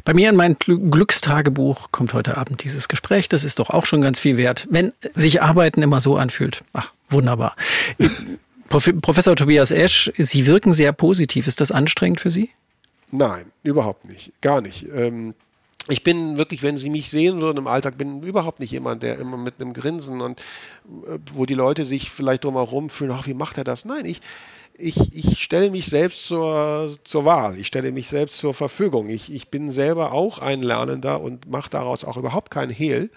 [0.04, 3.28] Bei mir in mein Glückstagebuch kommt heute Abend dieses Gespräch.
[3.28, 6.64] Das ist doch auch schon ganz viel wert, wenn sich Arbeiten immer so anfühlt.
[6.72, 7.56] Ach, wunderbar.
[8.68, 11.46] Professor Tobias Esch, Sie wirken sehr positiv.
[11.46, 12.50] Ist das anstrengend für Sie?
[13.10, 14.32] Nein, überhaupt nicht.
[14.40, 14.86] Gar nicht.
[14.94, 15.34] Ähm
[15.88, 19.18] ich bin wirklich, wenn Sie mich sehen würden im Alltag, bin überhaupt nicht jemand, der
[19.18, 23.34] immer mit einem Grinsen und äh, wo die Leute sich vielleicht drumherum fühlen, ach, wie
[23.34, 23.84] macht er das?
[23.84, 24.20] Nein, ich,
[24.74, 29.08] ich, ich stelle mich selbst zur, zur Wahl, ich stelle mich selbst zur Verfügung.
[29.08, 33.10] Ich, ich bin selber auch ein Lernender und mache daraus auch überhaupt keinen Hehl.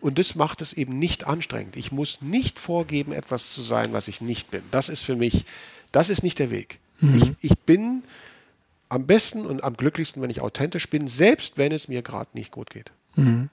[0.00, 1.76] Und das macht es eben nicht anstrengend.
[1.76, 4.62] Ich muss nicht vorgeben, etwas zu sein, was ich nicht bin.
[4.70, 5.44] Das ist für mich,
[5.90, 6.78] das ist nicht der Weg.
[7.00, 7.34] Mhm.
[7.40, 8.04] Ich, ich bin
[8.88, 12.52] am besten und am glücklichsten, wenn ich authentisch bin, selbst wenn es mir gerade nicht
[12.52, 12.92] gut geht.
[13.16, 13.50] Mhm.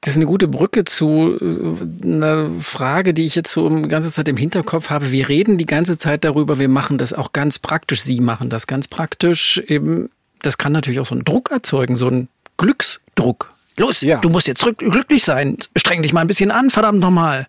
[0.00, 4.10] Das ist eine gute Brücke zu äh, einer Frage, die ich jetzt so die ganze
[4.10, 5.10] Zeit im Hinterkopf habe.
[5.10, 8.02] Wir reden die ganze Zeit darüber, wir machen das auch ganz praktisch.
[8.02, 9.58] Sie machen das ganz praktisch.
[9.66, 10.10] Eben,
[10.40, 13.52] das kann natürlich auch so einen Druck erzeugen, so einen Glücksdruck.
[13.76, 14.18] Los, ja.
[14.18, 15.56] du musst jetzt glücklich sein.
[15.76, 17.46] Streng dich mal ein bisschen an, verdammt nochmal.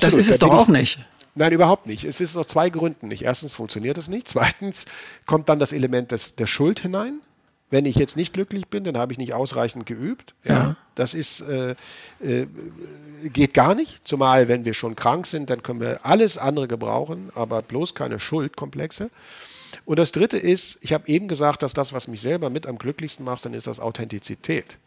[0.00, 0.98] Das ist es doch auch nicht.
[1.34, 2.04] Nein, überhaupt nicht.
[2.04, 3.22] Es ist aus zwei Gründen nicht.
[3.22, 4.28] Erstens funktioniert es nicht.
[4.28, 4.86] Zweitens
[5.26, 7.20] kommt dann das Element des, der Schuld hinein.
[7.70, 10.34] Wenn ich jetzt nicht glücklich bin, dann habe ich nicht ausreichend geübt.
[10.44, 10.76] Ja.
[10.94, 11.74] das ist, äh,
[12.20, 12.46] äh,
[13.32, 14.06] geht gar nicht.
[14.06, 18.20] Zumal, wenn wir schon krank sind, dann können wir alles andere gebrauchen, aber bloß keine
[18.20, 19.10] Schuldkomplexe.
[19.84, 22.78] Und das Dritte ist, ich habe eben gesagt, dass das, was mich selber mit am
[22.78, 24.78] glücklichsten macht, dann ist das Authentizität.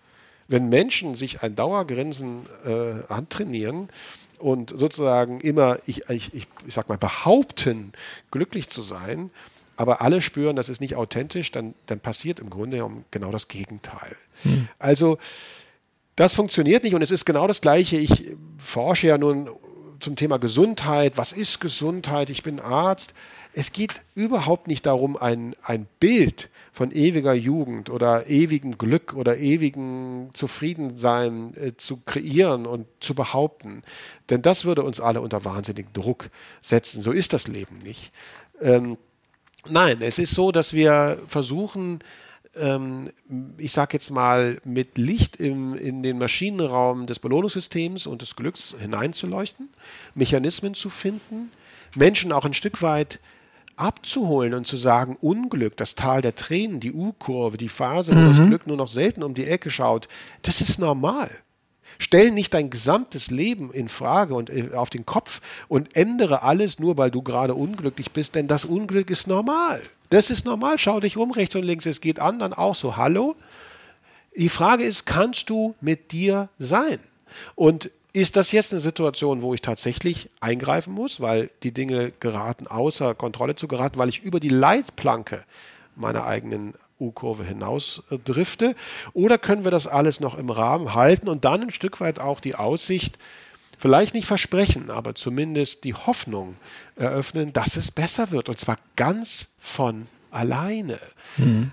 [0.48, 3.90] Wenn Menschen sich ein Dauergrinsen äh, antrainieren
[4.40, 7.92] und sozusagen immer, ich, ich, ich, ich sag mal, behaupten,
[8.32, 9.30] glücklich zu sein,
[9.78, 14.16] aber alle spüren, das ist nicht authentisch, dann, dann passiert im Grunde genau das Gegenteil.
[14.42, 14.68] Hm.
[14.80, 15.18] Also
[16.16, 17.98] das funktioniert nicht und es ist genau das Gleiche.
[17.98, 19.50] Ich forsche ja nun
[20.00, 21.14] zum Thema Gesundheit.
[21.16, 22.30] Was ist Gesundheit?
[22.32, 23.14] Ich bin Arzt.
[23.54, 29.38] Es geht überhaupt nicht darum, ein, ein Bild von ewiger Jugend oder ewigem Glück oder
[29.38, 33.84] ewigem Zufriedensein äh, zu kreieren und zu behaupten.
[34.30, 36.30] Denn das würde uns alle unter wahnsinnigen Druck
[36.62, 37.02] setzen.
[37.02, 38.12] So ist das Leben nicht.
[38.62, 38.98] Ähm,
[39.70, 42.00] Nein, es ist so, dass wir versuchen,
[42.56, 43.10] ähm,
[43.58, 48.76] ich sage jetzt mal, mit Licht im, in den Maschinenraum des Belohnungssystems und des Glücks
[48.80, 49.70] hineinzuleuchten,
[50.16, 51.52] Mechanismen zu finden,
[51.96, 53.20] Menschen auch ein Stück weit
[53.76, 58.28] abzuholen und zu sagen, Unglück, das Tal der Tränen, die U-Kurve, die Phase, wo mhm.
[58.28, 60.08] das Glück nur noch selten um die Ecke schaut,
[60.42, 61.30] das ist normal.
[62.00, 66.80] Stell nicht dein gesamtes Leben in Frage und äh, auf den Kopf und ändere alles
[66.80, 69.82] nur, weil du gerade unglücklich bist, denn das Unglück ist normal.
[70.10, 70.78] Das ist normal.
[70.78, 71.86] Schau dich um rechts und links.
[71.86, 72.98] Es geht anderen auch so.
[72.98, 73.36] Hallo?
[74.36, 77.00] Die Frage ist, kannst du mit dir sein?
[77.56, 82.68] Und ist das jetzt eine Situation, wo ich tatsächlich eingreifen muss, weil die Dinge geraten
[82.68, 85.44] außer Kontrolle zu geraten, weil ich über die Leitplanke
[85.96, 88.76] meiner eigenen U-Kurve hinaus äh, drifte?
[89.14, 92.40] Oder können wir das alles noch im Rahmen halten und dann ein Stück weit auch
[92.40, 93.18] die Aussicht,
[93.78, 96.58] vielleicht nicht versprechen, aber zumindest die Hoffnung
[96.96, 101.00] eröffnen, dass es besser wird und zwar ganz von alleine.
[101.38, 101.72] Mhm.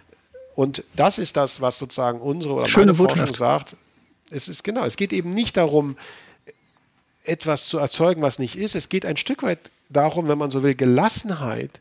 [0.55, 3.19] Und das ist das, was sozusagen unsere oder Schöne meine Botschaft.
[3.19, 3.77] Forschung sagt.
[4.31, 5.97] Es ist genau, es geht eben nicht darum,
[7.25, 8.75] etwas zu erzeugen, was nicht ist.
[8.75, 11.81] Es geht ein Stück weit darum, wenn man so will, Gelassenheit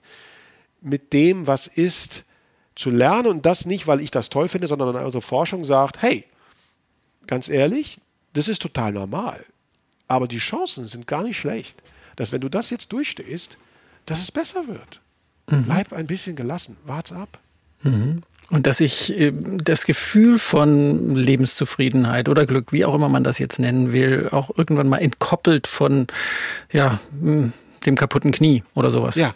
[0.82, 2.24] mit dem, was ist,
[2.76, 6.26] zu lernen und das nicht, weil ich das toll finde, sondern unsere Forschung sagt, hey,
[7.28, 8.00] ganz ehrlich,
[8.34, 9.44] das ist total normal.
[10.08, 11.82] Aber die Chancen sind gar nicht schlecht,
[12.16, 13.58] dass wenn du das jetzt durchstehst,
[14.06, 15.02] dass es besser wird.
[15.50, 15.64] Mhm.
[15.64, 17.40] Bleib ein bisschen gelassen, wart's ab.
[17.84, 18.22] Mhm.
[18.50, 23.40] Und dass ich äh, das Gefühl von Lebenszufriedenheit oder Glück, wie auch immer man das
[23.40, 26.08] jetzt nennen will, auch irgendwann mal entkoppelt von
[26.72, 27.54] ja, hm,
[27.86, 29.16] dem kaputten Knie oder sowas.
[29.16, 29.34] Ja,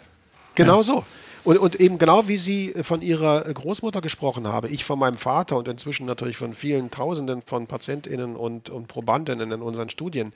[0.54, 0.82] genau ja.
[0.82, 1.04] so.
[1.44, 5.56] Und, und, eben genau wie Sie von Ihrer Großmutter gesprochen haben, ich von meinem Vater
[5.56, 10.32] und inzwischen natürlich von vielen Tausenden von PatientInnen und, und Probandinnen in unseren Studien,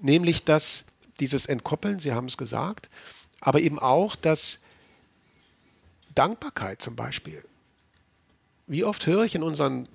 [0.00, 0.84] nämlich dass
[1.20, 2.88] dieses Entkoppeln, Sie haben es gesagt,
[3.40, 4.60] aber eben auch dass
[6.14, 7.44] Dankbarkeit zum Beispiel.
[8.66, 9.88] Wie oft höre ich in unseren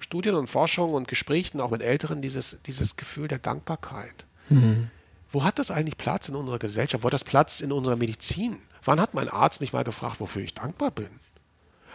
[0.00, 4.24] Studien und Forschungen und Gesprächen auch mit Älteren dieses, dieses Gefühl der Dankbarkeit.
[4.48, 4.90] Mhm.
[5.30, 7.04] wo hat das eigentlich Platz in unserer Gesellschaft?
[7.04, 8.56] Wo hat das Platz in unserer Medizin?
[8.84, 11.10] Wann hat mein Arzt mich mal gefragt, wofür ich dankbar bin?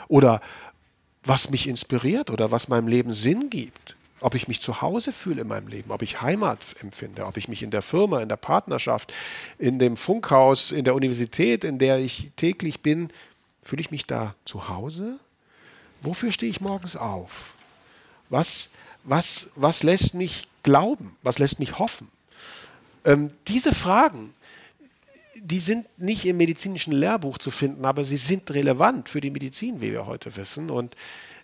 [0.07, 0.41] Oder
[1.23, 3.95] was mich inspiriert oder was meinem Leben Sinn gibt?
[4.21, 7.47] Ob ich mich zu Hause fühle in meinem Leben, ob ich Heimat empfinde, ob ich
[7.47, 9.13] mich in der Firma, in der Partnerschaft,
[9.59, 13.09] in dem Funkhaus, in der Universität, in der ich täglich bin,
[13.63, 15.19] fühle ich mich da zu Hause?
[16.01, 17.53] Wofür stehe ich morgens auf?
[18.29, 18.69] Was,
[19.03, 21.15] was, was lässt mich glauben?
[21.21, 22.07] Was lässt mich hoffen?
[23.03, 24.33] Ähm, diese Fragen,
[25.45, 29.79] die sind nicht im medizinischen Lehrbuch zu finden, aber sie sind relevant für die Medizin,
[29.79, 30.71] wie wir heute wissen.
[30.71, 30.95] Und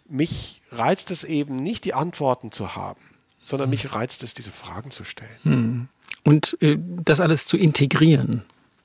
[0.09, 3.01] mich reizt es eben nicht, die Antworten zu haben,
[3.43, 5.37] sondern mich reizt es, diese Fragen zu stellen.
[5.43, 5.87] Hm.
[6.23, 8.43] Und äh, das alles zu integrieren.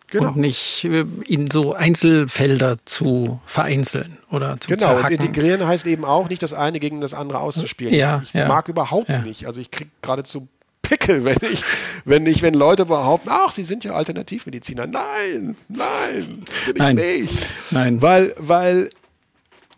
[0.09, 0.29] Genau.
[0.29, 5.19] Und nicht äh, in so Einzelfelder zu vereinzeln oder zu Genau, zerhacken.
[5.19, 7.93] und integrieren heißt eben auch nicht, das eine gegen das andere auszuspielen.
[7.95, 8.47] Ja, ich ja.
[8.47, 9.23] mag überhaupt ja.
[9.23, 9.47] nicht.
[9.47, 10.47] Also ich kriege geradezu
[10.89, 11.63] Pickel, wenn ich,
[12.05, 14.87] wenn ich, wenn Leute behaupten, ach, sie sind ja Alternativmediziner.
[14.87, 16.45] Nein, nein,
[16.77, 16.99] nein.
[16.99, 17.47] ich nicht.
[17.71, 18.03] Nein.
[18.03, 18.91] Weil, weil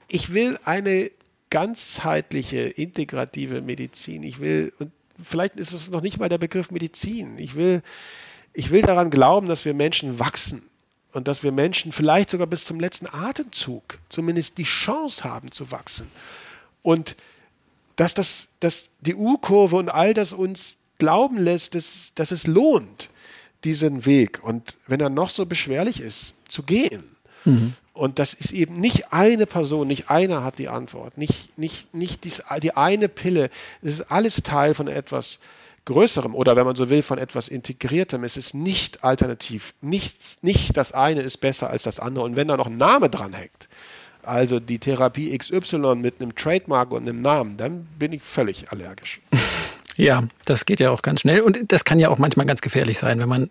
[0.09, 1.11] ich will eine
[1.51, 4.23] ganzheitliche, integrative Medizin.
[4.23, 7.39] Ich will, und vielleicht ist es noch nicht mal der Begriff Medizin.
[7.39, 7.83] Ich will,
[8.53, 10.63] ich will daran glauben, dass wir Menschen wachsen
[11.13, 15.71] und dass wir Menschen vielleicht sogar bis zum letzten Atemzug zumindest die Chance haben zu
[15.71, 16.11] wachsen.
[16.83, 17.17] Und
[17.97, 23.09] dass, das, dass die U-Kurve und all das uns glauben lässt, dass, dass es lohnt,
[23.65, 27.05] diesen Weg und wenn er noch so beschwerlich ist, zu gehen.
[27.45, 27.75] Mhm.
[27.93, 32.23] Und das ist eben nicht eine Person, nicht einer hat die Antwort, nicht, nicht, nicht
[32.23, 33.51] dies, die eine Pille.
[33.83, 35.41] Es ist alles Teil von etwas
[35.85, 38.23] Größerem oder wenn man so will, von etwas Integriertem.
[38.23, 39.75] Es ist nicht alternativ.
[39.81, 42.25] Nichts, nicht das eine ist besser als das andere.
[42.25, 43.69] Und wenn da noch ein Name dran hängt,
[44.23, 49.21] also die Therapie XY mit einem Trademark und einem Namen, dann bin ich völlig allergisch.
[49.99, 52.99] Ja, das geht ja auch ganz schnell und das kann ja auch manchmal ganz gefährlich
[52.99, 53.51] sein, wenn man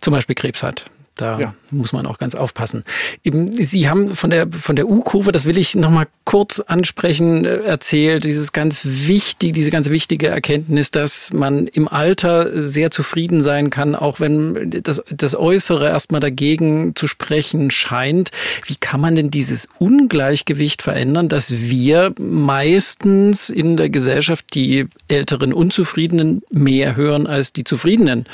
[0.00, 0.86] zum Beispiel Krebs hat.
[1.18, 1.54] Da ja.
[1.72, 2.84] muss man auch ganz aufpassen.
[3.24, 7.56] Eben, Sie haben von der, von der U-Kurve, das will ich nochmal kurz ansprechen, äh,
[7.56, 13.68] erzählt, dieses ganz wichtig, diese ganz wichtige Erkenntnis, dass man im Alter sehr zufrieden sein
[13.68, 18.30] kann, auch wenn das, das Äußere erstmal dagegen zu sprechen scheint.
[18.66, 25.52] Wie kann man denn dieses Ungleichgewicht verändern, dass wir meistens in der Gesellschaft die älteren
[25.52, 28.26] Unzufriedenen mehr hören als die Zufriedenen?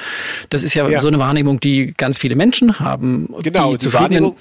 [0.50, 1.00] Das ist ja, ja.
[1.00, 3.28] so eine Wahrnehmung, die ganz viele Menschen haben.
[3.42, 4.32] Genau, die, die Zufriedenen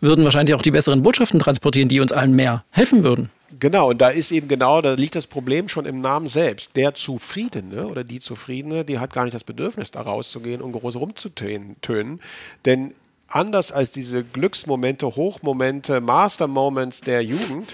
[0.00, 3.30] würden wahrscheinlich auch die besseren Botschaften transportieren, die uns allen mehr helfen würden.
[3.58, 6.76] Genau, und da ist eben genau, da liegt das Problem schon im Namen selbst.
[6.76, 10.96] Der Zufriedene oder die Zufriedene, die hat gar nicht das Bedürfnis, da rauszugehen und groß
[10.96, 12.20] rumzutönen.
[12.64, 12.94] Denn
[13.28, 17.72] anders als diese Glücksmomente, Hochmomente, Master-Moments der Jugend,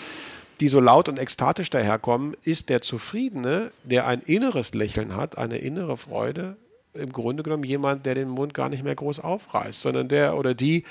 [0.60, 5.58] die so laut und ekstatisch daherkommen, ist der Zufriedene, der ein inneres Lächeln hat, eine
[5.58, 6.56] innere Freude,
[6.98, 10.54] im Grunde genommen jemand, der den Mund gar nicht mehr groß aufreißt, sondern der oder
[10.54, 10.84] die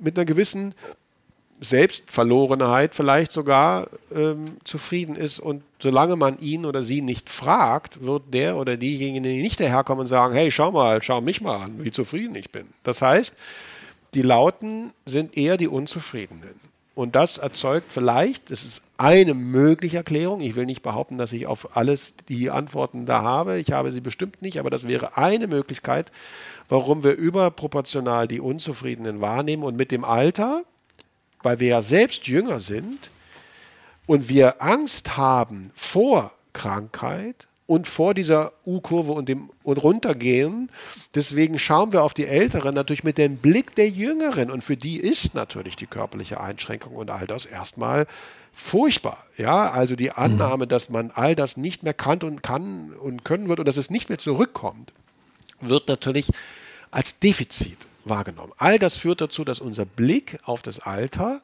[0.00, 0.74] mit einer gewissen
[1.60, 5.40] Selbstverlorenheit vielleicht sogar ähm, zufrieden ist.
[5.40, 10.06] Und solange man ihn oder sie nicht fragt, wird der oder diejenige nicht daherkommen und
[10.06, 12.66] sagen, hey, schau mal, schau mich mal an, wie zufrieden ich bin.
[12.84, 13.36] Das heißt,
[14.14, 16.67] die Lauten sind eher die Unzufriedenen.
[16.98, 21.46] Und das erzeugt vielleicht, das ist eine mögliche Erklärung, ich will nicht behaupten, dass ich
[21.46, 25.46] auf alles die Antworten da habe, ich habe sie bestimmt nicht, aber das wäre eine
[25.46, 26.10] Möglichkeit,
[26.68, 30.64] warum wir überproportional die Unzufriedenen wahrnehmen und mit dem Alter,
[31.40, 33.10] weil wir ja selbst jünger sind
[34.06, 40.70] und wir Angst haben vor Krankheit, und vor dieser U-Kurve und dem und runtergehen.
[41.14, 44.96] Deswegen schauen wir auf die Älteren natürlich mit dem Blick der Jüngeren und für die
[44.96, 48.06] ist natürlich die körperliche Einschränkung und all das erstmal
[48.54, 49.22] furchtbar.
[49.36, 53.50] Ja, also die Annahme, dass man all das nicht mehr kann und kann und können
[53.50, 54.94] wird und dass es nicht mehr zurückkommt,
[55.60, 56.30] wird natürlich
[56.90, 57.76] als Defizit
[58.06, 58.54] wahrgenommen.
[58.56, 61.42] All das führt dazu, dass unser Blick auf das Alter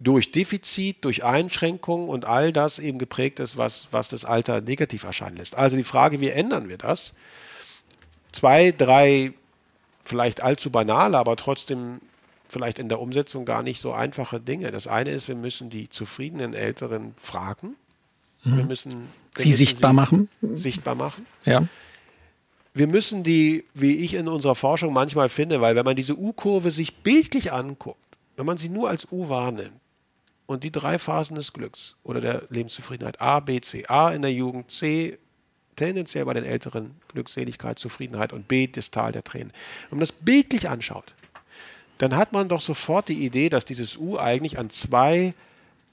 [0.00, 5.04] durch Defizit, durch Einschränkungen und all das eben geprägt ist, was, was das Alter negativ
[5.04, 5.56] erscheinen lässt.
[5.56, 7.14] Also die Frage, wie ändern wir das?
[8.32, 9.32] Zwei, drei,
[10.04, 12.00] vielleicht allzu banale, aber trotzdem
[12.48, 14.70] vielleicht in der Umsetzung gar nicht so einfache Dinge.
[14.70, 17.76] Das eine ist, wir müssen die zufriedenen Älteren fragen.
[18.42, 18.56] Mhm.
[18.56, 20.28] Wir müssen sie sichtbar sie machen.
[20.54, 21.26] Sichtbar machen.
[21.44, 21.66] Ja.
[22.74, 26.72] Wir müssen die, wie ich in unserer Forschung manchmal finde, weil wenn man diese U-Kurve
[26.72, 27.98] sich bildlich anguckt,
[28.36, 29.80] wenn man sie nur als U wahrnimmt,
[30.46, 33.86] und die drei Phasen des Glücks oder der Lebenszufriedenheit A, B, C.
[33.86, 35.18] A in der Jugend, C
[35.76, 39.52] tendenziell bei den Älteren Glückseligkeit, Zufriedenheit und B das Tal der Tränen.
[39.88, 41.14] Wenn man das bildlich anschaut,
[41.98, 45.34] dann hat man doch sofort die Idee, dass dieses U eigentlich an zwei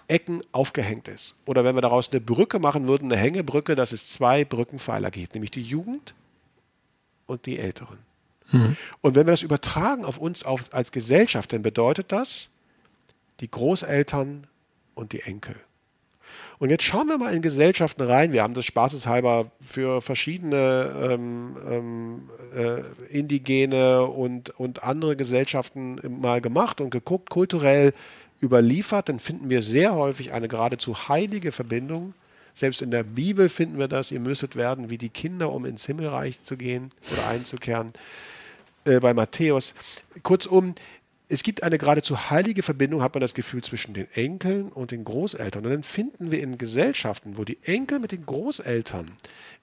[0.07, 1.36] Ecken aufgehängt ist.
[1.45, 5.34] Oder wenn wir daraus eine Brücke machen würden, eine Hängebrücke, dass es zwei Brückenpfeiler gibt,
[5.36, 6.14] nämlich die Jugend
[7.28, 7.98] und die Älteren.
[8.52, 8.76] Mhm.
[8.99, 12.49] Und wenn wir das übertragen auf uns auf, als Gesellschaft, dann bedeutet das
[13.41, 14.47] die Großeltern
[14.95, 15.55] und die Enkel.
[16.59, 18.34] Und jetzt schauen wir mal in Gesellschaften rein.
[18.34, 26.39] Wir haben das spaßeshalber für verschiedene ähm, ähm, äh, indigene und, und andere Gesellschaften mal
[26.39, 27.93] gemacht und geguckt, kulturell
[28.43, 29.09] überliefert.
[29.09, 32.13] Dann finden wir sehr häufig eine geradezu heilige Verbindung.
[32.53, 35.88] Selbst in der Bibel finden wir das, ihr müsstet werden wie die Kinder, um ins
[35.88, 37.91] Himmelreich zu gehen oder einzukehren.
[38.85, 39.73] Äh, bei Matthäus.
[40.23, 40.76] Kurzum,
[41.32, 45.06] es gibt eine geradezu heilige Verbindung, hat man das Gefühl, zwischen den Enkeln und den
[45.06, 45.66] Großeltern.
[45.66, 49.10] Und dann finden wir in Gesellschaften, wo die Enkel mit den Großeltern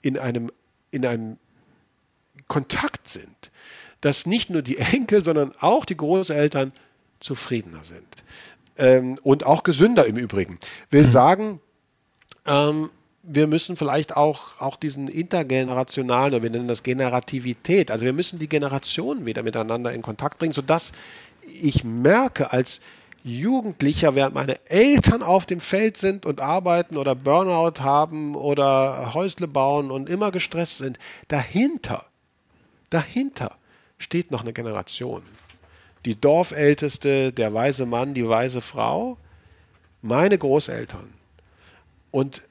[0.00, 0.50] in einem,
[0.90, 1.36] in einem
[2.46, 3.50] Kontakt sind,
[4.00, 6.72] dass nicht nur die Enkel, sondern auch die Großeltern
[7.20, 8.06] zufriedener sind.
[8.78, 10.58] Ähm, und auch gesünder im Übrigen.
[10.90, 11.08] Will mhm.
[11.08, 11.60] sagen,
[12.46, 12.90] ähm,
[13.22, 18.48] wir müssen vielleicht auch, auch diesen intergenerationalen, wir nennen das Generativität, also wir müssen die
[18.48, 20.92] Generationen wieder miteinander in Kontakt bringen, sodass
[21.52, 22.80] ich merke als
[23.24, 29.48] Jugendlicher, während meine Eltern auf dem Feld sind und arbeiten oder Burnout haben oder Häusle
[29.48, 30.98] bauen und immer gestresst sind,
[31.28, 32.06] dahinter,
[32.90, 33.56] dahinter
[33.98, 35.22] steht noch eine Generation.
[36.04, 39.18] Die Dorfälteste, der weise Mann, die weise Frau,
[40.00, 41.12] meine Großeltern.
[42.10, 42.42] Und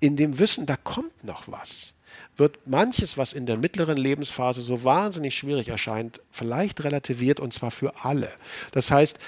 [0.00, 1.92] in dem Wissen, da kommt noch was
[2.40, 7.70] wird manches, was in der mittleren Lebensphase so wahnsinnig schwierig erscheint, vielleicht relativiert und zwar
[7.70, 8.30] für alle.
[8.72, 9.18] Das heißt,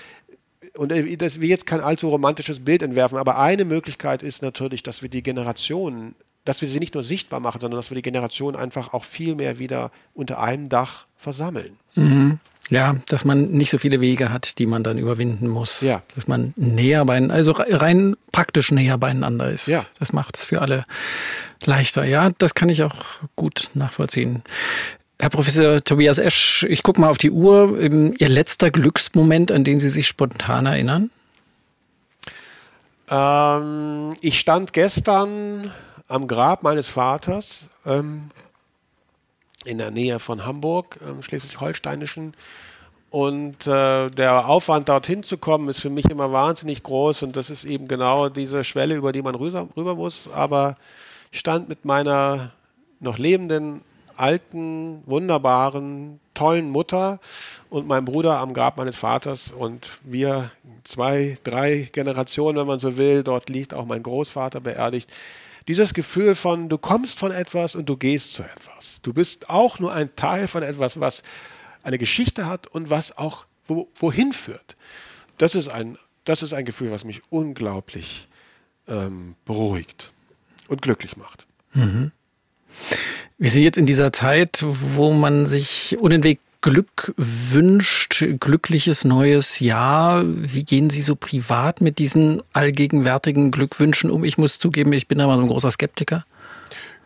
[0.77, 5.03] und das will jetzt kein allzu romantisches Bild entwerfen, aber eine Möglichkeit ist natürlich, dass
[5.03, 6.15] wir die Generationen,
[6.45, 9.35] dass wir sie nicht nur sichtbar machen, sondern dass wir die Generationen einfach auch viel
[9.35, 11.79] mehr wieder unter einem Dach versammeln.
[11.95, 12.39] Mhm.
[12.71, 15.81] Ja, dass man nicht so viele Wege hat, die man dann überwinden muss.
[15.83, 16.03] Ja.
[16.15, 19.67] Dass man näher beieinander, also rein praktisch näher beieinander ist.
[19.67, 19.85] Ja.
[19.99, 20.85] Das macht es für alle
[21.67, 22.05] leichter.
[22.05, 22.97] Ja, das kann ich auch
[23.37, 24.43] gut nachvollziehen.
[25.19, 27.81] Herr Professor Tobias Esch, ich gucke mal auf die Uhr.
[27.81, 31.11] Ähm, Ihr letzter Glücksmoment, an den Sie sich spontan erinnern?
[33.09, 35.71] Ähm, ich stand gestern
[36.09, 38.31] am Grab meines Vaters ähm,
[39.65, 42.35] in der Nähe von Hamburg, im schleswig-holsteinischen.
[43.11, 47.23] Und äh, der Aufwand, dorthin zu kommen, ist für mich immer wahnsinnig groß.
[47.23, 50.31] Und das ist eben genau diese Schwelle, über die man rüber, muss.
[50.35, 50.77] Aber
[51.33, 52.53] stand mit meiner
[53.01, 53.81] noch lebenden,
[54.17, 57.19] alten, wunderbaren, tollen Mutter
[57.71, 60.51] und meinem Bruder am Grab meines Vaters und wir
[60.85, 65.11] zwei, drei Generationen, wenn man so will, dort liegt auch mein Großvater beerdigt.
[65.69, 69.01] Dieses Gefühl von, du kommst von etwas und du gehst zu etwas.
[69.03, 71.23] Du bist auch nur ein Teil von etwas, was
[71.83, 74.77] eine Geschichte hat und was auch wo, wohin führt.
[75.39, 78.29] Das ist ein, das ist ein Gefühl, was mich unglaublich
[78.87, 80.12] ähm, beruhigt
[80.73, 81.47] und glücklich macht.
[81.75, 82.11] Mhm.
[83.39, 84.65] Wir sind jetzt in dieser Zeit,
[84.97, 90.23] wo man sich unentwegt Glück wünscht, glückliches neues Jahr.
[90.25, 94.23] Wie gehen Sie so privat mit diesen allgegenwärtigen Glückwünschen um?
[94.23, 96.25] Ich muss zugeben, ich bin da mal so ein großer Skeptiker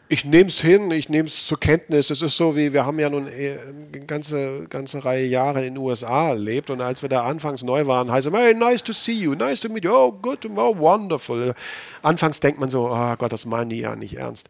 [0.08, 2.10] ich nehme es hin, ich nehme es zur Kenntnis.
[2.10, 5.82] Es ist so wie, wir haben ja nun eine ganze, ganze Reihe Jahre in den
[5.82, 9.14] USA erlebt und als wir da anfangs neu waren, heißt es, hey, nice to see
[9.14, 11.54] you, nice to meet you, oh, good, oh, wonderful.
[12.02, 14.48] Anfangs denkt man so, oh Gott, das meinen die ja nicht ernst.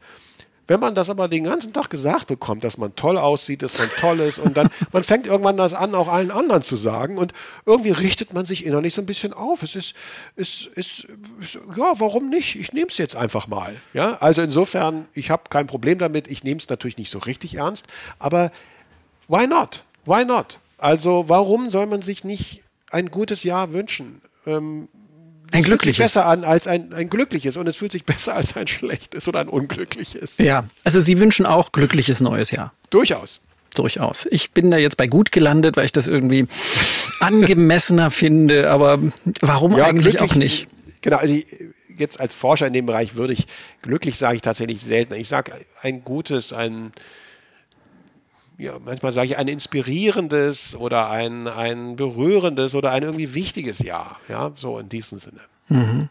[0.69, 3.89] Wenn man das aber den ganzen Tag gesagt bekommt, dass man toll aussieht, dass man
[4.01, 7.33] toll ist und dann, man fängt irgendwann das an, auch allen anderen zu sagen und
[7.65, 9.63] irgendwie richtet man sich innerlich so ein bisschen auf.
[9.63, 9.95] Es ist,
[10.35, 11.07] es ist,
[11.77, 12.57] ja, warum nicht?
[12.57, 13.81] Ich nehme es jetzt einfach mal.
[13.93, 16.29] Ja, also insofern, ich habe kein Problem damit.
[16.29, 17.87] Ich nehme es natürlich nicht so richtig ernst,
[18.19, 18.51] aber
[19.29, 19.85] why not?
[20.05, 20.59] Why not?
[20.79, 24.21] Also warum soll man sich nicht ein gutes Jahr wünschen?
[24.47, 24.89] Ähm,
[25.53, 25.99] ein glückliches.
[25.99, 29.41] besser an als ein, ein glückliches und es fühlt sich besser als ein schlechtes oder
[29.41, 30.39] ein unglückliches.
[30.39, 32.73] Ja, also Sie wünschen auch glückliches neues Jahr.
[32.91, 33.41] Durchaus.
[33.75, 34.27] Durchaus.
[34.31, 36.47] Ich bin da jetzt bei gut gelandet, weil ich das irgendwie
[37.21, 38.99] angemessener finde, aber
[39.43, 40.67] warum ja, eigentlich auch nicht?
[41.03, 41.39] Genau, also
[41.99, 43.47] jetzt als Forscher in dem Bereich würde ich
[43.83, 45.19] glücklich sage ich tatsächlich seltener.
[45.19, 45.53] Ich sage
[45.83, 46.93] ein gutes, ein
[48.59, 54.19] ja, manchmal sage ich ein inspirierendes oder ein, ein berührendes oder ein irgendwie wichtiges Jahr.
[54.29, 55.41] Ja, so in diesem Sinne.
[55.69, 56.09] Mhm.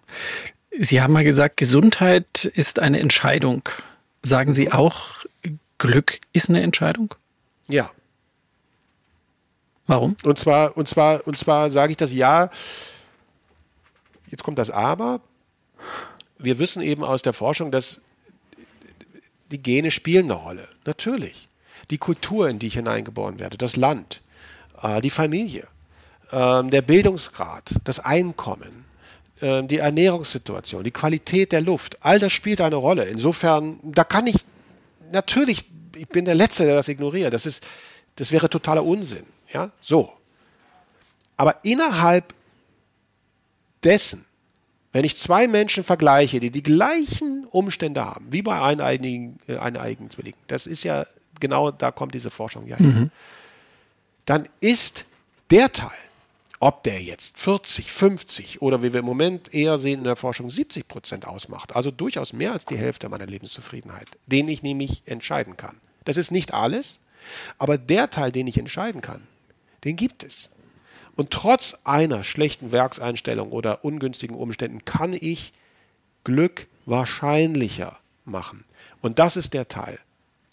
[0.78, 3.68] Sie haben mal gesagt, Gesundheit ist eine Entscheidung.
[4.22, 5.26] Sagen Sie auch,
[5.78, 7.16] Glück ist eine Entscheidung?
[7.68, 7.90] Ja.
[9.88, 10.16] Warum?
[10.24, 12.50] Und zwar, und zwar, und zwar sage ich das ja.
[14.30, 15.22] Jetzt kommt das Aber.
[16.38, 18.02] Wir wissen eben aus der Forschung, dass
[19.52, 20.68] die Gene spielen eine Rolle.
[20.86, 21.48] Natürlich
[21.90, 24.22] die Kultur, in die ich hineingeboren werde, das Land,
[24.82, 25.68] äh, die Familie,
[26.32, 28.86] äh, der Bildungsgrad, das Einkommen,
[29.42, 33.06] äh, die Ernährungssituation, die Qualität der Luft, all das spielt eine Rolle.
[33.06, 34.38] Insofern, da kann ich
[35.12, 37.34] natürlich, ich bin der Letzte, der das ignoriert.
[37.34, 37.64] Das ist,
[38.16, 39.26] Das wäre totaler Unsinn.
[39.54, 40.12] Ja, so.
[41.38, 42.34] Aber innerhalb
[43.84, 44.26] dessen,
[44.94, 50.10] wenn ich zwei Menschen vergleiche, die die gleichen Umstände haben, wie bei eineigen, äh, eineigen
[50.10, 51.06] Zwillingen, das ist ja
[51.40, 53.12] genau, da kommt diese Forschung ja hin, mhm.
[54.26, 55.06] dann ist
[55.50, 55.92] der Teil,
[56.60, 60.50] ob der jetzt 40, 50 oder wie wir im Moment eher sehen in der Forschung
[60.50, 65.58] 70 Prozent ausmacht, also durchaus mehr als die Hälfte meiner Lebenszufriedenheit, den ich nämlich entscheiden
[65.58, 65.78] kann.
[66.06, 67.00] Das ist nicht alles,
[67.58, 69.28] aber der Teil, den ich entscheiden kann,
[69.84, 70.50] den gibt es.
[71.16, 75.54] Und trotz einer schlechten Werkseinstellung oder ungünstigen Umständen kann ich
[76.24, 78.66] Glück wahrscheinlicher machen.
[79.02, 80.00] Und das ist der Teil,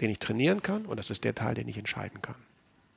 [0.03, 2.37] den ich trainieren kann und das ist der Teil, den ich entscheiden kann.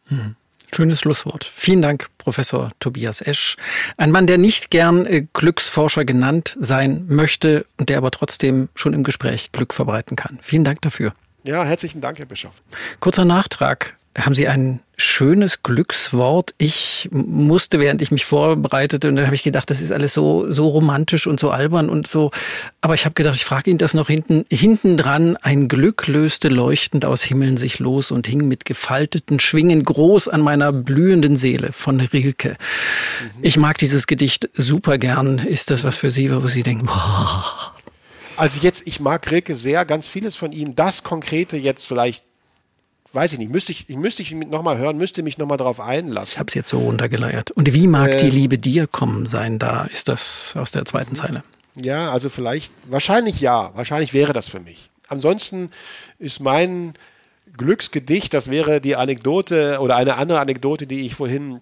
[0.09, 0.35] Mhm.
[0.73, 1.45] Schönes Schlusswort.
[1.45, 3.55] Vielen Dank, Professor Tobias Esch.
[3.97, 8.93] Ein Mann, der nicht gern äh, Glücksforscher genannt sein möchte und der aber trotzdem schon
[8.93, 10.39] im Gespräch Glück verbreiten kann.
[10.41, 11.13] Vielen Dank dafür.
[11.43, 12.53] Ja, herzlichen Dank, Herr Bischof.
[12.99, 16.55] Kurzer Nachtrag haben Sie ein schönes Glückswort.
[16.57, 20.49] Ich musste, während ich mich vorbereitete, und dann habe ich gedacht, das ist alles so,
[20.49, 22.31] so romantisch und so albern und so.
[22.79, 25.35] Aber ich habe gedacht, ich frage ihn das noch hinten, hinten dran.
[25.41, 30.39] Ein Glück löste leuchtend aus Himmeln sich los und hing mit gefalteten Schwingen groß an
[30.39, 32.49] meiner blühenden Seele von Rilke.
[32.49, 33.39] Mhm.
[33.41, 35.39] Ich mag dieses Gedicht super gern.
[35.39, 37.73] Ist das was für Sie, wo Sie denken, boah.
[38.37, 40.75] Also jetzt, ich mag Rilke sehr, ganz vieles von ihm.
[40.75, 42.23] Das Konkrete jetzt vielleicht
[43.15, 46.33] weiß ich nicht, müsste ich, müsste ich nochmal hören, müsste mich nochmal darauf einlassen.
[46.33, 47.51] Ich habe es jetzt so runtergeleiert.
[47.51, 49.57] Und wie mag äh, die Liebe dir kommen sein?
[49.57, 51.43] Da ist das aus der zweiten Zeile.
[51.75, 54.89] Ja, also vielleicht, wahrscheinlich ja, wahrscheinlich wäre das für mich.
[55.07, 55.71] Ansonsten
[56.19, 56.93] ist mein
[57.57, 61.61] Glücksgedicht, das wäre die Anekdote oder eine andere Anekdote, die ich vorhin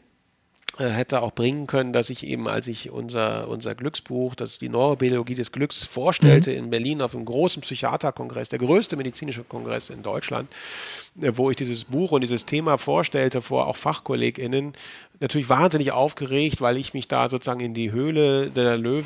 [0.77, 5.35] hätte auch bringen können, dass ich eben, als ich unser, unser Glücksbuch, das die Neurobiologie
[5.35, 6.57] des Glücks vorstellte mhm.
[6.57, 10.49] in Berlin auf einem großen Psychiaterkongress, der größte medizinische Kongress in Deutschland,
[11.21, 14.73] äh, wo ich dieses Buch und dieses Thema vorstellte vor auch FachkollegInnen,
[15.19, 19.05] natürlich wahnsinnig aufgeregt, weil ich mich da sozusagen in die Höhle der Löwen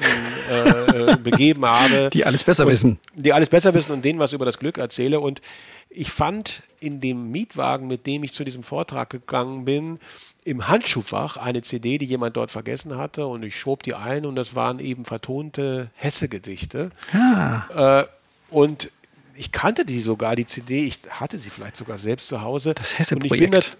[0.49, 2.09] äh, äh begeben habe.
[2.11, 2.97] Die alles besser wissen.
[3.13, 5.19] Die alles besser wissen und denen was über das Glück erzähle.
[5.19, 5.41] Und
[5.89, 9.99] ich fand in dem Mietwagen, mit dem ich zu diesem Vortrag gegangen bin,
[10.47, 14.35] im Handschuhfach eine CD, die jemand dort vergessen hatte und ich schob die ein und
[14.35, 16.91] das waren eben vertonte Hesse-Gedichte.
[17.13, 18.01] Ah.
[18.01, 18.05] Äh,
[18.49, 18.89] und
[19.35, 22.73] ich kannte die sogar, die CD, ich hatte sie vielleicht sogar selbst zu Hause.
[22.73, 23.77] Das Hesse-Projekt.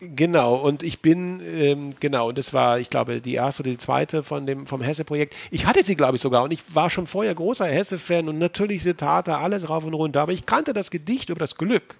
[0.00, 3.78] Genau, und ich bin, ähm, genau, und das war, ich glaube, die erste oder die
[3.78, 5.34] zweite von dem, vom Hesse-Projekt.
[5.50, 8.82] Ich hatte sie, glaube ich, sogar und ich war schon vorher großer Hesse-Fan und natürlich
[8.82, 11.96] Zitate, alles rauf und runter, aber ich kannte das Gedicht über das Glück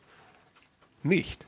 [1.02, 1.46] nicht.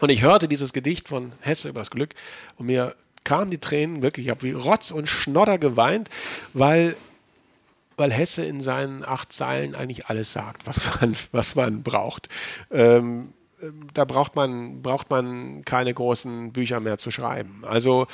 [0.00, 2.14] Und ich hörte dieses Gedicht von Hesse über das Glück
[2.56, 2.94] und mir
[3.24, 6.08] kamen die Tränen wirklich, ich habe wie Rotz und Schnodder geweint,
[6.54, 6.96] weil,
[7.96, 12.28] weil Hesse in seinen acht Zeilen eigentlich alles sagt, was man, was man braucht.
[12.70, 13.28] Ähm,
[13.92, 17.62] da braucht man, braucht man keine großen Bücher mehr zu schreiben.
[17.62, 18.06] Also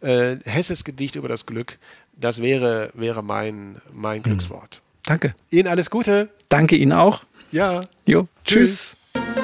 [0.00, 1.78] äh, Hesses Gedicht über das Glück,
[2.16, 4.22] das wäre, wäre mein, mein hm.
[4.22, 4.80] Glückswort.
[5.04, 5.34] Danke.
[5.50, 6.30] Ihnen alles Gute.
[6.48, 7.22] Danke Ihnen auch.
[7.52, 7.82] Ja.
[8.06, 8.28] Jo.
[8.44, 8.96] Tschüss.
[9.12, 9.43] Tschüss.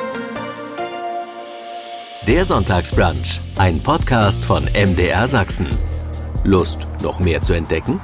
[2.31, 5.67] Der Sonntagsbrunch, ein Podcast von MDR Sachsen.
[6.45, 8.01] Lust, noch mehr zu entdecken?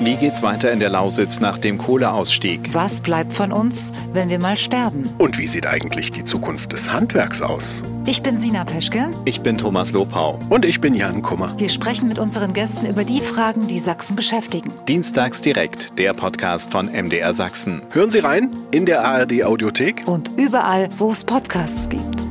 [0.00, 2.72] Wie geht's weiter in der Lausitz nach dem Kohleausstieg?
[2.72, 5.04] Was bleibt von uns, wenn wir mal sterben?
[5.18, 7.82] Und wie sieht eigentlich die Zukunft des Handwerks aus?
[8.06, 9.08] Ich bin Sina Peschke.
[9.26, 10.40] Ich bin Thomas Lopau.
[10.48, 11.52] Und ich bin Jan Kummer.
[11.58, 14.72] Wir sprechen mit unseren Gästen über die Fragen, die Sachsen beschäftigen.
[14.88, 17.82] Dienstags direkt, der Podcast von MDR Sachsen.
[17.90, 22.24] Hören Sie rein in der ARD Audiothek und überall, wo es Podcasts gibt.